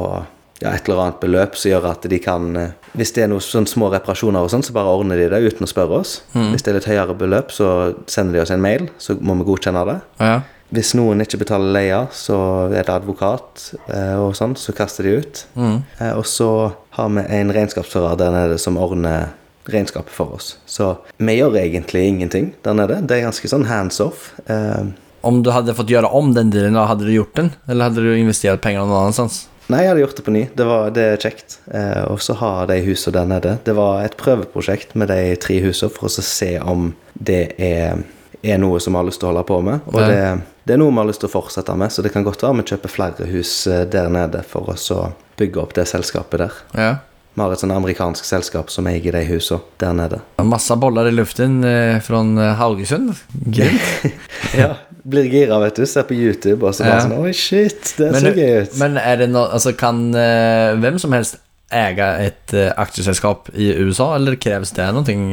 ja, 0.62 0.72
et 0.76 0.88
eller 0.88 1.02
annet 1.06 1.20
beløp 1.20 1.56
som 1.60 1.72
gjør 1.72 1.86
at 1.92 2.04
de 2.12 2.18
kan 2.20 2.50
Hvis 2.96 3.12
det 3.16 3.24
er 3.24 3.30
noen 3.32 3.44
sånn 3.44 3.68
små 3.68 3.88
reparasjoner 3.92 4.44
og 4.44 4.52
sånn, 4.52 4.64
så 4.64 4.72
bare 4.76 4.92
ordner 4.92 5.20
de 5.20 5.28
det 5.32 5.40
uten 5.46 5.64
å 5.68 5.70
spørre 5.72 6.00
oss. 6.00 6.22
Hvis 6.34 6.64
det 6.64 6.72
er 6.72 6.78
litt 6.80 6.88
høyere 6.92 7.16
beløp, 7.20 7.52
så 7.56 7.94
sender 8.12 8.38
de 8.38 8.42
oss 8.46 8.52
en 8.56 8.62
mail, 8.64 8.88
så 9.00 9.16
må 9.20 9.36
vi 9.42 9.48
godkjenne 9.52 9.84
det. 9.88 9.98
Ja. 10.20 10.40
Hvis 10.76 10.94
noen 10.98 11.24
ikke 11.24 11.40
betaler 11.42 11.74
leia, 11.74 12.00
så 12.14 12.38
er 12.70 12.86
det 12.86 12.94
advokat 12.94 13.72
eh, 13.90 14.16
og 14.22 14.36
sånn, 14.38 14.54
så 14.60 14.76
kaster 14.78 15.08
de 15.08 15.16
ut. 15.18 15.44
Mm. 15.58 15.78
Eh, 15.98 16.14
og 16.14 16.26
så 16.30 16.50
har 16.98 17.12
vi 17.16 17.26
en 17.40 17.54
regnskapsfører 17.56 18.20
der 18.22 18.36
nede 18.36 18.60
som 18.62 18.78
ordner 18.78 19.32
regnskapet 19.70 20.14
for 20.14 20.38
oss. 20.38 20.56
Så 20.70 20.96
vi 21.18 21.38
gjør 21.40 21.58
egentlig 21.62 22.08
ingenting 22.08 22.52
der 22.66 22.78
nede. 22.78 23.02
Det 23.06 23.18
er 23.18 23.28
ganske 23.28 23.50
sånn 23.52 23.68
hands 23.70 24.02
off. 24.04 24.32
Eh, 24.50 24.92
Om 25.26 25.42
du 25.44 25.52
hadde 25.52 25.76
fått 25.76 25.92
gjøre 25.92 26.10
om 26.16 26.34
den 26.38 26.52
dealen, 26.54 26.78
hadde 26.80 27.08
du 27.08 27.14
gjort 27.14 27.36
den? 27.36 27.52
Eller 27.68 27.90
hadde 27.90 28.06
du 28.06 28.14
investert 28.14 28.62
investerat 28.62 28.88
noe 28.88 29.06
annet 29.08 29.18
sted? 29.20 29.48
nei, 29.70 29.84
jeg 29.84 29.92
hadde 29.92 30.02
gjort 30.02 30.18
det 30.18 30.26
på 30.26 30.34
ny. 30.34 30.44
Det, 30.58 30.66
var, 30.66 30.88
det 30.96 31.04
er 31.06 31.20
kjekt. 31.22 31.60
Eh, 31.70 32.04
og 32.10 32.22
så 32.26 32.36
ha 32.40 32.54
de 32.70 32.80
husene 32.88 33.14
der 33.20 33.28
nede. 33.30 33.52
Det 33.66 33.76
var 33.78 34.02
et 34.02 34.18
prøveprosjekt 34.18 34.96
med 34.98 35.12
de 35.14 35.36
tre 35.42 35.60
husene 35.62 35.94
for 35.94 36.10
å 36.10 36.26
se 36.26 36.56
om 36.64 36.92
det 37.14 37.44
er, 37.62 38.02
er 38.44 38.58
noe 38.62 38.80
som 38.80 38.94
vi 38.96 38.98
har 39.02 39.08
lyst 39.10 39.20
til 39.20 39.28
å 39.28 39.34
holde 39.34 39.44
på 39.50 39.58
med. 39.66 39.82
Og 39.92 40.00
det, 40.00 40.22
det 40.64 40.74
er 40.76 40.80
noe 40.80 40.92
vi 40.94 41.02
har 41.02 41.10
lyst 41.10 41.20
til 41.24 41.28
å 41.30 41.34
fortsette 41.34 41.76
med, 41.76 41.92
så 41.92 42.02
det 42.06 42.14
kan 42.14 42.24
godt 42.24 42.44
være 42.46 42.62
vi 42.62 42.70
kjøper 42.72 42.94
flere 42.94 43.28
hus 43.34 43.52
eh, 43.68 43.86
der 43.92 44.10
nede 44.14 44.44
for 44.48 44.70
oss 44.72 44.90
å 44.96 45.10
bygge 45.40 45.60
opp 45.64 45.74
det 45.76 45.88
selskapet 45.92 46.40
der. 46.46 46.58
Ja. 46.76 46.90
Vi 47.36 47.44
har 47.44 47.54
et 47.54 47.62
sånn 47.62 47.72
amerikansk 47.72 48.26
selskap 48.28 48.72
som 48.74 48.88
eier 48.90 49.14
de 49.16 49.22
husene 49.30 49.62
der 49.80 49.94
nede. 49.96 50.18
Massa 50.44 50.76
boller 50.80 51.08
i 51.08 51.14
luften 51.14 51.60
eh, 51.64 52.00
från 52.04 52.34
eh, 52.38 52.56
Haugesund. 52.60 53.14
Grymt. 53.46 54.16
Ja, 54.58 54.74
blir 55.04 55.28
gira, 55.30 55.60
vet 55.62 55.78
du. 55.78 55.86
Ser 55.88 56.04
på 56.10 56.16
YouTube 56.18 56.66
og 56.66 56.74
så 56.76 56.84
bare 56.88 56.96
Ja. 56.98 57.06
sånn 57.06 57.20
Oi, 57.22 57.32
shit, 57.38 57.94
det 58.00 58.10
Men, 58.16 58.22
ser 58.24 58.36
gøy 58.40 58.62
ut. 58.66 58.76
men 58.82 58.98
er 58.98 59.22
det 59.22 59.28
noe, 59.32 59.46
altså 59.56 59.76
kan 59.78 60.02
eh, 60.18 60.74
vem 60.82 60.98
som 61.00 61.14
helst 61.16 61.38
eie 61.70 62.08
et 62.26 62.54
aktieselskap 62.82 63.52
i 63.54 63.68
USA 63.86 64.16
eller 64.18 64.36
kreves 64.42 64.72
det 64.74 64.88
någonting? 64.90 65.28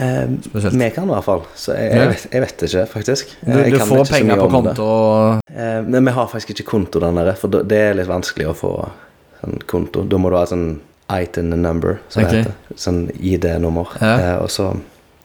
Eh? 0.00 0.22
Eh, 0.22 0.30
spesielt. 0.46 0.74
vi 0.80 0.90
kan 0.94 1.08
i 1.08 1.14
hvert 1.14 1.26
fall. 1.26 1.42
Så 1.54 1.76
jeg, 1.76 1.92
jeg, 1.92 2.08
vet, 2.08 2.26
jeg 2.32 2.44
vet 2.44 2.64
ikke, 2.68 2.84
faktisk. 2.94 3.34
Du, 3.40 3.52
du 3.52 3.76
kan 3.78 3.88
får 3.88 4.12
mye 4.24 4.38
på 4.40 4.50
konto. 4.56 4.90
Eh, 5.52 5.80
men 5.86 6.04
vi 6.08 6.14
har 6.16 6.30
faktisk 6.32 6.54
ikke 6.54 6.68
konto 6.70 7.02
der 7.02 7.12
nede, 7.16 7.34
for 7.40 7.52
det 7.52 7.80
er 7.90 7.98
litt 7.98 8.10
vanskelig 8.10 8.50
å 8.50 8.56
få 8.56 8.74
sånn 9.40 9.60
konto. 9.70 10.04
Da 10.08 10.20
må 10.20 10.32
du 10.32 10.38
ha 10.38 10.46
sånn 10.48 10.68
item 11.10 11.50
number, 11.50 11.98
som 12.08 12.22
okay. 12.22 12.30
det 12.30 12.42
heter. 12.44 12.78
Sånn 12.78 13.02
ID-nummer. 13.18 13.92
Ja. 14.00 14.12
Eh, 14.14 14.36
og 14.44 14.50
så, 14.52 14.70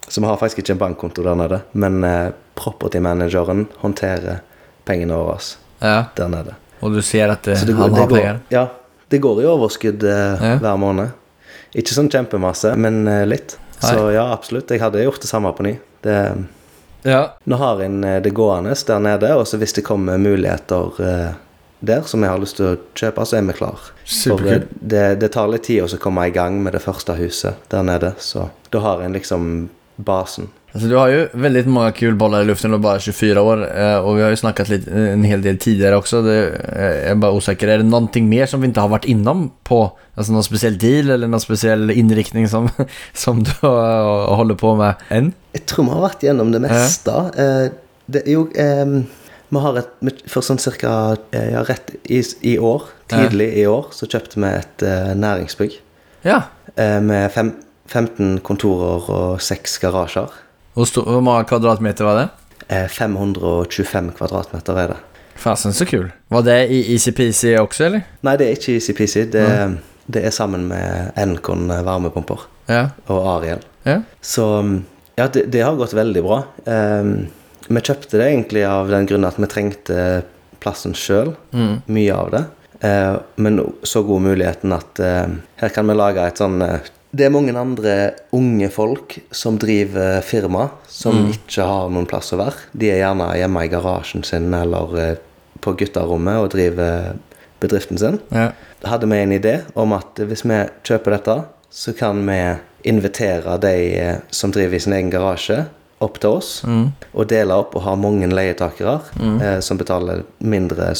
så 0.08 0.22
vi 0.22 0.30
har 0.30 0.40
faktisk 0.42 0.64
ikke 0.64 0.76
en 0.76 0.82
bankkonto 0.82 1.26
der 1.26 1.38
nede. 1.40 1.62
Men 1.74 2.02
eh, 2.08 2.32
property 2.58 3.02
manageren 3.04 3.68
håndterer 3.84 4.42
pengene 4.86 5.20
våre 5.20 5.38
Ja, 5.82 6.06
der 6.16 6.32
nede. 6.32 6.56
Og 6.86 6.96
du 6.96 7.02
ser 7.06 7.32
at 7.34 7.46
det, 7.48 7.60
det 7.66 7.76
går, 7.76 7.82
han 7.88 7.94
det 7.94 8.02
har 8.02 8.10
går, 8.10 8.18
pengar. 8.18 8.42
ja, 8.54 8.66
det 9.12 9.20
går 9.24 9.44
i 9.44 9.46
overskudd 9.50 10.04
eh, 10.04 10.42
Ja. 10.42 10.58
hver 10.64 10.82
måned. 10.82 11.14
Ikke 11.76 11.96
sånn 11.96 12.10
kjempemasse, 12.12 12.72
men 12.80 13.06
eh, 13.12 13.26
litt. 13.28 13.58
Så 13.80 14.12
ja, 14.14 14.28
absolutt. 14.34 14.72
Jeg 14.72 14.82
hadde 14.82 15.04
gjort 15.04 15.22
det 15.22 15.28
samme 15.30 15.52
på 15.54 15.64
ny. 15.64 15.78
Det, 16.02 16.20
Ja. 17.06 17.36
nå 17.44 17.56
har 17.56 17.82
en 17.86 18.04
eh, 18.04 18.22
det 18.22 18.32
gående 18.34 18.74
der 18.88 19.00
nede, 19.00 19.36
og 19.36 19.46
så 19.48 19.58
hvis 19.62 19.74
det 19.74 19.84
kommer 19.86 20.18
muligheter 20.18 21.02
eh, 21.06 21.34
der 21.86 22.02
som 22.02 22.24
jeg 22.24 22.32
har 22.32 22.40
lyst 22.42 22.58
til 22.58 22.66
å 22.72 22.78
kjøpe, 22.98 23.26
så 23.26 23.38
er 23.38 23.42
vi 23.46 23.54
klar. 23.54 23.80
Superkul. 24.06 24.48
For 24.48 24.70
det, 24.82 25.04
det 25.22 25.32
tar 25.36 25.52
litt 25.52 25.68
tid 25.68 25.84
å 25.86 26.00
komme 26.02 26.26
i 26.28 26.34
gang 26.34 26.64
med 26.64 26.74
det 26.74 26.82
første 26.82 27.14
huset 27.20 27.62
der 27.70 27.84
nede, 27.86 28.14
så 28.18 28.50
da 28.74 28.82
har 28.82 29.04
en 29.06 29.14
liksom 29.14 29.70
basen. 29.98 30.50
Alltså, 30.76 30.90
du 30.90 30.96
har 30.96 31.08
ju 31.08 31.28
väldigt 31.32 31.68
många 31.68 31.92
kul 31.92 32.16
bollar 32.16 32.42
i 32.42 32.46
luften 32.46 32.74
och 32.74 32.80
bara 32.80 33.00
24 33.00 33.42
år 33.42 33.80
eh, 33.80 33.98
och 33.98 34.18
vi 34.18 34.22
har 34.22 34.30
ju 34.30 34.36
snackat 34.36 34.70
lite, 34.70 34.92
en 34.92 35.24
hel 35.24 35.42
del 35.42 35.58
tidigare 35.58 35.96
också. 35.96 36.22
Det, 36.22 36.48
eh, 36.76 36.86
jag 36.86 37.12
är 37.12 37.16
bara 37.16 37.32
osäker, 37.32 37.68
är 37.68 37.78
det 37.78 37.84
någonting 37.84 38.30
mer 38.30 38.46
som 38.46 38.62
vi 38.62 38.68
inte 38.68 38.80
har 38.80 38.88
varit 38.88 39.06
inom 39.06 39.52
på? 39.64 39.98
Alltså 40.16 40.34
någon 40.34 40.44
speciell 40.44 40.78
deal 40.78 41.10
eller 41.10 41.28
någon 41.28 41.40
speciell 41.40 41.92
inriktning 41.92 42.50
som, 42.50 42.70
som 43.14 43.44
du 43.44 43.52
har, 43.62 44.36
håller 44.36 44.56
på 44.56 44.76
med 44.76 44.94
än? 45.10 45.34
Jeg 45.54 45.66
tror 45.66 45.86
vi 45.86 45.92
har 45.96 46.02
vært 46.10 46.24
gjennom 46.28 46.52
det 46.52 46.60
meste. 46.60 47.12
Eh, 47.38 47.72
det, 48.06 48.24
jo, 48.28 48.50
um, 48.84 49.06
Vi 49.50 49.60
har 49.62 49.78
et, 49.80 49.92
for 50.28 50.44
sånn 50.44 50.60
cirka 50.60 51.16
eh, 51.32 51.52
ja, 51.54 51.62
rett 51.64 51.94
i, 52.04 52.20
i 52.42 52.58
år, 52.60 52.84
tidlig 53.08 53.54
i 53.62 53.64
år, 53.70 53.88
så 53.96 54.08
kjøpte 54.12 54.42
vi 54.42 54.50
et 54.52 54.84
uh, 54.84 55.14
næringsbygg 55.16 55.78
Ja. 56.26 56.42
eh, 56.76 57.00
med 57.00 57.32
fem, 57.32 57.54
15 57.88 58.40
kontorer 58.44 59.08
og 59.14 59.42
6 59.42 59.78
garasjer. 59.80 60.34
Hvor, 60.76 60.88
stor, 60.90 61.08
hvor 61.08 61.24
mange 61.24 61.48
kvadratmeter 61.50 62.08
var 62.08 62.18
det? 62.20 62.26
Eh, 62.68 62.88
525 62.92 64.12
kvadratmeter 64.18 64.80
er 64.82 64.94
det. 64.94 64.98
Fasen, 65.40 65.74
så 65.76 65.86
kul. 65.88 66.10
Var 66.32 66.44
det 66.48 66.58
i 66.72 66.80
ECPC 66.96 67.56
også, 67.60 67.86
eller? 67.90 68.04
Nei, 68.24 68.36
det 68.40 68.48
er 68.50 68.58
ikke 68.58 68.76
EasyPC. 68.78 69.16
Det, 69.34 69.46
det 70.12 70.24
er 70.28 70.36
sammen 70.36 70.68
med 70.70 71.16
Encon 71.20 71.68
varmepumper 71.84 72.46
Ja. 72.72 72.86
og 73.12 73.28
Ariel. 73.36 73.64
Ja. 73.86 74.00
Så 74.24 74.46
ja, 75.18 75.28
det, 75.28 75.46
det 75.54 75.62
har 75.64 75.76
gått 75.80 75.94
veldig 75.96 76.24
bra. 76.26 76.40
Um, 76.66 77.28
vi 77.68 77.82
kjøpte 77.84 78.20
det 78.20 78.30
egentlig 78.32 78.64
av 78.68 78.90
den 78.92 79.08
grunn 79.10 79.28
at 79.28 79.38
vi 79.42 79.50
trengte 79.52 80.00
plassen 80.64 80.96
sjøl, 80.98 81.34
mye 81.86 82.16
av 82.16 82.32
det. 82.34 82.44
Uh, 82.84 83.20
men 83.42 83.60
så 83.88 84.02
god 84.08 84.24
muligheten 84.26 84.74
at 84.76 85.00
uh, 85.04 85.36
her 85.62 85.76
kan 85.76 85.88
vi 85.88 85.96
lage 86.00 86.26
et 86.28 86.42
sånn 86.42 86.60
eh, 86.66 86.90
Det 87.16 87.28
er 87.28 87.32
mange 87.32 87.54
andre 87.56 87.94
unge 88.36 88.68
folk 88.74 89.14
som 89.32 89.56
driver 89.62 90.18
firma, 90.26 90.66
som 90.92 91.30
ikke 91.32 91.64
har 91.68 91.90
noen 91.94 92.08
plass 92.10 92.34
å 92.36 92.40
være. 92.42 92.66
De 92.76 92.90
er 92.92 93.00
gjerne 93.04 93.30
hjemme 93.40 93.64
i 93.64 93.72
garasjen 93.72 94.26
sin 94.28 94.50
eller 94.58 94.98
eh, 95.00 95.16
på 95.64 95.76
gutterommet 95.80 96.42
og 96.44 96.50
driver 96.56 97.14
bedriften 97.64 97.98
sin. 98.02 98.20
Ja. 98.36 98.50
Hadde 98.84 99.08
vi 99.10 99.22
en 99.24 99.32
idé 99.38 99.54
om 99.80 99.94
at 99.96 100.20
hvis 100.20 100.44
vi 100.46 100.58
kjøper 100.86 101.16
dette, 101.16 101.38
så 101.72 101.94
kan 101.98 102.20
vi 102.28 102.36
invitere 102.92 103.56
de 103.64 103.72
eh, 104.02 104.18
som 104.36 104.52
driver 104.54 104.76
i 104.76 104.84
sin 104.84 104.98
egen 104.98 105.14
garasje, 105.14 105.64
opp 106.04 106.20
til 106.20 106.36
oss. 106.42 106.50
Og 107.16 107.30
dele 107.32 107.56
opp 107.56 107.78
og 107.80 107.86
ha 107.86 107.94
mange 107.98 108.28
leietakere 108.28 108.98
eh, 109.40 109.60
som 109.64 109.80
betaler 109.80 110.26
mindre 110.44 110.92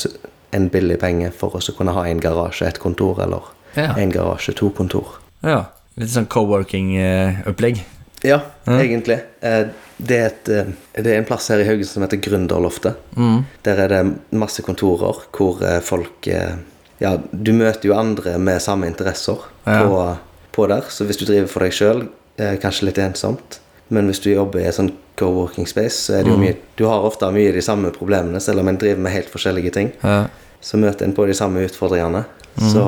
enn 0.56 0.70
billig 0.72 0.96
penger 1.02 1.34
for 1.36 1.58
oss 1.60 1.68
å 1.70 1.76
kunne 1.76 1.92
ha 1.98 2.06
en 2.08 2.24
garasje, 2.24 2.70
et 2.72 2.80
kontor, 2.80 3.20
eller 3.26 3.52
Ja. 3.76 3.90
en 4.00 4.12
garasje, 4.16 4.54
to 4.56 4.70
kontor. 4.72 5.18
ja. 5.44 5.66
Litt 5.96 6.12
sånn 6.12 6.26
coworking-opplegg. 6.28 7.82
Ja, 8.26 8.40
egentlig. 8.68 9.20
Eh, 9.46 9.68
det, 9.98 10.16
er 10.18 10.26
et, 10.32 10.50
eh, 10.50 10.72
det 11.04 11.12
er 11.14 11.20
en 11.22 11.28
plass 11.28 11.48
her 11.54 11.62
i 11.62 11.68
Haugesund 11.68 11.94
som 12.00 12.04
heter 12.06 12.20
Gründerloftet. 12.26 12.98
Der 13.64 13.82
er 13.86 13.92
det 13.94 14.02
masse 14.36 14.64
kontorer 14.66 15.22
hvor 15.36 15.62
eh, 15.64 15.80
folk 15.86 16.28
eh, 16.32 16.56
Ja, 17.00 17.18
du 17.32 17.52
møter 17.54 17.90
jo 17.90 17.96
andre 18.00 18.38
med 18.40 18.62
samme 18.64 18.88
interesser 18.88 19.38
Ja. 19.68 19.82
på, 19.84 20.00
på 20.56 20.68
der. 20.72 20.86
Så 20.90 21.06
hvis 21.08 21.18
du 21.20 21.26
driver 21.28 21.48
for 21.52 21.66
deg 21.66 21.76
sjøl, 21.76 22.06
eh, 22.40 22.56
kanskje 22.64 22.88
litt 22.90 23.00
ensomt. 23.04 23.60
Men 23.94 24.08
hvis 24.10 24.20
du 24.24 24.32
jobber 24.32 24.64
i 24.64 24.68
en 24.70 24.74
sånn 24.76 24.94
co-working 25.20 25.68
space, 25.70 26.00
så 26.08 26.16
er 26.20 26.24
det 26.26 26.32
jo 26.34 26.40
mye 26.42 26.56
Du 26.80 26.86
har 26.90 27.04
ofte 27.08 27.28
mye 27.32 27.52
de 27.54 27.62
samme 27.64 27.92
problemene, 27.96 28.40
selv 28.42 28.60
om 28.64 28.68
en 28.72 28.80
driver 28.82 29.04
med 29.06 29.14
helt 29.14 29.30
forskjellige 29.32 29.72
ting. 29.76 29.92
Ja. 30.04 30.26
Så 30.64 30.80
møter 30.82 31.06
en 31.06 31.14
på 31.16 31.28
de 31.30 31.36
samme 31.38 31.62
utfordringene. 31.68 32.24
Så, 32.72 32.84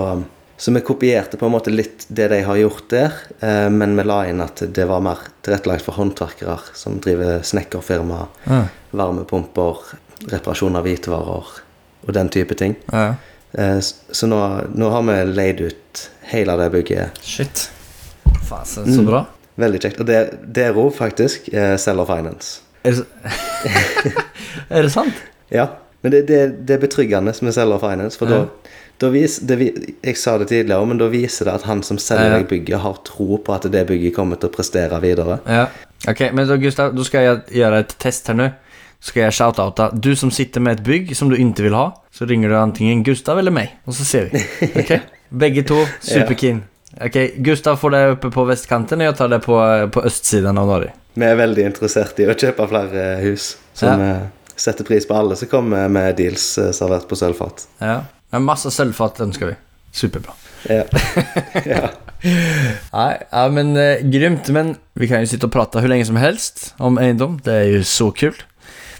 så 0.58 0.72
vi 0.74 0.82
kopierte 0.82 1.38
på 1.38 1.45
en 1.45 1.51
måte 1.53 1.70
litt 1.74 2.05
det 2.10 2.28
de 2.32 2.39
har 2.47 2.58
gjort 2.58 2.88
der, 2.89 3.14
eh, 3.45 3.70
men 3.70 3.95
vi 3.97 4.03
la 4.08 4.24
inn 4.30 4.41
at 4.41 4.64
det 4.74 4.88
var 4.89 5.01
mer 5.05 5.20
tilrettelagt 5.45 5.86
for 5.86 5.93
håndverkere 5.99 6.58
som 6.74 6.99
driver 7.03 7.43
snekkerfirma, 7.45 8.24
Ja. 8.49 8.64
varmepumper, 8.91 9.78
reparasjon 10.32 10.76
av 10.76 10.84
hvitevarer 10.88 11.45
og 12.08 12.14
den 12.14 12.30
type 12.34 12.55
ting. 12.58 12.76
ja. 12.91 13.16
Eh, 13.58 13.80
så 13.80 14.28
nå, 14.28 14.38
nå 14.76 14.89
har 14.91 15.01
vi 15.08 15.14
leid 15.34 15.62
ut 15.62 16.01
hele 16.34 16.58
det 16.60 16.66
bygget. 16.74 17.16
Shit. 17.24 17.70
Fasen, 18.49 18.89
så 18.93 19.05
bra. 19.08 19.22
Veldig 19.58 19.80
kjekt. 19.82 19.99
Og 20.03 20.05
det, 20.05 20.18
det 20.53 20.66
er 20.68 20.74
ro, 20.76 20.89
faktisk. 20.93 21.47
Eh, 21.53 21.78
Seller 21.80 22.05
Finance. 22.05 22.60
Er 22.84 22.91
det, 22.91 23.05
er 24.70 24.82
det 24.86 24.91
sant? 24.93 25.14
Ja, 25.49 25.70
men 26.03 26.12
det, 26.14 26.26
det, 26.28 26.41
det 26.68 26.76
er 26.78 26.84
betryggende 26.84 27.34
med 27.41 27.55
Seller 27.55 27.80
Finance, 27.82 28.20
for 28.20 28.30
da 28.30 28.43
vis, 29.14 29.39
det, 29.39 29.58
Jeg 30.04 30.18
sa 30.18 30.38
det 30.41 30.48
tidligere, 30.50 30.86
men 30.89 30.98
da 30.98 31.08
viser 31.12 31.45
det 31.45 31.54
at 31.60 31.66
han 31.70 31.84
som 31.86 31.98
selger 32.02 32.34
deg 32.39 32.48
bygget, 32.50 32.80
har 32.82 32.95
tro 33.06 33.38
på 33.38 33.54
at 33.54 33.68
det 33.72 33.84
bygget 33.88 34.16
kommer 34.16 34.36
til 34.41 34.50
å 34.50 34.54
prestere 34.56 34.98
videre. 35.04 35.39
Ja. 35.45 35.68
Ok, 36.10 36.24
men 36.34 36.48
da, 36.50 36.58
Gustav, 36.62 36.95
da 36.98 37.04
skal 37.06 37.22
jeg 37.28 37.43
gjøre 37.62 37.80
et 37.84 37.93
test 38.02 38.28
her 38.32 38.38
nå. 38.38 38.48
Da 38.98 39.06
skal 39.12 39.24
jeg 39.28 39.36
shout-out 39.38 39.76
da. 39.78 39.89
du 39.93 40.16
som 40.18 40.32
sitter 40.34 40.60
med 40.66 40.80
et 40.80 40.84
bygg 40.88 41.12
som 41.16 41.30
du 41.30 41.36
ikke 41.38 41.68
vil 41.68 41.76
ha, 41.78 41.91
så 42.12 42.26
ringer 42.26 42.50
du 42.50 42.58
antingen 42.58 43.04
Gustav 43.06 43.38
eller 43.38 43.54
meg, 43.54 43.76
og 43.86 43.93
så 43.93 44.04
ser 44.08 44.32
vi. 44.34 44.41
Ok? 44.82 44.95
Begge 45.30 45.62
to 45.68 45.78
superkeen. 46.02 46.64
Ok, 47.04 47.18
Gustav 47.45 47.78
får 47.78 47.93
det 47.93 48.02
oppe 48.16 48.30
på 48.34 48.45
vestkanten, 48.50 49.02
og 49.04 49.12
jeg 49.12 49.18
tar 49.20 49.30
det 49.30 49.41
på, 49.45 49.58
på 49.93 50.04
østsiden 50.08 50.58
av 50.58 50.66
Norge. 50.72 50.93
Vi 51.18 51.26
er 51.26 51.38
veldig 51.38 51.66
interessert 51.70 52.18
i 52.24 52.26
å 52.30 52.34
kjøpe 52.38 52.66
flere 52.72 53.06
hus 53.22 53.52
som 53.78 54.02
Ja. 54.02 54.10
eh, 54.16 54.54
setter 54.58 54.86
pris 54.88 55.06
på 55.06 55.14
alle 55.14 55.36
som 55.38 55.50
kommer 55.52 55.86
med 55.89 56.16
deals 56.18 56.58
eh, 56.58 56.72
servert 56.74 57.06
på 57.10 57.18
sølvfat. 57.20 57.68
Ja. 57.84 58.00
En 58.34 58.44
masse 58.44 58.72
sølvfat 58.74 59.22
ønsker 59.24 59.54
vi. 59.54 59.56
Superbra. 59.96 60.36
Ja. 60.68 60.84
ja. 61.74 61.88
Nei, 62.92 63.14
ja 63.32 63.48
men 63.54 63.76
eh, 63.80 64.04
grymt. 64.12 64.50
Men 64.54 64.76
vi 65.00 65.10
kan 65.10 65.24
jo 65.24 65.32
sitte 65.32 65.48
og 65.48 65.56
prate 65.56 65.82
hvor 65.82 65.92
lenge 65.92 66.08
som 66.10 66.20
helst 66.20 66.72
om 66.80 67.00
eiendom. 67.02 67.40
Det 67.46 67.56
er 67.56 67.74
jo 67.78 67.84
så 67.88 68.12
kul. 68.12 68.36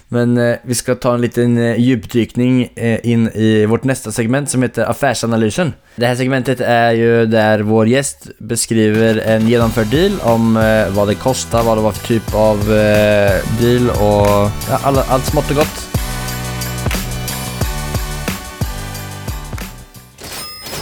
Men 0.08 0.38
eh, 0.40 0.56
vi 0.64 0.74
skal 0.74 0.96
ta 0.96 1.12
en 1.14 1.20
liten 1.20 1.58
eh, 1.60 1.76
djupdykning 1.76 2.62
eh, 2.76 2.96
in 3.04 3.26
i 3.28 3.66
vårt 3.68 3.84
neste 3.84 4.12
segment 4.12 4.48
som 4.50 4.64
heter 4.64 4.88
Affärsanalysen. 4.88 5.74
Det 5.96 6.06
här 6.06 6.16
segmentet 6.16 6.60
är 6.60 6.92
ju 6.92 7.26
där 7.26 7.60
vår 7.60 7.88
gäst 7.88 8.30
beskriver 8.38 9.18
en 9.18 9.48
genomförd 9.48 9.86
deal 9.86 10.20
om 10.22 10.56
eh, 10.56 10.88
vad 10.90 11.08
det 11.08 11.14
kostar, 11.14 11.62
vad 11.62 11.78
det 11.78 11.82
var 11.82 11.92
för 11.92 12.06
typ 12.06 12.34
av 12.34 12.56
eh, 12.56 13.36
deal 13.60 13.90
och 13.90 14.50
ja, 14.70 14.80
alt 14.82 15.10
allt 15.10 15.26
smått 15.26 15.50
och 15.50 15.56
gott. 15.56 15.87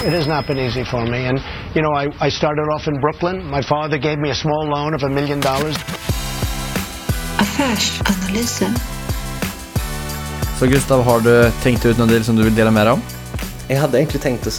It 0.06 0.12
has 0.12 0.28
not 0.28 0.46
been 0.46 0.58
easy 0.58 0.84
for 0.84 1.04
me. 1.04 1.26
And, 1.26 1.40
you 1.74 1.82
know, 1.82 1.92
I, 1.92 2.26
I 2.26 2.30
started 2.30 2.62
off 2.74 2.86
in 2.86 3.00
Brooklyn. 3.00 3.44
My 3.50 3.60
father 3.60 3.98
gave 3.98 4.18
me 4.18 4.30
a 4.30 4.34
small 4.34 4.64
loan 4.64 4.94
of 4.94 5.02
a 5.02 5.08
million 5.08 5.40
dollars. 5.40 5.76
Så 10.58 10.66
Gustav, 10.66 11.02
har 11.02 11.20
du 11.20 11.50
tenkt 11.62 11.86
ut 11.86 11.98
noen 11.98 12.08
del 12.08 12.24
som 12.24 12.36
du 12.36 12.44
vil 12.46 12.54
dele 12.54 12.70
mer 12.70 12.92
om? 12.94 13.02
Jeg 13.66 13.80
hadde 13.82 13.98
egentlig 13.98 14.22
tenkt 14.22 14.46
å 14.46 14.54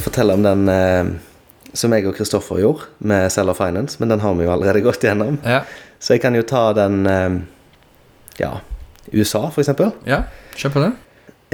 fortelle 0.00 0.32
om 0.32 0.46
den 0.46 0.64
eh, 0.72 1.12
som 1.76 1.92
jeg 1.92 2.08
og 2.08 2.16
Kristoffer 2.16 2.64
gjorde 2.64 2.88
med 3.04 3.28
Seller 3.34 3.58
Finance, 3.58 4.00
men 4.00 4.08
den 4.08 4.24
har 4.24 4.34
vi 4.40 4.48
jo 4.48 4.54
allerede 4.56 4.80
gått 4.88 5.04
gjennom. 5.04 5.36
Ja. 5.44 5.66
Så 6.00 6.16
jeg 6.16 6.24
kan 6.24 6.34
jo 6.38 6.46
ta 6.48 6.70
den 6.72 7.02
eh, 7.04 7.42
Ja, 8.40 8.54
USA, 9.12 9.50
for 9.50 9.60
eksempel. 9.60 9.92
Ja, 10.08 10.24
kjør 10.56 10.80
på 10.80 10.88
den. 10.88 10.96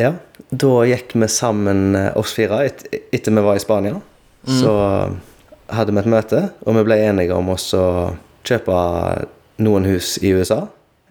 Ja, 0.01 0.15
da 0.51 0.73
gikk 0.89 1.13
vi 1.15 1.29
sammen, 1.29 1.95
eh, 1.99 2.11
oss 2.17 2.33
fire, 2.37 2.65
et, 2.65 2.87
etter 3.13 3.35
vi 3.35 3.45
var 3.45 3.57
i 3.57 3.63
Spania. 3.63 4.01
Så 4.43 4.73
hadde 5.71 5.93
vi 5.95 6.01
et 6.01 6.11
møte, 6.11 6.41
og 6.67 6.77
vi 6.79 6.85
ble 6.89 6.99
enige 7.05 7.37
om 7.37 7.53
oss 7.53 7.69
å 7.77 7.85
kjøpe 8.47 8.79
noen 9.63 9.87
hus 9.87 10.17
i 10.23 10.33
USA. 10.35 10.65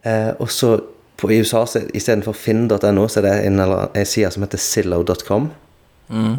Eh, 0.03 0.31
og 0.39 0.49
så 0.51 0.75
på 1.21 1.29
i 1.29 1.37
USA, 1.43 1.63
istedenfor 1.93 2.33
finn.no, 2.33 3.05
så 3.07 3.21
er 3.21 3.27
det 3.27 3.35
en, 3.45 3.61
eller, 3.61 3.91
en 3.93 4.09
side 4.09 4.31
som 4.33 4.43
heter 4.45 4.61
zillow.com. 4.61 5.51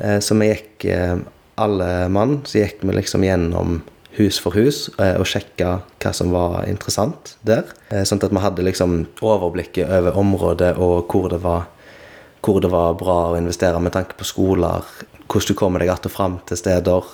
Eh, 0.02 0.18
så 0.20 0.36
vi 0.36 0.50
gikk 0.50 0.86
eh, 0.90 1.16
alle 1.62 1.88
mann, 2.12 2.40
så 2.48 2.64
gikk 2.64 2.82
vi 2.82 2.96
liksom 2.98 3.24
gjennom 3.24 3.80
hus 4.18 4.36
for 4.42 4.52
hus 4.58 4.88
eh, 5.00 5.14
og 5.16 5.24
sjekka 5.28 5.78
hva 6.02 6.12
som 6.12 6.34
var 6.34 6.66
interessant 6.68 7.36
der. 7.46 7.70
Eh, 7.88 8.02
sånn 8.08 8.20
at 8.20 8.34
vi 8.34 8.42
hadde 8.42 8.66
liksom 8.66 8.98
overblikket 9.22 9.88
over 9.88 10.18
området 10.20 10.74
og 10.76 11.06
hvor 11.12 11.30
det 11.32 11.40
var 11.44 11.70
hvor 12.42 12.60
det 12.62 12.70
var 12.72 12.98
bra 12.98 13.18
å 13.30 13.38
investere 13.38 13.80
med 13.82 13.94
tanke 13.94 14.16
på 14.18 14.26
skoler, 14.26 14.86
hvordan 15.26 15.48
du 15.48 15.58
kommer 15.58 15.82
deg 15.82 15.92
att 15.92 16.06
og 16.06 16.12
fram 16.12 16.38
til 16.46 16.58
steder. 16.58 17.10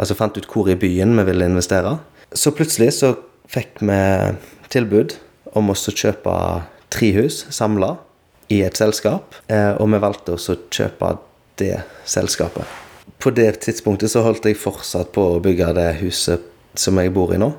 Altså 0.00 0.16
fant 0.16 0.36
ut 0.36 0.48
hvor 0.48 0.70
i 0.70 0.78
byen 0.80 1.16
vi 1.18 1.26
ville 1.28 1.44
investere. 1.44 1.98
Så 2.32 2.54
plutselig 2.56 2.94
så 2.98 3.14
fikk 3.50 3.82
vi 3.84 4.00
tilbud 4.72 5.16
om 5.58 5.70
å 5.70 5.74
kjøpe 5.74 6.34
tre 6.90 7.10
hus 7.18 7.44
samla 7.50 7.96
i 8.50 8.62
et 8.66 8.78
selskap, 8.78 9.34
eh, 9.46 9.74
og 9.78 9.90
vi 9.92 10.02
valgte 10.02 10.34
også 10.34 10.56
å 10.56 10.62
kjøpe 10.74 11.16
det 11.60 11.82
selskapet. 12.08 12.66
På 13.20 13.30
det 13.34 13.60
tidspunktet 13.66 14.10
så 14.10 14.24
holdt 14.24 14.48
jeg 14.48 14.58
fortsatt 14.58 15.12
på 15.14 15.26
å 15.36 15.42
bygge 15.42 15.74
det 15.76 15.90
huset 16.00 16.46
som 16.74 16.98
jeg 16.98 17.12
bor 17.14 17.34
i 17.34 17.38
nå. 17.38 17.52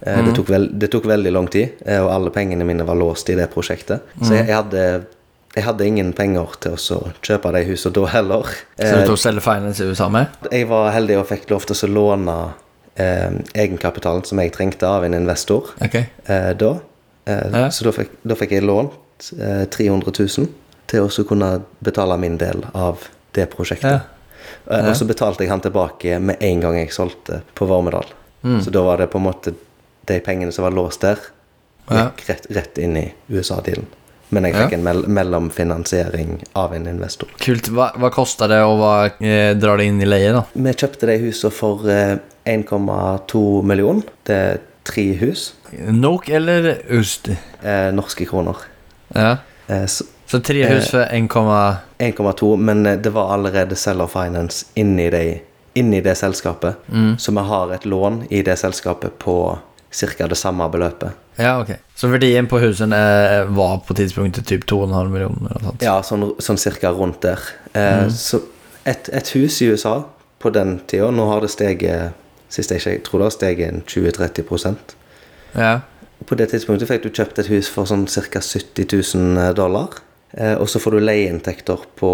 Eh, 0.00 0.22
det, 0.24 0.32
tok 0.36 0.52
veld, 0.54 0.72
det 0.78 0.90
tok 0.92 1.08
veldig 1.10 1.32
lang 1.34 1.48
tid, 1.52 1.80
eh, 1.84 2.00
og 2.00 2.12
alle 2.14 2.32
pengene 2.32 2.64
mine 2.64 2.86
var 2.88 2.96
låst 2.96 3.28
i 3.32 3.36
det 3.36 3.48
prosjektet. 3.52 4.08
Så 4.22 4.36
jeg, 4.36 4.46
jeg, 4.46 4.54
hadde, 4.54 4.84
jeg 5.58 5.66
hadde 5.66 5.86
ingen 5.88 6.12
penger 6.14 6.54
til 6.62 6.76
å 6.78 6.98
kjøpe 7.24 7.50
de 7.56 7.64
husene 7.66 7.94
da 7.96 8.06
heller. 8.12 8.52
Så 8.78 8.92
du 8.94 9.08
tok 9.10 9.18
Seller 9.20 9.44
Finance 9.44 9.82
i 9.82 9.90
USA 9.90 10.06
med? 10.12 10.38
Jeg 10.54 10.68
var 10.70 10.92
heldig 10.94 11.18
og 11.18 11.26
fikk 11.30 11.48
lov 11.50 11.66
til 11.66 11.78
å 11.88 11.90
låne 11.96 12.36
eh, 12.94 13.32
egenkapitalen 13.58 14.22
som 14.28 14.38
jeg 14.42 14.54
trengte 14.54 14.86
av 14.88 15.06
en 15.06 15.16
investor 15.18 15.72
okay. 15.84 16.06
eh, 16.30 16.52
da. 16.58 16.76
Eh, 17.26 17.44
Ja. 17.52 17.70
Så 17.74 17.88
da 17.88 17.94
fikk, 17.96 18.14
da 18.22 18.36
fikk 18.38 18.54
jeg 18.54 18.66
lånt 18.68 19.32
eh, 19.38 19.64
300 19.66 20.14
000 20.14 20.52
til 20.88 21.04
å 21.08 21.26
kunne 21.28 21.50
betale 21.84 22.16
min 22.22 22.38
del 22.40 22.64
av 22.72 23.08
det 23.36 23.48
prosjektet. 23.54 23.98
Ja. 23.98 24.00
Eh, 24.70 24.78
Ja. 24.78 24.90
Og 24.90 24.96
så 24.96 25.08
betalte 25.08 25.44
jeg 25.44 25.50
han 25.52 25.64
tilbake 25.64 26.20
med 26.22 26.42
en 26.44 26.60
gang 26.60 26.78
jeg 26.78 26.94
solgte 26.94 27.42
på 27.54 27.66
Vormedal. 27.68 28.06
Mm. 28.42 28.60
Så 28.62 28.70
da 28.70 28.84
var 28.86 29.02
det 29.02 29.10
på 29.10 29.18
en 29.18 29.26
måte 29.26 29.54
de 30.08 30.20
pengene 30.24 30.52
som 30.54 30.64
var 30.64 30.72
låst 30.72 31.02
der, 31.04 31.18
gikk 31.88 32.28
rett, 32.28 32.46
rett 32.52 32.78
inn 32.78 32.96
i 32.96 33.06
USA-dealen. 33.28 33.86
Men 34.30 34.44
jeg 34.44 34.54
Ja. 34.54 34.66
fikk 34.66 34.72
en 34.74 34.82
mell 34.84 35.02
mellomfinansiering 35.06 36.42
av 36.54 36.74
en 36.74 36.86
investor. 36.86 37.28
Kult. 37.40 37.68
Hva, 37.72 37.90
hva 37.96 38.10
koster 38.12 38.48
det, 38.48 38.58
og 38.62 38.78
hva 38.78 39.10
eh, 39.20 39.54
drar 39.56 39.78
det 39.80 39.86
inn 39.88 40.02
i 40.02 40.08
leie, 40.08 40.32
da? 40.32 40.42
Vi 40.52 40.72
kjøpte 40.74 41.06
de 41.08 41.18
husene 41.22 41.50
for 41.54 41.88
eh, 41.88 42.16
1,2 42.46 43.62
millioner. 43.64 44.02
Det 44.28 44.36
er 44.36 44.60
tre 44.88 45.06
hus. 45.20 45.52
Nok 45.88 46.28
eller 46.28 46.74
ust? 46.96 47.28
Eh, 47.62 47.88
norske 47.92 48.26
kroner. 48.28 48.56
Ja. 49.14 49.36
Eh, 49.68 49.86
så 49.86 50.04
Så 50.28 50.42
tre 50.44 50.60
hus 50.68 50.90
for 50.92 51.06
1,2, 51.08 52.56
men 52.60 52.86
eh, 52.86 52.96
det 53.00 53.10
var 53.14 53.32
allerede 53.32 53.76
seller 53.76 54.06
finance 54.06 54.66
inni, 54.76 55.08
de, 55.10 55.40
inni 55.74 56.00
det 56.04 56.16
selskapet. 56.20 56.74
Så 57.18 57.32
vi 57.32 57.44
har 57.48 57.72
et 57.72 57.84
lån 57.88 58.26
i 58.30 58.42
det 58.42 58.58
selskapet 58.60 59.16
på 59.18 59.58
ca. 59.90 60.26
det 60.28 60.36
samme 60.36 60.68
beløpet. 60.72 61.10
Ja, 61.38 61.60
ok. 61.62 61.70
Så 61.94 62.08
verdien 62.10 62.46
på 62.50 62.58
husen 62.58 62.92
eh, 62.92 63.44
var 63.54 63.78
på 63.86 63.94
tidspunktet 63.94 64.46
typ 64.46 64.64
2,5 64.70 65.08
millioner 65.08 65.50
eller 65.50 65.68
sånt? 65.70 65.82
Ja, 65.82 65.98
sånn, 66.02 66.26
sånn 66.42 66.58
cirka 66.58 66.90
rundt 66.92 67.20
der. 67.22 67.38
Eh, 67.72 68.08
Så 68.10 68.40
et, 68.84 69.08
et 69.12 69.28
hus 69.36 69.60
i 69.62 69.68
USA 69.70 70.00
på 70.38 70.50
den 70.54 70.78
tida 70.86 71.10
Nå 71.10 71.26
har 71.28 71.42
det 71.44 71.50
steget 71.52 72.14
Sist 72.48 72.70
jeg 72.72 72.80
jeg 72.80 73.02
tror 73.04 73.20
det 73.20 73.26
har 73.26 73.34
steget 73.34 73.90
20-30% 73.90 74.94
Ja. 75.58 75.80
På 76.26 76.34
det 76.38 76.48
tidspunktet 76.50 76.88
fikk 76.88 77.02
du 77.04 77.10
kjøpt 77.10 77.38
et 77.42 77.50
hus 77.52 77.68
for 77.70 77.86
sånn 77.86 78.06
ca. 78.08 78.40
70 78.40 78.88
000 79.14 79.52
dollar. 79.54 79.98
Eh, 80.32 80.54
og 80.58 80.66
så 80.68 80.80
får 80.82 80.96
du 80.96 81.04
leieinntekter 81.04 81.84
på 82.00 82.10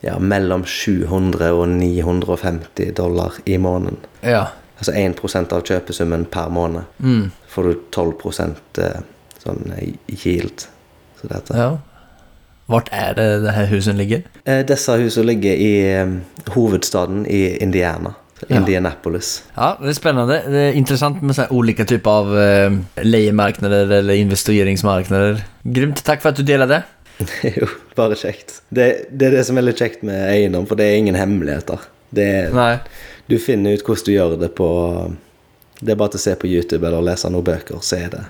ja, 0.00 0.14
mellom 0.18 0.64
700 0.64 1.50
og 1.52 1.68
950 1.74 2.94
dollar 2.96 3.36
i 3.44 3.58
måneden. 3.60 3.98
Ja. 4.22 4.46
Altså 4.78 4.92
1% 4.94 5.52
av 5.56 5.62
kjøpesummen 5.66 6.24
per 6.30 6.48
måned. 6.54 6.86
Mm. 7.02 7.30
får 7.48 7.62
du 7.62 7.78
12 7.90 8.12
eh, 8.78 9.00
sånn 9.42 9.72
eh, 9.76 9.92
yield. 10.24 10.66
Så 11.20 11.26
det 11.28 11.34
heter. 11.40 11.58
ja. 11.58 11.70
Hvor 12.68 12.84
er 12.92 13.14
det 13.16 13.42
det 13.42 13.52
här 13.56 13.66
husen 13.66 13.96
ligger? 13.96 14.22
Eh, 14.44 14.60
Disse 14.68 14.92
husene 15.00 15.26
ligger 15.26 15.52
i 15.56 15.70
eh, 15.88 16.10
hovedstaden 16.52 17.26
i 17.26 17.56
Indiana. 17.64 18.12
Indianapolis. 18.48 19.44
Ja, 19.56 19.72
det 19.80 19.88
er 19.88 19.96
spennende. 19.96 20.36
Det 20.46 20.60
er 20.68 20.76
interessant 20.78 21.22
med 21.22 21.34
sånne 21.34 21.50
ulike 21.58 21.86
typer 21.88 22.20
av 22.20 22.36
eh, 22.38 22.76
lejemarknader 23.02 23.90
eller 23.98 24.20
investeringsmarkeder. 24.20 25.40
Grymt. 25.64 26.04
Takk 26.06 26.22
for 26.22 26.30
at 26.30 26.38
du 26.38 26.44
delade. 26.46 26.82
jo, 27.58 27.66
bare 27.98 28.14
kjekt. 28.20 28.60
Det, 28.70 28.88
det 29.10 29.30
er 29.30 29.38
det 29.40 29.46
som 29.48 29.58
er 29.58 29.66
litt 29.66 29.80
kjekt 29.82 30.04
med 30.06 30.28
eiendom, 30.28 30.68
for 30.70 30.78
det 30.78 30.86
er 30.86 31.00
ingen 31.00 31.18
hemmeligheter. 31.18 31.88
Det 32.14 32.28
er, 32.44 32.52
Nej. 32.54 32.78
Du 33.28 33.38
finner 33.38 33.74
ut 33.76 33.82
hvordan 33.84 34.04
du 34.06 34.12
gjør 34.12 34.38
det 34.40 34.54
på 34.56 34.68
Det 35.80 35.92
er 35.92 35.98
bare 36.00 36.10
til 36.10 36.18
å 36.18 36.22
se 36.24 36.32
på 36.34 36.48
YouTube 36.50 36.82
eller 36.88 37.04
lese 37.06 37.28
noen 37.30 37.44
bøker, 37.46 37.78
så 37.86 38.00
er 38.02 38.08
det 38.10 38.22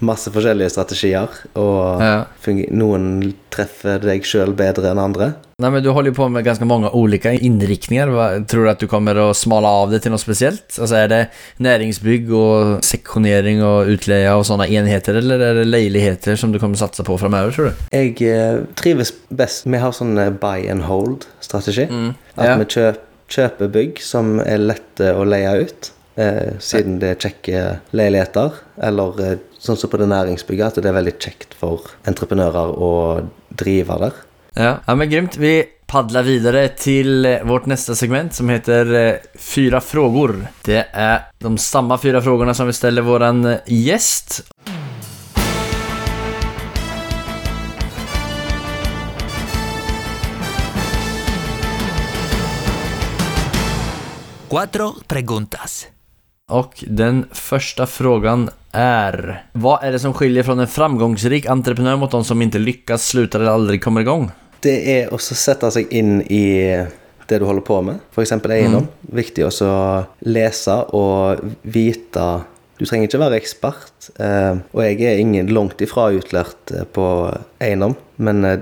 masse 0.00 0.30
forskjellige 0.32 0.70
strategier. 0.72 1.28
Og 1.54 2.00
Ja. 2.00 2.24
noen 2.72 3.34
treffer 3.52 3.98
deg 4.00 4.22
sjøl 4.24 4.54
bedre 4.56 4.90
enn 4.92 4.98
andre. 4.98 5.34
Nei, 5.60 5.70
men 5.70 5.82
du 5.82 5.90
holder 5.92 6.10
jo 6.12 6.22
på 6.22 6.30
med 6.30 6.44
ganske 6.44 6.64
mange 6.66 6.88
ulike 6.94 7.34
innriktninger. 7.38 8.08
Tror 8.48 8.64
du 8.64 8.70
at 8.70 8.78
du 8.80 8.86
kommer 8.86 9.14
å 9.16 9.34
smale 9.36 9.66
av 9.68 9.90
det 9.90 10.02
til 10.02 10.10
noe 10.12 10.18
spesielt? 10.20 10.68
Altså 10.78 10.96
Er 11.04 11.08
det 11.08 11.20
næringsbygg 11.60 12.32
og 12.32 12.80
seksjonering 12.82 13.62
og 13.64 13.88
utleie 13.92 14.32
og 14.32 14.44
sånne 14.48 14.68
enheter 14.68 15.16
eller 15.20 15.40
er 15.50 15.54
det 15.60 15.66
leiligheter 15.68 16.36
som 16.38 16.52
du 16.52 16.58
kommer 16.58 16.76
satse 16.80 17.04
på 17.04 17.18
framover, 17.20 17.52
tror 17.52 17.70
du? 17.72 17.84
Jeg 17.92 18.22
eh, 18.22 18.62
trives 18.74 19.12
best 19.30 19.66
Vi 19.66 19.76
har 19.80 19.92
sånn 19.92 20.16
eh, 20.18 20.30
buy 20.30 20.66
and 20.70 20.84
hold-strategi. 20.88 21.84
At 21.84 21.90
Mm. 21.90 22.14
Ja. 22.38 22.56
vi 22.56 22.64
kjøp, 22.64 22.96
kjøper 23.32 23.70
bygg 23.72 24.00
som 24.04 24.36
er 24.44 24.62
lette 24.62 25.12
å 25.14 25.24
leie 25.26 25.54
ut, 25.66 25.90
eh, 26.20 26.56
siden 26.62 27.00
det 27.02 27.14
er 27.14 27.22
kjekke 27.26 27.64
leiligheter. 27.96 28.60
Eller 28.88 29.22
eh, 29.24 29.38
sånn 29.58 29.78
som 29.80 29.92
på 29.92 30.00
det 30.00 30.10
næringsbygget, 30.12 30.78
at 30.78 30.84
det 30.84 30.92
er 30.92 30.98
veldig 30.98 31.16
kjekt 31.18 31.56
for 31.58 31.90
entreprenører 32.08 32.76
å 32.76 32.92
drive 33.56 34.00
der. 34.06 34.22
Ja, 34.56 34.76
ja 34.86 34.94
men 34.98 35.10
grymt. 35.10 35.36
Vi 35.40 35.58
padler 35.86 36.22
videre 36.22 36.68
till 36.68 37.24
eh, 37.26 37.44
vårt 37.44 37.66
neste 37.70 37.96
segment 37.96 38.34
som 38.34 38.50
heter 38.50 38.94
eh, 38.94 39.14
Fyra 39.38 39.80
frågor. 39.80 40.34
Det 40.66 40.82
er 40.92 41.28
de 41.42 41.56
samme 41.58 41.98
fire 42.02 42.22
spørsmålene 42.22 42.56
som 42.58 42.70
vi 42.70 42.76
stiller 42.76 43.06
vår 43.06 43.28
eh, 43.30 44.75
Cuatro 54.50 54.94
preguntas. 55.06 55.86
Och 56.50 56.84
den 56.88 57.26
första 57.32 57.86
frågan 57.86 58.50
är 58.72 59.44
Vad 59.52 59.84
är 59.84 59.92
det 59.92 59.98
som 59.98 60.14
skiljer 60.14 60.42
från 60.42 60.58
en 60.58 60.66
framgångsrik 60.66 61.46
entreprenör 61.46 61.96
mot 61.96 62.10
de 62.10 62.24
som 62.24 62.42
inte 62.42 62.58
lyckas, 62.58 63.06
slutar 63.06 63.40
eller 63.40 63.50
aldrig 63.50 63.84
kommer 63.84 64.00
igång? 64.00 64.30
Det 64.60 64.76
er 64.90 65.10
også 65.14 65.34
å 65.34 65.38
sette 65.38 65.70
seg 65.74 65.90
inn 65.90 66.20
i 66.22 66.46
det 67.26 67.38
du 67.38 67.44
holder 67.44 67.62
på 67.66 67.80
med, 67.82 67.98
f.eks. 68.14 68.32
eiendom. 68.32 68.86
Viktig 69.00 69.44
også 69.46 69.66
å 69.66 69.82
lese 70.26 70.78
og 70.94 71.42
vite 71.62 72.26
Du 72.76 72.84
trenger 72.84 73.08
ikke 73.08 73.20
være 73.22 73.38
ekspert, 73.40 74.10
eh, 74.20 74.58
og 74.72 74.82
jeg 74.84 74.98
er 75.08 75.20
ingen 75.22 75.48
langt 75.54 75.80
ifra 75.84 76.10
utlært 76.12 76.72
eh, 76.74 76.84
på 76.84 77.06
eiendom, 77.62 77.96
men 78.20 78.44
eh, 78.44 78.58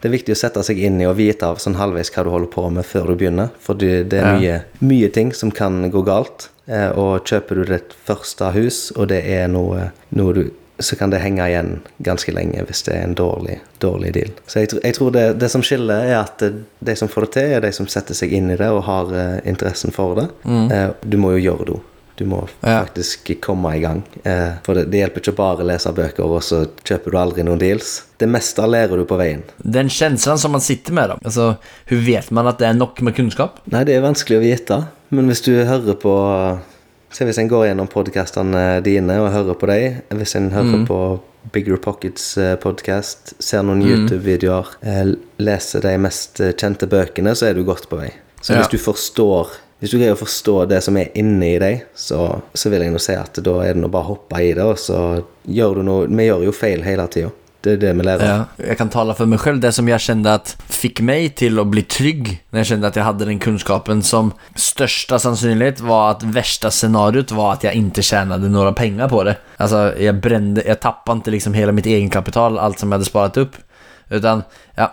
det 0.00 0.08
er 0.10 0.16
viktig 0.16 0.34
å 0.34 0.40
sette 0.40 0.64
seg 0.66 0.82
inn 0.84 1.00
i 1.00 1.08
og 1.08 1.16
vite 1.20 1.48
av 1.48 1.62
sånn 1.62 1.78
halvveis 1.80 2.12
hva 2.12 2.26
du 2.26 2.32
holder 2.34 2.52
på 2.52 2.66
med 2.76 2.84
før 2.88 3.12
du 3.12 3.16
begynner, 3.22 3.54
for 3.64 3.80
det 3.80 4.12
er 4.12 4.36
mye, 4.36 4.58
mye 4.84 5.08
ting 5.14 5.32
som 5.36 5.54
kan 5.54 5.80
gå 5.90 6.04
galt. 6.04 6.50
Og 6.96 7.26
kjøper 7.28 7.58
du 7.60 7.66
ditt 7.68 7.90
første 8.08 8.46
hus, 8.54 8.86
og 8.96 9.10
det 9.10 9.18
er 9.28 9.50
noe, 9.52 9.90
noe 10.16 10.32
du 10.32 10.46
så 10.78 10.96
kan 10.96 11.10
det 11.10 11.20
henge 11.22 11.44
igjen 11.46 11.76
ganske 12.02 12.32
lenge 12.34 12.64
hvis 12.66 12.82
det 12.86 12.96
er 12.96 13.04
en 13.06 13.14
dårlig, 13.14 13.58
dårlig 13.78 14.10
deal. 14.16 14.32
Så 14.50 14.64
jeg, 14.64 14.72
jeg 14.82 14.96
tror 14.96 15.12
det, 15.14 15.24
det 15.38 15.50
som 15.52 15.62
skiller, 15.62 16.08
er 16.08 16.16
at 16.24 16.42
de 16.42 16.96
som 16.98 17.10
får 17.10 17.28
det 17.28 17.32
til, 17.36 17.50
er 17.54 17.62
de 17.62 17.70
som 17.76 17.88
setter 17.90 18.16
seg 18.18 18.34
inn 18.34 18.50
i 18.50 18.58
det 18.58 18.70
og 18.74 18.82
har 18.88 19.12
eh, 19.14 19.36
interessen 19.48 19.94
for 19.94 20.18
det. 20.18 20.26
Eh, 20.74 20.88
du 21.06 21.18
må 21.20 21.36
jo 21.36 21.44
gjøre 21.44 21.68
det. 21.70 21.78
Du 22.16 22.24
må 22.30 22.44
faktisk 22.62 23.32
komme 23.42 23.72
i 23.76 23.80
gang. 23.82 24.02
Eh, 24.22 24.52
for 24.66 24.78
det, 24.78 24.84
det 24.92 25.00
hjelper 25.00 25.22
ikke 25.24 25.36
bare 25.40 25.64
å 25.64 25.66
lese 25.66 25.90
bøker, 25.96 26.22
og 26.30 26.44
så 26.46 26.60
kjøper 26.86 27.10
du 27.10 27.18
aldri 27.18 27.46
noen 27.46 27.58
deals. 27.58 28.04
Det 28.22 28.28
meste 28.30 28.62
lærer 28.70 29.00
du 29.00 29.04
på 29.10 29.18
veien. 29.18 29.42
Den 29.58 29.90
känslan 29.90 30.38
som 30.38 30.54
man 30.54 30.62
sitter 30.62 30.94
med 30.94 31.10
da. 31.10 31.16
Altså, 31.24 31.56
Hun 31.90 32.04
vet 32.06 32.30
man 32.30 32.46
at 32.46 32.60
det 32.62 32.68
er 32.70 32.78
nok 32.78 33.02
med 33.02 33.16
kunnskap? 33.18 33.58
Nei, 33.74 33.82
det 33.88 33.96
er 33.96 34.06
vanskelig 34.06 34.38
å 34.38 34.44
vite, 34.44 34.78
men 35.10 35.26
hvis 35.30 35.42
du 35.46 35.52
hører 35.66 35.98
på 35.98 36.14
Se 37.14 37.22
hvis 37.22 37.38
en 37.38 37.46
går 37.46 37.68
gjennom 37.68 37.86
podkastene 37.86 38.80
dine 38.82 39.20
og 39.22 39.28
hører 39.30 39.54
på 39.54 39.68
dem, 39.70 40.00
hvis 40.18 40.32
en 40.34 40.48
hører 40.50 40.80
på 40.88 40.96
Bigger 41.54 41.78
Pockets 41.78 42.32
podkast, 42.58 43.36
ser 43.38 43.62
noen 43.62 43.84
YouTube-videoer, 43.86 44.72
eh, 44.82 45.12
leser 45.38 45.84
de 45.84 45.92
mest 46.02 46.40
eh, 46.42 46.50
kjente 46.58 46.88
bøkene, 46.90 47.36
så 47.38 47.46
er 47.52 47.54
du 47.54 47.62
godt 47.68 47.86
på 47.86 48.00
vei. 48.00 48.08
Så 48.42 48.56
Ja. 48.56 48.64
hvis 48.64 48.72
du 48.74 48.78
forstår 48.82 49.54
hvis 49.80 49.92
du 49.92 49.98
greier 49.98 50.16
å 50.16 50.20
forstå 50.20 50.56
det 50.70 50.80
som 50.84 50.96
er 50.96 51.10
inni 51.18 51.54
deg, 51.60 51.86
så, 51.98 52.26
så 52.54 52.70
vil 52.72 52.86
jeg 52.86 52.94
nå 52.94 53.00
si 53.02 53.16
at 53.18 53.40
da 53.44 53.56
er 53.64 53.74
det 53.74 53.82
nå 53.82 53.90
bare 53.92 54.06
å 54.06 54.14
hoppe 54.14 54.42
i 54.42 54.52
det, 54.56 54.64
og 54.64 54.78
så 54.80 55.00
gjør 55.44 55.80
du 55.80 55.88
noe 55.88 56.06
Vi 56.08 56.28
gjør 56.28 56.46
jo 56.46 56.54
feil 56.56 56.84
hele 56.86 57.08
tida. 57.12 57.32
Det 57.64 57.72
er 57.72 57.78
det 57.80 57.90
vi 57.96 58.04
lærer. 58.04 58.28
Ja, 58.28 58.40
jeg 58.60 58.76
kan 58.76 58.90
tala 58.92 59.14
for 59.16 59.30
meg 59.30 59.40
selv. 59.40 59.62
Det 59.64 59.70
som 59.72 59.86
jeg 59.88 60.04
kjente 60.04 60.34
at 60.36 60.50
fikk 60.68 61.00
meg 61.06 61.30
til 61.40 61.56
å 61.56 61.64
bli 61.64 61.80
trygg 61.88 62.26
når 62.52 62.60
jeg 62.60 62.68
kjente 62.70 62.90
at 62.90 62.98
jeg 63.00 63.06
hadde 63.06 63.28
den 63.30 63.40
kunnskapen 63.40 64.02
som 64.04 64.34
største 64.52 65.16
sannsynlighet 65.22 65.80
var 65.84 66.10
at 66.12 66.26
verste 66.36 66.68
scenarioet 66.68 67.32
var 67.32 67.54
at 67.54 67.64
jeg 67.64 67.80
ikke 67.80 68.04
tjente 68.04 68.36
noen 68.44 68.76
penger 68.76 69.08
på 69.08 69.22
det. 69.30 69.38
Altså, 69.56 69.86
jeg 69.96 70.20
brende, 70.20 70.64
jeg 70.66 70.82
tappet 70.84 71.24
ikke 71.24 71.36
liksom 71.38 71.56
hele 71.56 71.72
mitt 71.76 71.88
egenkapital, 71.88 72.60
alt 72.60 72.82
som 72.82 72.92
jeg 72.92 73.00
hadde 73.00 73.08
sparat 73.08 73.40
opp. 73.46 73.56
Utan, 74.12 74.44
ja, 74.76 74.90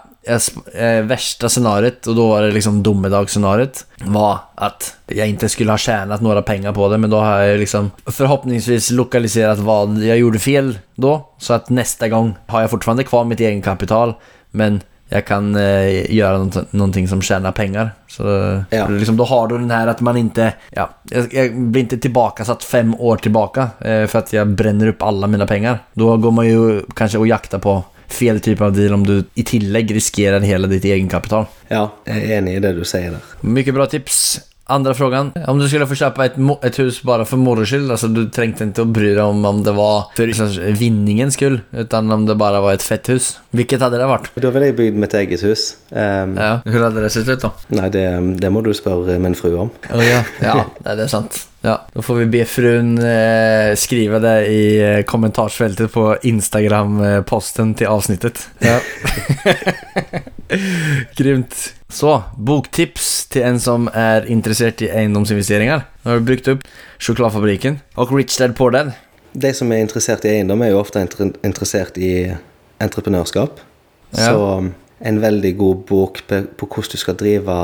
värsta 1.04 1.50
scenariot, 1.50 2.08
och 2.08 2.16
då 2.16 2.30
var 2.30 2.42
det 2.42 2.52
liksom 2.52 2.84
domedagsscenariot, 2.84 3.86
var 4.06 4.38
att 4.56 4.96
jag 5.08 5.28
inte 5.30 5.50
skulle 5.50 5.72
ha 5.72 5.78
tjänat 5.78 6.22
några 6.22 6.42
pengar 6.42 6.74
på 6.74 6.90
det, 6.90 6.98
men 6.98 7.10
då 7.10 7.20
har 7.20 7.40
jag 7.40 7.60
liksom 7.60 7.92
förhoppningsvis 8.06 8.92
lokaliserat 8.92 9.60
vad 9.60 9.98
jag 9.98 10.18
gjorde 10.18 10.40
fel 10.40 10.80
då, 10.96 11.30
så 11.38 11.54
att 11.54 11.70
nästa 11.70 12.10
gång 12.10 12.36
har 12.48 12.62
jag 12.62 12.70
fortfarande 12.70 13.04
kvar 13.04 13.24
mitt 13.24 13.40
egenkapital, 13.40 14.14
men 14.52 14.82
jag 15.10 15.26
kan 15.26 15.56
eh, 15.56 16.16
göra 16.16 16.38
något, 16.38 16.74
någonting 16.74 17.08
som 17.08 17.22
tjänar 17.22 17.52
pengar. 17.52 17.92
Så 18.08 18.24
Ja. 18.70 18.88
liksom, 18.88 19.18
då 19.18 19.24
har 19.24 19.48
du 19.48 19.58
den 19.58 19.72
här 19.72 19.88
att 19.88 20.02
man 20.02 20.18
inte, 20.18 20.54
ja, 20.70 20.90
jag, 21.04 21.34
jag 21.34 21.58
blir 21.62 21.82
inte 21.82 21.98
tillbaka 21.98 22.46
satt 22.46 22.64
fem 22.64 22.96
år 23.00 23.18
tillbaka 23.18 23.70
eh, 23.80 24.08
för 24.08 24.20
att 24.20 24.34
jag 24.34 24.48
bränner 24.48 24.88
upp 24.88 25.02
alla 25.04 25.28
mina 25.28 25.48
pengar. 25.48 25.80
Då 25.94 26.18
går 26.18 26.32
man 26.32 26.48
ju 26.48 26.82
kanske 26.96 27.18
och 27.18 27.28
jaktar 27.28 27.60
på 27.60 27.84
fel 28.14 28.40
typ 28.40 28.62
av 28.62 28.74
deal 28.76 28.94
om 28.94 29.08
du 29.08 29.24
i 29.36 29.44
tillegg 29.44 29.92
riskerar 29.96 30.40
hela 30.46 30.68
ditt 30.68 30.86
egenkapital. 30.86 31.46
Ja, 31.72 31.90
jeg 32.06 32.24
er 32.30 32.38
enig 32.42 32.56
i 32.58 32.64
det 32.64 32.76
du 32.78 32.86
sier 32.86 33.12
der. 33.18 33.36
Mycket 33.42 33.74
bra 33.74 33.86
tips. 33.86 34.40
Andra 34.72 34.94
frågan. 34.94 35.32
Om 35.48 35.60
du 35.60 35.68
skulle 35.68 35.88
få 35.88 35.96
köpa 35.96 36.26
ett, 36.26 36.34
ett 36.64 36.80
hus 36.80 37.02
bara 37.04 37.26
för 37.26 37.38
moro 37.38 37.66
skull, 37.66 37.92
alltså 37.92 38.08
du 38.08 38.30
tänkte 38.30 38.64
inte 38.64 38.82
att 38.82 38.88
bry 38.88 39.14
dig 39.14 39.24
om 39.24 39.46
om 39.46 39.64
det 39.64 39.72
var 39.72 40.06
för 40.16 40.28
liksom, 40.28 40.48
vinningens 40.80 41.34
skull, 41.34 41.60
utan 41.72 42.12
om 42.12 42.26
det 42.26 42.36
bara 42.36 42.62
var 42.62 42.74
ett 42.74 42.84
fett 42.84 43.10
hus. 43.10 43.40
Vilket 43.50 43.82
hade 43.82 43.98
det 43.98 44.06
varit? 44.06 44.32
Da 44.36 44.50
ville 44.50 44.66
jeg 44.66 44.76
bygd 44.76 44.96
mitt 44.96 45.14
eget 45.14 45.44
hus. 45.44 45.76
Um, 45.90 46.38
Ja. 46.38 46.60
Hur 46.66 46.84
hade 46.84 47.02
det 47.02 47.10
sett 47.10 47.28
ut 47.28 47.42
då? 47.42 47.52
Nei, 47.68 47.90
det, 47.90 48.06
det 48.40 48.50
må 48.50 48.62
du 48.62 48.74
spørre 48.74 49.20
min 49.20 49.36
fru 49.36 49.58
om. 49.58 49.70
Oh, 49.94 50.06
ja, 50.08 50.24
ja 50.40 50.66
det 50.96 51.04
är 51.04 51.08
sant. 51.08 51.48
Ja, 51.62 51.76
Da 51.94 52.02
får 52.02 52.16
vi 52.16 52.26
be 52.26 52.46
fruen 52.50 52.96
eh, 52.98 53.76
skrive 53.78 54.18
det 54.24 54.38
i 54.50 54.64
kommentarsfeltet 55.08 55.92
på 55.94 56.08
Instagram-posten 56.26 57.76
til 57.78 57.92
avsnittet. 57.92 58.42
Ja. 58.66 58.80
Grymt. 61.20 61.74
Så, 61.92 62.16
boktips 62.38 63.28
til 63.32 63.46
en 63.46 63.60
som 63.62 63.88
er 63.94 64.26
interessert 64.32 64.82
i 64.82 64.90
eiendomsinvesteringer. 64.90 65.86
Nå 66.02 66.12
har 66.12 66.22
du 66.22 66.28
brukt 66.32 66.50
opp 66.50 66.66
Sjokoladefabrikken 67.04 67.82
og 68.00 68.14
Rich 68.16 68.40
Dad 68.40 68.56
Poor 68.58 68.74
Dad. 68.74 68.94
De 69.34 69.52
som 69.56 69.72
er 69.72 69.84
interessert 69.84 70.26
i 70.26 70.34
eiendom, 70.34 70.64
er 70.64 70.74
jo 70.74 70.82
ofte 70.82 71.04
interessert 71.04 72.00
i 72.02 72.32
entreprenørskap. 72.82 73.62
Ja. 74.16 74.32
Så 74.32 74.48
um, 74.60 74.72
en 75.00 75.20
veldig 75.22 75.54
god 75.60 75.84
bok 75.88 76.24
på, 76.28 76.42
på 76.58 76.68
hvordan 76.68 76.96
du 76.96 77.04
skal 77.04 77.20
drive 77.20 77.60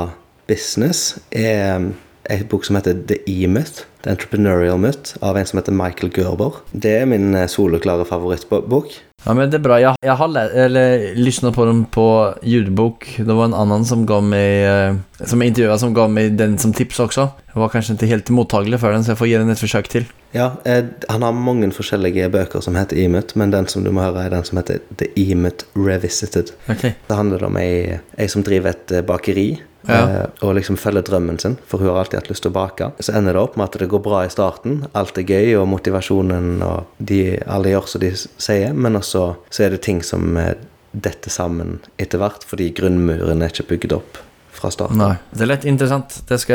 business, 0.48 1.18
er 1.32 1.90
en 2.28 2.46
bok 2.50 2.64
som 2.64 2.76
heter 2.76 2.94
The 3.08 3.16
E-Myth, 3.26 3.84
The 4.04 4.10
Entrepreneurial 4.14 4.78
Myth, 4.78 5.16
av 5.24 5.36
en 5.40 5.46
som 5.48 5.58
heter 5.58 5.72
Michael 5.72 6.12
Gerber. 6.14 6.58
Det 6.72 6.92
er 7.00 7.06
min 7.08 7.34
eh, 7.34 7.46
soleklare 7.50 8.04
favorittbok. 8.08 8.92
Ja 9.26 9.34
men 9.34 9.50
det 9.50 9.58
er 9.58 9.62
bra, 9.64 9.76
Jeg, 9.82 9.96
jeg 10.04 10.14
har 10.14 10.28
lä- 10.28 11.52
på 11.54 11.64
dem 11.66 11.84
på 11.90 12.34
ljudbok. 12.44 13.06
Det 13.18 13.34
var 13.34 13.44
en 13.48 13.54
annen 13.54 13.84
som 13.84 14.04
ga 14.06 14.20
mig, 14.20 14.62
eh, 14.64 14.94
som 15.26 15.40
jag 15.42 15.48
intervjuade 15.48 15.78
som 15.78 15.94
ga 15.94 16.06
meg 16.08 16.36
den 16.38 16.58
som 16.58 16.72
tips 16.72 17.00
også. 17.00 17.28
Jeg 17.48 17.56
var 17.62 17.68
kanskje 17.68 17.96
ikke 17.96 18.06
helt 18.12 18.30
mottagelig 18.30 18.78
for 18.80 18.92
den 18.92 19.02
så 19.02 19.10
jeg 19.12 19.18
får 19.18 19.26
gi 19.26 19.38
den 19.38 19.50
et 19.50 19.58
forsøk 19.58 19.88
til. 19.88 20.04
Ja, 20.34 20.50
eh, 20.64 20.84
Han 21.08 21.22
har 21.22 21.32
mange 21.32 21.72
forskjellige 21.72 22.30
bøker 22.30 22.60
som 22.62 22.74
heter 22.76 22.96
E-Myth, 22.96 23.36
men 23.36 23.50
den 23.50 23.66
som 23.66 23.82
du 23.84 23.90
må 23.90 24.02
høre, 24.02 24.26
er 24.26 24.30
den 24.30 24.44
som 24.44 24.58
heter 24.58 24.78
The 24.96 25.08
E-Myth 25.16 25.64
Revisited. 25.74 26.52
Okay. 26.68 26.92
Det 27.08 27.16
handler 27.16 27.44
om 27.44 27.56
ei, 27.56 27.98
ei 28.18 28.26
som 28.28 28.42
driver 28.42 28.70
et 28.70 28.92
eh, 28.92 29.02
bakeri, 29.02 29.58
Ja. 29.88 30.02
eh, 30.08 30.26
og 30.44 30.54
liksom 30.58 30.76
følger 30.76 31.02
drømmen 31.02 31.38
sin, 31.40 31.56
for 31.66 31.78
hun 31.80 31.88
har 31.88 32.02
alltid 32.02 32.20
hatt 32.20 32.28
lyst 32.30 32.42
til 32.44 32.50
å 32.52 32.56
bake. 32.58 32.90
Så 33.00 33.14
ender 33.16 33.32
det 33.32 33.40
opp 33.40 33.56
med 33.56 33.64
at 33.70 33.78
det 33.80 33.88
går 33.88 34.02
bra 34.04 34.24
i 34.26 34.28
starten, 34.32 34.82
alt 34.94 35.16
er 35.18 35.22
gøy, 35.24 35.54
og 35.60 35.68
motivasjonen, 35.68 36.62
og 36.62 36.84
de, 36.98 37.38
alle 37.46 37.70
gjør 37.72 37.86
som 37.88 38.00
de 38.04 38.10
sier, 38.16 38.72
men 38.74 38.96
også 39.00 39.22
så 39.50 39.64
er 39.64 39.70
det 39.70 39.80
ting 39.86 40.02
som 40.04 40.36
eh, 40.36 40.54
detter 40.92 41.30
sammen 41.30 41.78
etter 41.98 42.18
hvert, 42.20 42.44
fordi 42.48 42.70
grunnmuren 42.76 43.42
er 43.42 43.48
ikke 43.52 43.68
bygd 43.74 43.92
opp 43.96 44.18
fra 44.58 44.70
starten. 44.74 44.98
Nei. 44.98 45.14
det 45.32 45.44
er 45.44 45.50
litt 45.52 45.64
interessant. 45.70 46.20
Det 46.26 46.38
ska, 46.42 46.54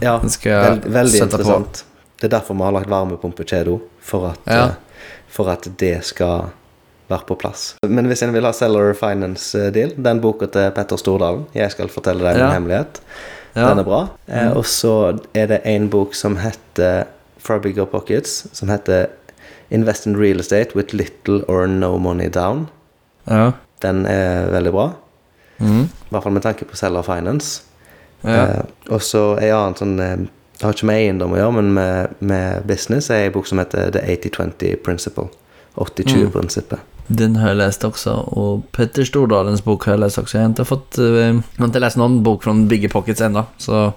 Ja, 0.00 0.18
det 0.22 0.30
skal 0.32 0.50
jeg 0.52 0.62
veld, 0.70 0.86
veldig 0.94 1.18
på. 1.20 1.24
interessant. 1.26 1.84
Det 2.18 2.28
er 2.30 2.34
derfor 2.38 2.54
vi 2.56 2.62
har 2.62 2.72
lagt 2.72 2.88
varmepumpekjede, 2.88 3.78
for, 4.00 4.30
at, 4.30 4.38
Ja. 4.46 4.64
eh, 4.64 5.06
for 5.28 5.50
at 5.50 5.68
det 5.78 6.04
skal 6.04 6.50
være 7.12 7.26
på 7.28 7.36
plass. 7.40 7.74
Men 7.86 8.06
hvis 8.10 8.22
en 8.26 8.32
vil 8.34 8.44
ha 8.48 8.52
Seller 8.56 8.92
Finance-deal, 8.98 9.94
den 10.04 10.20
boka 10.24 10.46
til 10.52 10.70
Petter 10.76 10.96
Stordalen, 11.00 11.46
'Jeg 11.54 11.70
skal 11.70 11.88
fortelle 11.88 12.24
deg 12.24 12.38
Ja. 12.40 12.46
en 12.50 12.52
hemmelighet', 12.62 13.00
Ja. 13.56 13.68
den 13.68 13.78
er 13.78 13.84
bra. 13.84 14.06
Mm. 14.28 14.56
og 14.56 14.64
så 14.64 15.18
er 15.34 15.46
det 15.46 15.60
en 15.64 15.88
bok 15.90 16.14
som 16.14 16.36
heter 16.36 17.04
Fra 17.38 17.58
Bigger 17.58 17.84
Pockets, 17.84 18.46
som 18.52 18.68
heter 18.68 19.06
'Invest 19.70 20.06
in 20.06 20.16
Real 20.16 20.40
Estate 20.40 20.76
with 20.76 20.94
Little 20.94 21.44
or 21.48 21.66
No 21.66 21.98
Money 21.98 22.28
Down'. 22.28 22.66
Ja. 23.30 23.50
Den 23.82 24.06
er 24.06 24.50
veldig 24.50 24.72
bra, 24.72 24.90
Mm. 25.60 25.82
i 25.84 25.88
hvert 26.10 26.22
fall 26.22 26.32
med 26.32 26.42
tanke 26.42 26.64
på 26.64 26.76
Seller 26.76 27.02
Finance. 27.02 27.62
Ja. 28.24 28.30
Eh, 28.46 28.62
og 28.90 29.00
så 29.00 29.36
en 29.38 29.52
annen 29.54 29.74
sånn 29.74 30.00
eh, 30.00 30.16
Det 30.62 30.66
har 30.68 30.72
ikke 30.74 30.86
med 30.86 30.96
eiendom 30.96 31.32
å 31.32 31.36
gjøre, 31.36 31.52
men 31.52 31.74
med, 31.74 32.08
med 32.20 32.62
business 32.68 33.10
er 33.10 33.26
en 33.26 33.32
bok 33.32 33.46
som 33.46 33.58
heter 33.58 33.90
The 33.90 33.98
80-20 34.00 34.76
Principle. 34.76 35.28
80-20-prinsippet. 35.76 36.78
Den 37.18 37.36
har 37.36 37.52
jeg 37.52 37.60
lest 37.60 37.84
også, 37.84 38.14
og 38.32 38.64
Petter 38.72 39.06
Stordalens 39.06 39.62
bok 39.64 39.84
har 39.86 39.96
jeg 39.96 40.04
lest 40.04 40.20
også. 40.22 40.38
Jeg 40.38 40.46
har 40.46 40.52
ikke 40.54 40.68
fått, 40.68 40.98
uh, 40.98 41.40
har 41.58 41.68
inte 41.68 41.82
läst 41.82 42.00
bok 42.24 42.44
fra 42.44 42.54
Bigger 42.68 42.88
Pockets 42.88 43.20
ennå, 43.20 43.44
Så 43.58 43.92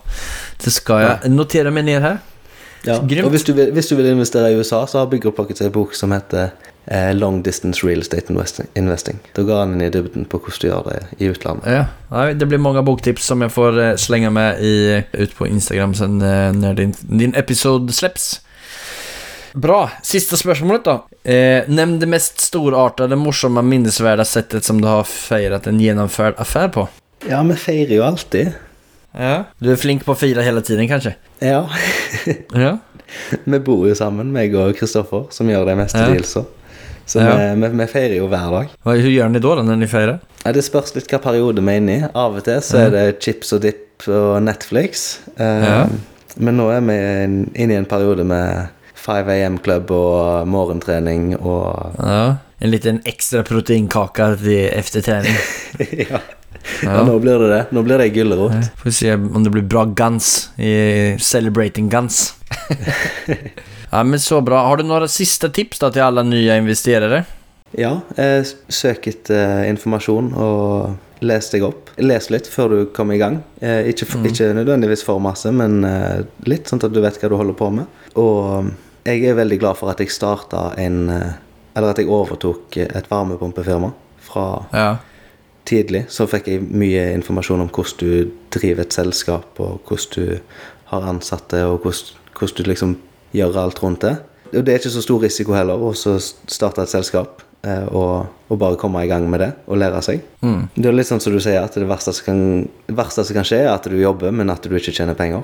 det 0.63 0.73
skal 0.73 1.01
jeg 1.01 1.31
notere 1.31 1.71
meg 1.71 1.85
ned 1.85 2.01
her. 2.01 2.17
Ja. 2.85 2.99
Og 2.99 3.29
hvis 3.33 3.43
du, 3.43 3.53
vil, 3.53 3.71
hvis 3.73 3.87
du 3.87 3.95
vil 3.95 4.05
investere 4.05 4.51
i 4.51 4.55
USA, 4.55 4.85
så 4.85 4.99
har 4.99 5.09
Bigger 5.09 5.31
Pockets 5.31 5.61
en 5.61 5.71
bok 5.71 5.95
som 5.95 6.11
heter 6.13 6.51
eh, 6.85 7.15
Long 7.15 7.41
Distance 7.41 7.87
Real 7.87 7.99
Estate 7.99 8.29
Investing. 8.75 9.19
Da 9.35 9.41
går 9.41 9.59
han 9.59 9.73
inn 9.73 9.81
i 9.81 9.89
dybden 9.89 10.27
på 10.29 10.37
hvordan 10.37 10.61
du 10.61 10.67
gjør 10.67 10.85
det 10.91 10.99
i 11.17 11.31
utlandet. 11.33 11.65
Ja, 11.65 11.85
Nei, 12.11 12.33
det 12.37 12.45
blir 12.45 12.61
mange 12.61 12.83
boktips 12.85 13.25
som 13.25 13.41
jeg 13.41 13.51
får 13.51 13.97
slenge 13.97 14.29
med 14.29 14.61
i, 14.61 15.01
ut 15.17 15.35
på 15.35 15.47
Instagram 15.47 15.93
sen 15.93 16.21
eh, 16.21 16.53
när 16.53 16.73
din, 16.73 16.93
din 17.01 17.35
episode 17.35 17.93
släpps. 17.93 18.44
Bra, 19.55 19.85
Siste 20.03 20.35
spørsmålet, 20.39 20.83
da. 20.83 20.95
Eh, 21.23 21.63
Nevn 21.71 21.97
det 22.01 22.09
mest 22.11 22.41
storartede, 22.43 23.15
morsomme, 23.15 23.63
minnesverdige 23.63 24.27
settet 24.27 24.67
som 24.67 24.81
du 24.83 24.87
har 24.89 25.05
feiret 25.07 25.67
en 25.71 25.79
gjennomført 25.79 26.39
affære 26.43 26.71
på. 26.75 26.87
Ja, 27.29 27.39
vi 27.47 27.55
feirer 27.59 27.95
jo 27.95 28.03
alltid. 28.03 28.51
Ja. 29.15 29.45
Du 29.63 29.69
er 29.71 29.79
flink 29.79 30.03
på 30.03 30.11
å 30.11 30.19
fira 30.19 30.43
hele 30.43 30.61
tiden 30.65 30.89
kanskje? 30.91 31.15
Ja. 31.43 31.63
Ja. 32.65 32.77
vi 33.45 33.59
bor 33.61 33.85
jo 33.87 33.93
sammen, 33.95 34.31
meg 34.33 34.55
og 34.57 34.73
Kristoffer, 34.79 35.27
som 35.31 35.47
gjør 35.47 35.67
de 35.69 35.75
meste 35.79 36.03
Ja. 36.03 36.43
Så 37.05 37.21
Ja. 37.21 37.35
vi, 37.37 37.61
vi, 37.61 37.67
vi 37.77 37.85
feirer 37.87 38.15
jo 38.17 38.27
hver 38.27 38.49
dag. 38.51 38.69
Hva 38.83 38.95
gjør 38.97 39.11
gör 39.13 39.29
ni 39.29 39.39
da, 39.39 39.55
når 39.61 39.77
dere 39.79 39.87
firar? 39.91 40.19
Ja, 40.43 40.51
det 40.51 40.63
spørs 40.65 40.95
litt 40.95 41.07
hva 41.11 41.19
periode 41.21 41.61
vi 41.61 41.71
er 41.75 41.77
inne 41.79 41.95
i. 41.99 42.03
Av 42.13 42.35
og 42.35 42.43
til 42.43 42.59
så 42.65 42.79
er 42.81 42.89
det 42.95 43.03
chips 43.21 43.53
og 43.53 43.61
dip 43.61 44.07
og 44.09 44.41
Netflix. 44.43 45.19
Ja. 45.39 45.85
Men 46.37 46.57
nå 46.57 46.65
er 46.73 46.81
vi 46.83 46.97
inne 47.63 47.75
i 47.75 47.77
en 47.77 47.85
periode 47.87 48.25
med 48.27 48.73
5 49.05 49.29
AM-klubb 49.35 49.93
og 49.93 50.49
morgentrening 50.49 51.35
og 51.37 51.95
Ja. 51.99 52.37
En 52.63 52.71
liten 52.71 53.01
ekstra 53.05 53.43
proteinkake 53.43 54.29
til 54.39 54.69
efter 54.71 55.03
ja. 56.09 56.21
Ja. 56.83 56.93
ja, 56.93 57.03
nå 57.05 57.19
blir 57.19 57.39
det 57.39 57.49
det. 57.51 57.61
Nå 57.75 57.83
blir 57.85 58.01
det 58.01 58.09
gulrot. 58.15 58.71
Får 58.81 58.93
se 58.97 59.13
om 59.13 59.43
det 59.43 59.51
blir 59.53 59.65
bra 59.69 59.85
guns 59.85 60.49
i 60.57 61.15
Celebrating 61.21 61.89
Guns. 61.89 62.33
ja, 63.91 64.03
men 64.03 64.19
så 64.19 64.41
bra. 64.41 64.63
Har 64.65 64.79
du 64.79 64.87
noen 64.87 65.07
siste 65.11 65.51
tips 65.53 65.83
da, 65.83 65.91
til 65.93 66.05
alle 66.07 66.25
nye 66.25 66.57
investerere? 66.61 67.25
Ja, 67.75 67.99
eh, 68.17 68.41
søk 68.71 69.09
etter 69.11 69.65
informasjon 69.69 70.31
og 70.39 71.25
les 71.25 71.51
deg 71.51 71.65
opp. 71.67 71.91
Les 72.01 72.29
litt 72.31 72.47
før 72.51 72.71
du 72.71 72.79
kommer 72.95 73.17
i 73.17 73.21
gang. 73.21 73.39
Eh, 73.59 73.91
ikke, 73.91 74.07
for, 74.09 74.25
ikke 74.27 74.51
nødvendigvis 74.55 75.03
for 75.05 75.21
masse, 75.23 75.51
men 75.51 75.83
eh, 75.87 76.23
litt, 76.49 76.69
sånn 76.69 76.83
at 76.83 76.93
du 76.93 77.01
vet 77.03 77.19
hva 77.21 77.31
du 77.31 77.37
holder 77.39 77.57
på 77.59 77.71
med. 77.77 78.03
Og 78.19 78.71
jeg 79.05 79.23
er 79.29 79.37
veldig 79.37 79.59
glad 79.61 79.77
for 79.79 79.91
at 79.91 79.99
jeg 80.01 80.11
starta 80.13 80.71
en 80.81 81.09
eh, 81.13 81.33
Eller 81.75 81.91
at 81.91 81.97
jeg 81.99 82.07
overtok 82.07 82.77
et 82.79 83.09
varmepumpefirma 83.11 83.89
fra 84.23 84.65
Ja. 84.73 84.95
tidlig. 85.65 86.05
Så 86.09 86.23
fikk 86.27 86.47
jeg 86.47 86.61
mye 86.61 87.09
informasjon 87.17 87.59
om 87.61 87.67
hvordan 87.69 87.97
du 87.99 88.31
driver 88.53 88.81
et 88.85 88.93
selskap, 88.93 89.59
og 89.59 89.81
hvordan 89.87 90.13
du 90.15 90.39
har 90.85 91.01
ansatte, 91.09 91.65
og 91.65 91.81
hvordan, 91.83 92.15
hvordan 92.39 92.55
du 92.57 92.63
liksom 92.69 92.95
gjør 93.33 93.57
alt 93.63 93.81
rundt 93.83 94.01
det. 94.01 94.13
Og 94.53 94.63
det 94.63 94.69
er 94.73 94.79
ikke 94.79 94.89
så 94.93 95.01
stor 95.03 95.19
risiko 95.21 95.53
heller 95.53 95.75
å 95.75 95.91
starte 96.47 96.81
et 96.85 96.89
selskap 96.93 97.41
eh, 97.65 97.83
og, 97.91 98.27
og 98.47 98.59
bare 98.61 98.77
komme 98.79 99.03
i 99.03 99.09
gang 99.11 99.27
med 99.29 99.39
det 99.43 99.51
og 99.67 99.77
lære 99.81 100.01
seg. 100.05 100.21
Mm. 100.45 100.69
Det 100.77 100.85
er 100.85 100.95
litt 100.95 101.07
sånn 101.11 101.19
som 101.19 101.33
du 101.35 101.41
sier, 101.43 101.59
at 101.65 101.75
det 101.75 101.89
verste 101.89 102.13
som 102.15 102.25
kan, 102.29 102.69
verste 102.87 103.25
som 103.25 103.35
kan 103.35 103.43
skje, 103.43 103.65
er 103.65 103.73
at 103.73 103.83
du 103.89 103.97
jobber, 103.99 104.31
men 104.31 104.49
at 104.53 104.63
du 104.63 104.75
ikke 104.77 104.95
tjener 104.95 105.13
penger. 105.17 105.43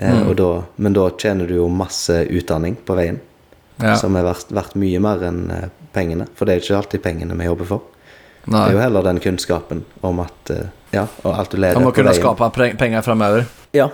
Eh, 0.00 0.28
og 0.28 0.36
da, 0.38 0.62
men 0.76 0.92
da 0.94 1.08
tjener 1.10 1.46
du 1.48 1.54
jo 1.56 1.68
masse 1.68 2.20
utdanning 2.30 2.76
på 2.86 2.94
veien, 2.98 3.20
Ja. 3.82 3.94
som 3.96 4.16
er 4.16 4.22
verdt, 4.26 4.50
verdt 4.50 4.74
mye 4.74 4.98
mer 5.00 5.22
enn 5.22 5.50
eh, 5.50 5.68
pengene. 5.94 6.26
For 6.34 6.44
det 6.46 6.54
er 6.56 6.60
ikke 6.64 6.76
alltid 6.80 7.02
pengene 7.02 7.36
vi 7.38 7.44
jobber 7.46 7.64
for. 7.66 7.82
Det 8.48 8.54
er 8.56 8.72
jo 8.72 8.78
heller 8.80 9.02
den 9.04 9.18
kunnskapen 9.20 9.84
om 10.02 10.20
at 10.20 10.50
eh, 10.50 10.66
Ja, 10.92 11.02
og 11.22 11.34
alt 11.38 11.50
du 11.50 11.58
leder 11.58 11.74
på 11.74 11.80
veien 11.80 11.86
Om 11.86 11.90
å 11.92 11.94
kunne 11.94 12.14
skape 12.16 12.76
penger 12.78 13.02
fremover. 13.04 13.44
Ja, 13.76 13.90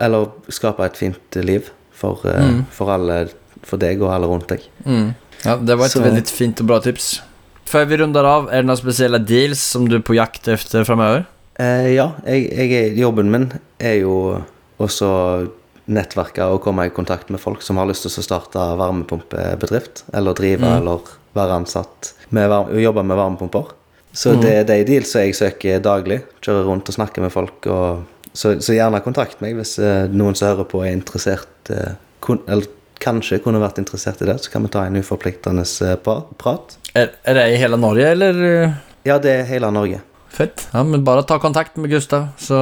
eller 0.00 0.26
skape 0.50 0.84
et 0.84 0.96
fint 0.96 1.36
liv 1.36 1.70
for, 1.92 2.18
Mm. 2.24 2.64
for 2.70 2.90
alle 2.90 3.28
For 3.62 3.78
deg 3.78 4.00
og 4.02 4.10
alle 4.10 4.26
rundt 4.26 4.48
deg. 4.48 4.60
Mm. 4.84 5.14
Ja, 5.44 5.56
det 5.56 5.76
var 5.78 5.84
et 5.86 5.92
Så- 5.92 6.00
veldig 6.02 6.26
fint 6.26 6.60
og 6.60 6.66
bra 6.66 6.80
tips. 6.80 7.20
Før 7.64 7.86
vi 7.86 7.96
runder 7.96 8.24
av, 8.26 8.48
er 8.48 8.62
det 8.62 8.66
noen 8.66 8.76
spesielle 8.76 9.24
deals 9.24 9.60
som 9.60 9.86
du 9.88 9.94
er 9.96 10.00
på 10.00 10.14
jakt 10.16 10.48
efter 10.48 10.82
fremover? 10.84 11.26
Eh, 11.60 11.94
ja, 11.94 12.10
jeg, 12.26 12.50
jeg 12.52 12.96
jobben 12.98 13.30
min 13.30 13.52
er 13.78 14.00
jo 14.00 14.42
også 14.86 15.50
nettverke 15.92 16.44
og 16.46 16.60
komme 16.62 16.86
i 16.86 16.92
kontakt 16.94 17.30
med 17.30 17.40
folk 17.42 17.62
som 17.62 17.76
har 17.80 17.88
lyst 17.90 18.04
til 18.06 18.12
å 18.22 18.24
starte 18.24 18.62
varmepumpebedrift, 18.78 20.04
eller 20.14 20.34
drive 20.38 20.60
Mm. 20.62 20.76
eller 20.78 21.00
være 21.34 21.56
ansatt 21.62 22.12
med 22.30 22.50
og 22.50 22.70
jobbe 22.80 23.02
med 23.04 23.16
varmepumper. 23.16 23.72
Så 24.12 24.34
Mm. 24.34 24.40
det 24.42 24.52
er 24.52 24.64
de 24.64 24.84
dealsa 24.84 25.20
jeg 25.24 25.34
søker 25.34 25.80
daglig. 25.80 26.22
Kjører 26.42 26.64
rundt 26.66 26.88
og 26.88 26.94
snakker 26.94 27.22
med 27.22 27.32
folk. 27.32 27.66
Og, 27.66 28.04
så, 28.34 28.60
så 28.60 28.72
gjerne 28.76 29.02
kontakt 29.02 29.40
meg 29.40 29.56
hvis 29.56 29.78
eh, 29.78 30.06
noen 30.08 30.34
som 30.36 30.48
hører 30.48 30.64
på 30.68 30.82
er 30.84 30.92
interessert 30.92 31.70
eh, 31.70 31.94
kun, 32.20 32.40
Eller 32.48 32.66
kanskje 33.00 33.40
kunne 33.42 33.58
vært 33.60 33.78
interessert 33.78 34.20
i 34.22 34.26
det, 34.26 34.38
så 34.44 34.50
kan 34.52 34.62
vi 34.62 34.68
ta 34.68 34.84
en 34.86 34.96
uforpliktende 34.96 35.64
eh, 35.64 35.96
prat. 36.38 36.76
Er, 36.94 37.10
er 37.24 37.34
det 37.34 37.46
i 37.54 37.56
hele 37.56 37.76
Norge 37.76 38.04
eller? 38.12 38.74
Ja, 39.04 39.18
det 39.18 39.30
er 39.40 39.44
hele 39.48 39.70
Norge. 39.72 40.00
Fett. 40.32 40.64
Ja, 40.72 40.82
men 40.86 41.04
bare 41.04 41.24
ta 41.28 41.38
kontakt 41.38 41.76
med 41.76 41.90
Gustav, 41.92 42.30
så 42.40 42.58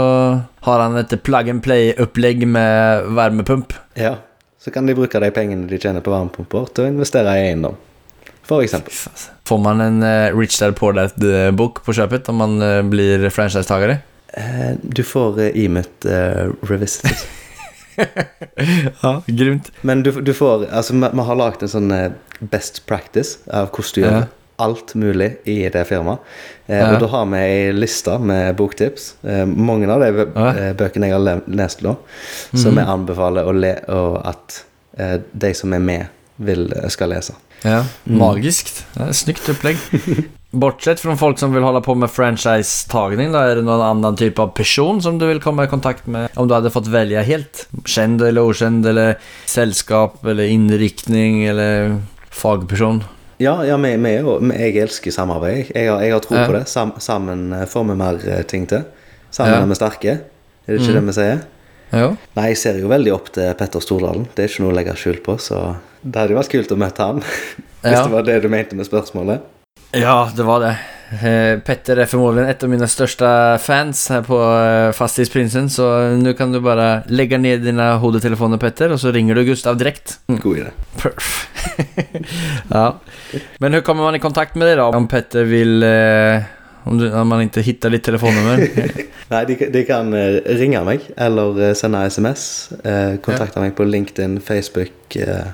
har 0.66 0.82
han 0.82 0.98
et 0.98 1.14
plug 1.22 1.50
and 1.52 1.62
play-opplegg 1.62 2.42
med 2.46 3.06
varmepump. 3.14 3.76
Ja, 3.94 4.16
så 4.58 4.72
kan 4.74 4.90
de 4.90 4.96
bruke 4.98 5.22
de 5.22 5.30
pengene 5.34 5.70
de 5.70 5.78
tjener 5.78 6.02
på 6.04 6.12
varmepumper, 6.12 6.66
til 6.74 6.88
å 6.88 6.92
investere 6.92 7.36
i 7.38 7.50
eiendom. 7.50 7.78
For 8.48 8.64
eksempel. 8.66 8.94
Får 9.46 9.60
man 9.62 9.82
en 9.84 10.00
uh, 10.02 10.34
Rich 10.34 10.58
Dad 10.58 10.74
Poor 10.78 10.96
Dad-bok 10.98 11.84
på 11.86 11.94
kjøpet 11.94 12.32
om 12.32 12.40
man 12.42 12.58
uh, 12.58 12.80
blir 12.82 13.28
franchisetaker? 13.30 14.00
Uh, 14.34 14.72
du 14.82 15.04
får 15.06 15.38
uh, 15.38 15.50
Emut 15.54 16.10
uh, 16.10 16.50
Revisited. 16.66 17.22
Ja, 19.02 19.22
grymt. 19.26 19.72
Men 19.80 20.02
du, 20.02 20.12
du 20.20 20.34
får 20.34 20.66
Altså, 20.70 20.94
vi 20.94 21.24
har 21.26 21.38
lagd 21.38 21.62
en 21.64 21.72
sånn 21.72 21.90
eh, 21.94 22.12
best 22.40 22.84
practice 22.88 23.40
av 23.46 23.70
hvordan 23.70 23.94
du 23.94 24.02
gjør 24.04 24.18
Ja. 24.18 24.26
Alt 24.60 24.94
mulig 24.94 25.30
i 25.48 25.58
det 25.72 25.86
firmaet. 25.88 26.18
Eh, 26.68 26.78
Ja. 26.78 26.92
Og 26.94 27.00
da 27.00 27.06
har 27.10 27.26
vi 27.26 27.36
ei 27.42 27.72
liste 27.72 28.18
med 28.20 28.56
boktips. 28.56 29.14
Eh, 29.26 29.44
mange 29.46 29.88
av 29.90 30.00
de 30.00 30.10
Ja. 30.12 30.24
Mhm. 30.24 30.58
eh, 30.58 30.72
bøkene 30.74 31.06
jeg 31.08 31.12
har 31.12 31.20
le- 31.26 31.42
lest 31.48 31.82
nå, 31.82 31.96
som 32.54 32.76
jeg 32.76 32.86
anbefaler 32.86 33.44
å 33.44 33.52
le 33.58 33.74
og 33.88 34.20
at 34.26 34.62
eh, 34.98 35.18
de 35.36 35.52
som 35.54 35.72
er 35.72 35.80
med, 35.80 36.06
vil, 36.38 36.72
eh, 36.72 36.88
skal 36.88 37.08
lese. 37.10 37.34
Ja, 37.64 37.82
Magisk. 38.08 38.70
Det 38.94 39.08
er 39.08 39.12
Snyggt 39.12 39.48
opplegg. 39.52 39.76
Bortsett 40.52 40.98
fra 40.98 41.14
folk 41.14 41.38
som 41.38 41.52
vil 41.54 41.62
holde 41.62 41.80
på 41.84 41.94
med 41.96 42.10
franchisetagning, 42.10 43.34
er 43.38 43.54
det 43.54 43.64
noen 43.64 43.82
annen 43.84 44.16
type 44.18 44.40
av 44.42 44.48
person 44.56 45.00
som 45.00 45.18
du 45.20 45.26
vil 45.28 45.38
komme 45.38 45.62
i 45.62 45.70
kontakt 45.70 46.08
med 46.08 46.28
om 46.36 46.48
du 46.48 46.54
hadde 46.56 46.72
fått 46.74 46.88
velge 46.90 47.22
helt? 47.24 47.66
Kjent 47.84 48.20
eller 48.20 48.42
ukjent, 48.50 48.84
eller 48.90 49.14
selskap, 49.46 50.16
eller 50.26 50.48
innriktning, 50.50 51.44
eller 51.46 52.00
fagperson? 52.34 53.02
Ja, 53.40 53.54
ja 53.64 53.76
vi, 53.80 53.94
vi 53.96 54.10
er 54.12 54.26
jo, 54.26 54.34
jeg 54.52 54.76
elsker 54.82 55.14
samarbeid. 55.14 55.70
Jeg 55.74 55.88
har, 55.88 56.02
jeg 56.04 56.12
har 56.12 56.20
tro 56.24 56.36
Ja. 56.36 56.46
på 56.46 56.52
det. 56.58 56.66
Sam, 56.68 56.92
sammen 57.00 57.52
eh, 57.56 57.64
får 57.70 57.86
vi 57.88 57.96
mer 57.96 58.18
eh, 58.28 58.42
ting 58.44 58.66
til. 58.68 58.84
Sammen 59.32 59.54
Ja. 59.54 59.62
er 59.62 59.70
vi 59.70 59.78
sterke. 59.78 60.18
Er 60.66 60.76
det 60.76 60.80
ikke 60.82 60.98
det 60.98 61.04
vi 61.06 61.14
sier? 61.16 61.40
Jo. 61.90 62.10
Nei, 62.36 62.44
jeg 62.52 62.58
ser 62.60 62.76
jo 62.78 62.90
veldig 62.92 63.12
opp 63.16 63.32
til 63.34 63.48
Petter 63.58 63.80
Stordalen. 63.82 64.28
Det 64.36 64.44
er 64.44 64.48
ikke 64.52 64.62
noe 64.66 64.74
å 64.74 64.76
legge 64.76 64.92
skjul 65.00 65.22
på, 65.24 65.38
så 65.42 65.62
det 66.04 66.20
hadde 66.20 66.34
jo 66.36 66.38
vært 66.38 66.52
kult 66.52 66.74
å 66.76 66.78
møte 66.78 67.06
han. 67.08 67.22
Hvis 67.82 67.96
det 68.04 68.12
var 68.12 68.22
det 68.28 68.36
du 68.44 68.48
mente 68.52 68.76
med 68.78 68.86
spørsmålet. 68.86 69.40
Ja, 69.96 70.28
det 70.36 70.44
var 70.46 70.60
det. 70.62 70.74
Eh, 71.10 71.58
Petter 71.58 71.96
er 71.96 72.06
förmodligen 72.06 72.48
ett 72.48 72.62
av 72.62 72.70
mine 72.70 72.86
største 72.86 73.26
fans 73.58 74.04
her 74.12 74.22
på 74.22 74.36
eh, 74.38 74.92
Fastighetsprinsen, 74.94 75.66
så 75.70 75.86
nå 76.14 76.36
kan 76.38 76.52
du 76.54 76.60
bare 76.62 77.02
legge 77.10 77.38
ned 77.38 77.64
dine 77.66 77.88
hodetelefoner, 77.98 78.60
Petter, 78.62 78.94
og 78.94 79.00
så 79.02 79.10
ringer 79.10 79.34
du 79.34 79.42
Gustav 79.48 79.78
direkt. 79.80 80.20
God 80.30 80.60
idé. 80.60 80.70
Perf. 81.02 81.32
ja. 82.76 82.84
Men 83.58 83.74
hur 83.74 83.80
kommer 83.80 84.06
man 84.06 84.14
i 84.14 84.22
kontakt 84.22 84.54
med 84.54 84.68
dig 84.68 84.76
då? 84.76 84.84
Om 84.84 85.08
Petter 85.08 85.44
vill... 85.44 85.82
Eh, 85.82 86.42
om, 86.84 86.98
du, 86.98 87.12
om 87.12 87.28
man 87.28 87.42
inte 87.42 87.60
hittar 87.60 87.90
ditt 87.90 88.04
telefonnummer? 88.04 88.68
Nei, 89.32 89.44
de, 89.44 89.56
de 89.70 89.82
kan 89.84 90.14
ringe 90.60 90.80
meg 90.86 91.10
eller 91.16 91.74
sende 91.74 92.04
SMS. 92.06 92.44
Eh, 92.84 93.18
kontakte 93.22 93.60
meg 93.60 93.74
på 93.76 93.84
LinkedIn, 93.84 94.38
Facebook, 94.40 95.18
eh, 95.18 95.50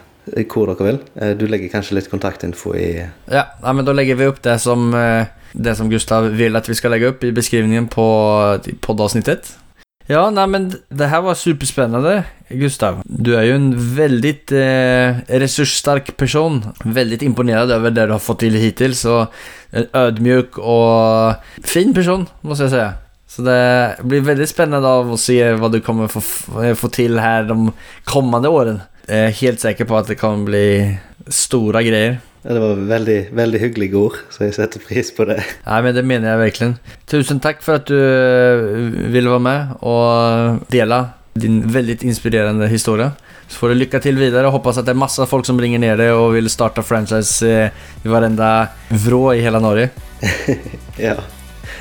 hvor 0.52 0.68
dere 0.70 0.86
vil. 0.86 1.00
Du 1.40 1.48
legger 1.48 1.72
kanskje 1.72 1.96
litt 1.98 2.12
kontaktinfo 2.12 2.76
i 2.76 2.88
ja, 3.00 3.42
ja, 3.62 3.72
men 3.72 3.84
da 3.86 3.94
legger 3.96 4.20
vi 4.20 4.30
opp 4.30 4.40
det 4.44 4.57
som, 4.62 4.88
eh, 4.94 5.26
det 5.57 5.76
som 5.78 5.90
Gustav 5.90 6.28
vil 6.36 6.59
at 6.59 6.68
vi 6.68 6.76
skal 6.76 6.92
legge 6.94 7.11
opp 7.12 7.24
i 7.24 7.34
beskrivningen 7.34 7.88
på 7.92 8.07
poddavsnittet. 8.84 9.54
Ja, 10.07 10.28
nei, 10.30 10.44
men 10.46 10.68
det 10.70 11.09
her 11.11 11.24
var 11.24 11.34
superspennende, 11.34 12.20
Gustav. 12.61 13.00
Du 13.11 13.32
er 13.34 13.48
jo 13.48 13.57
en 13.59 13.72
veldig 13.74 14.34
eh, 14.54 15.24
ressurssterk 15.42 16.12
person. 16.20 16.61
Veldig 16.84 17.18
imponerad 17.26 17.72
over 17.74 17.90
det 17.90 18.04
du 18.07 18.14
har 18.14 18.22
fått 18.22 18.44
til 18.44 18.54
hittil. 18.61 18.94
Så 18.94 19.24
en 19.74 19.88
ødmjuk 19.98 20.61
og 20.62 21.42
fin 21.66 21.90
person, 21.96 22.28
må 22.46 22.54
jeg 22.61 22.70
si. 22.70 22.84
Så 23.36 23.42
det 23.42 23.59
blir 24.07 24.22
veldig 24.28 24.46
spennende 24.46 24.94
av 25.00 25.11
å 25.11 25.18
se 25.18 25.40
hva 25.59 25.72
du 25.74 25.80
kommer 25.82 26.07
få, 26.09 26.22
få 26.22 26.92
til 26.94 27.18
her 27.18 27.48
de 27.50 27.74
kommende 28.07 28.52
årene. 28.54 28.86
Jeg 29.11 29.26
er 29.26 29.38
helt 29.40 29.62
sikker 29.62 29.90
på 29.90 29.98
at 29.98 30.09
det 30.11 30.20
kan 30.22 30.46
bli 30.46 30.68
store 31.26 31.82
grejer. 31.82 32.20
Ja, 32.47 32.55
Det 32.55 32.61
var 32.61 32.74
veldig, 32.88 33.18
veldig 33.34 33.59
hyggelige 33.61 33.99
ord, 33.99 34.16
så 34.30 34.47
jeg 34.47 34.55
setter 34.55 34.82
pris 34.82 35.11
på 35.11 35.26
det. 35.26 35.40
Nei, 35.66 35.82
men 35.82 35.97
det 35.97 36.05
mener 36.07 36.30
jeg 36.30 36.42
virkelig. 36.44 36.97
Tusen 37.11 37.40
takk 37.42 37.62
for 37.64 37.80
at 37.80 37.88
du 37.90 37.97
eh, 37.99 39.11
ville 39.11 39.32
være 39.32 39.42
med 39.42 39.72
og 39.82 40.61
dele 40.70 41.01
din 41.36 41.59
veldig 41.74 41.99
inspirerende 42.07 42.68
historie. 42.70 43.11
Så 43.49 43.59
får 43.59 43.68
du 43.68 43.80
lykke 43.82 44.01
til 44.03 44.18
videre. 44.18 44.47
Håper 44.47 44.53
hoppas 44.53 44.78
att 44.78 44.86
det 44.86 44.92
er 44.92 45.03
masse 45.03 45.26
folk 45.26 45.47
som 45.47 45.61
ringer 45.61 45.78
ned 45.78 46.01
og 46.11 46.32
vil 46.34 46.51
starte 46.51 46.82
franchise 46.82 47.47
eh, 47.47 47.70
i 48.05 48.09
varenda 48.09 48.68
vrå 48.88 49.34
i 49.34 49.42
hele 49.42 49.61
Norge. 49.61 49.90
Ja. 50.97 51.14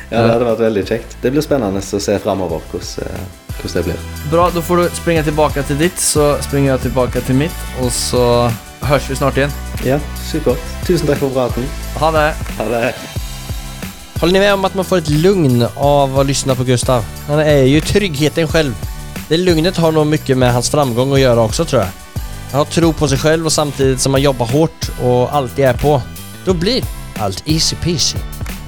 ja, 0.09 0.21
det 0.21 0.31
hadde 0.33 0.45
vært 0.45 0.59
veldig 0.59 0.81
kjekt. 0.85 1.13
Det 1.21 1.31
blir 1.31 1.43
spennende 1.45 1.79
å 1.79 1.99
se 2.01 2.17
framover 2.19 2.61
hvordan, 2.71 3.05
eh, 3.05 3.25
hvordan 3.61 3.75
det 3.77 3.83
blir. 3.85 4.05
Bra, 4.33 4.49
da 4.51 4.61
får 4.65 4.81
du 4.81 4.97
springe 4.97 5.23
tilbake 5.23 5.63
til 5.69 5.79
ditt 5.79 6.01
så 6.01 6.33
springer 6.43 6.73
jeg 6.73 6.89
tilbake 6.89 7.21
til 7.25 7.37
mitt 7.45 7.61
og 7.79 7.93
så 7.93 8.25
hörs 8.85 9.09
vi 9.09 9.15
snart 9.15 9.37
igjen. 9.37 9.51
Ja, 9.85 9.99
supert. 10.31 10.57
Tusen 10.87 11.07
takk 11.07 11.19
for 11.19 11.29
praten. 11.29 11.63
Ha 11.99 12.11
det! 12.11 12.33
Ha 12.57 12.65
det. 12.65 12.93
Håller 14.19 14.33
ni 14.33 14.39
med 14.39 14.53
om 14.53 14.65
att 14.65 14.75
man 14.75 14.85
får 14.85 14.97
ett 14.97 15.09
lugn 15.09 15.67
av 15.75 16.19
att 16.19 16.25
lyssna 16.25 16.55
på 16.55 16.63
Gustav? 16.63 17.05
Han 17.27 17.39
är 17.39 17.63
ju 17.63 17.81
tryggheten 17.81 18.47
själv. 18.47 18.75
Det 19.27 19.37
lugnet 19.37 19.77
har 19.77 19.91
nog 19.91 20.07
mycket 20.07 20.37
med 20.37 20.53
hans 20.53 20.69
framgång 20.69 21.13
att 21.13 21.19
göra 21.19 21.41
också 21.41 21.65
tror 21.65 21.81
jag. 21.81 21.89
Han 22.51 22.57
har 22.57 22.65
tro 22.65 22.93
på 22.93 23.07
sig 23.07 23.17
själv 23.17 23.45
och 23.45 23.51
samtidigt 23.51 24.01
som 24.01 24.13
han 24.13 24.21
jobbar 24.21 24.45
hårt 24.45 24.89
och 25.01 25.35
alltid 25.35 25.65
är 25.65 25.73
på. 25.73 26.01
Då 26.45 26.53
blir 26.53 26.83
allt 27.19 27.43
easy 27.45 27.75
peasy. 27.75 28.17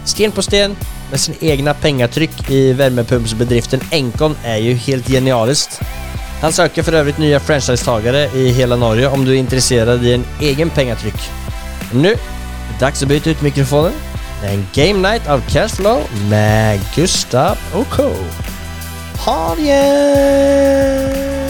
Sten 0.06 0.32
på 0.32 0.42
sten 0.42 0.76
med 1.12 1.20
sin 1.20 1.36
egna 1.40 1.74
pengatryck 1.74 2.50
i 2.50 2.74
värmepumpsbedriften 2.74 3.82
Enkon 3.92 4.36
är 4.44 4.58
ju 4.58 4.74
helt 4.74 5.08
genialiskt. 5.08 5.82
Han 6.42 6.54
søker 6.54 6.86
for 6.86 6.96
øvrig 7.00 7.16
nye 7.20 7.40
franchisetagare 7.40 8.28
i 8.38 8.52
hele 8.54 8.78
Norge 8.78 9.10
om 9.10 9.26
du 9.26 9.32
er 9.32 9.40
interessert 9.42 10.04
i 10.06 10.14
en 10.14 10.26
egen 10.42 10.70
pengetrykk. 10.70 11.24
Nå 11.98 12.14
er 12.14 12.20
det 12.20 12.82
dags 12.82 13.02
å 13.02 13.10
bytte 13.10 13.34
ut 13.34 13.42
mikrofonen 13.46 13.96
Det 14.42 14.52
er 14.52 14.54
en 14.54 14.68
game 14.76 15.02
night 15.02 15.26
av 15.34 15.42
Cashflow 15.50 16.04
med 16.30 16.84
Gustav 16.94 17.58
og 17.74 17.90
Co. 17.96 18.12
Ha 19.26 19.40
det! 19.58 21.47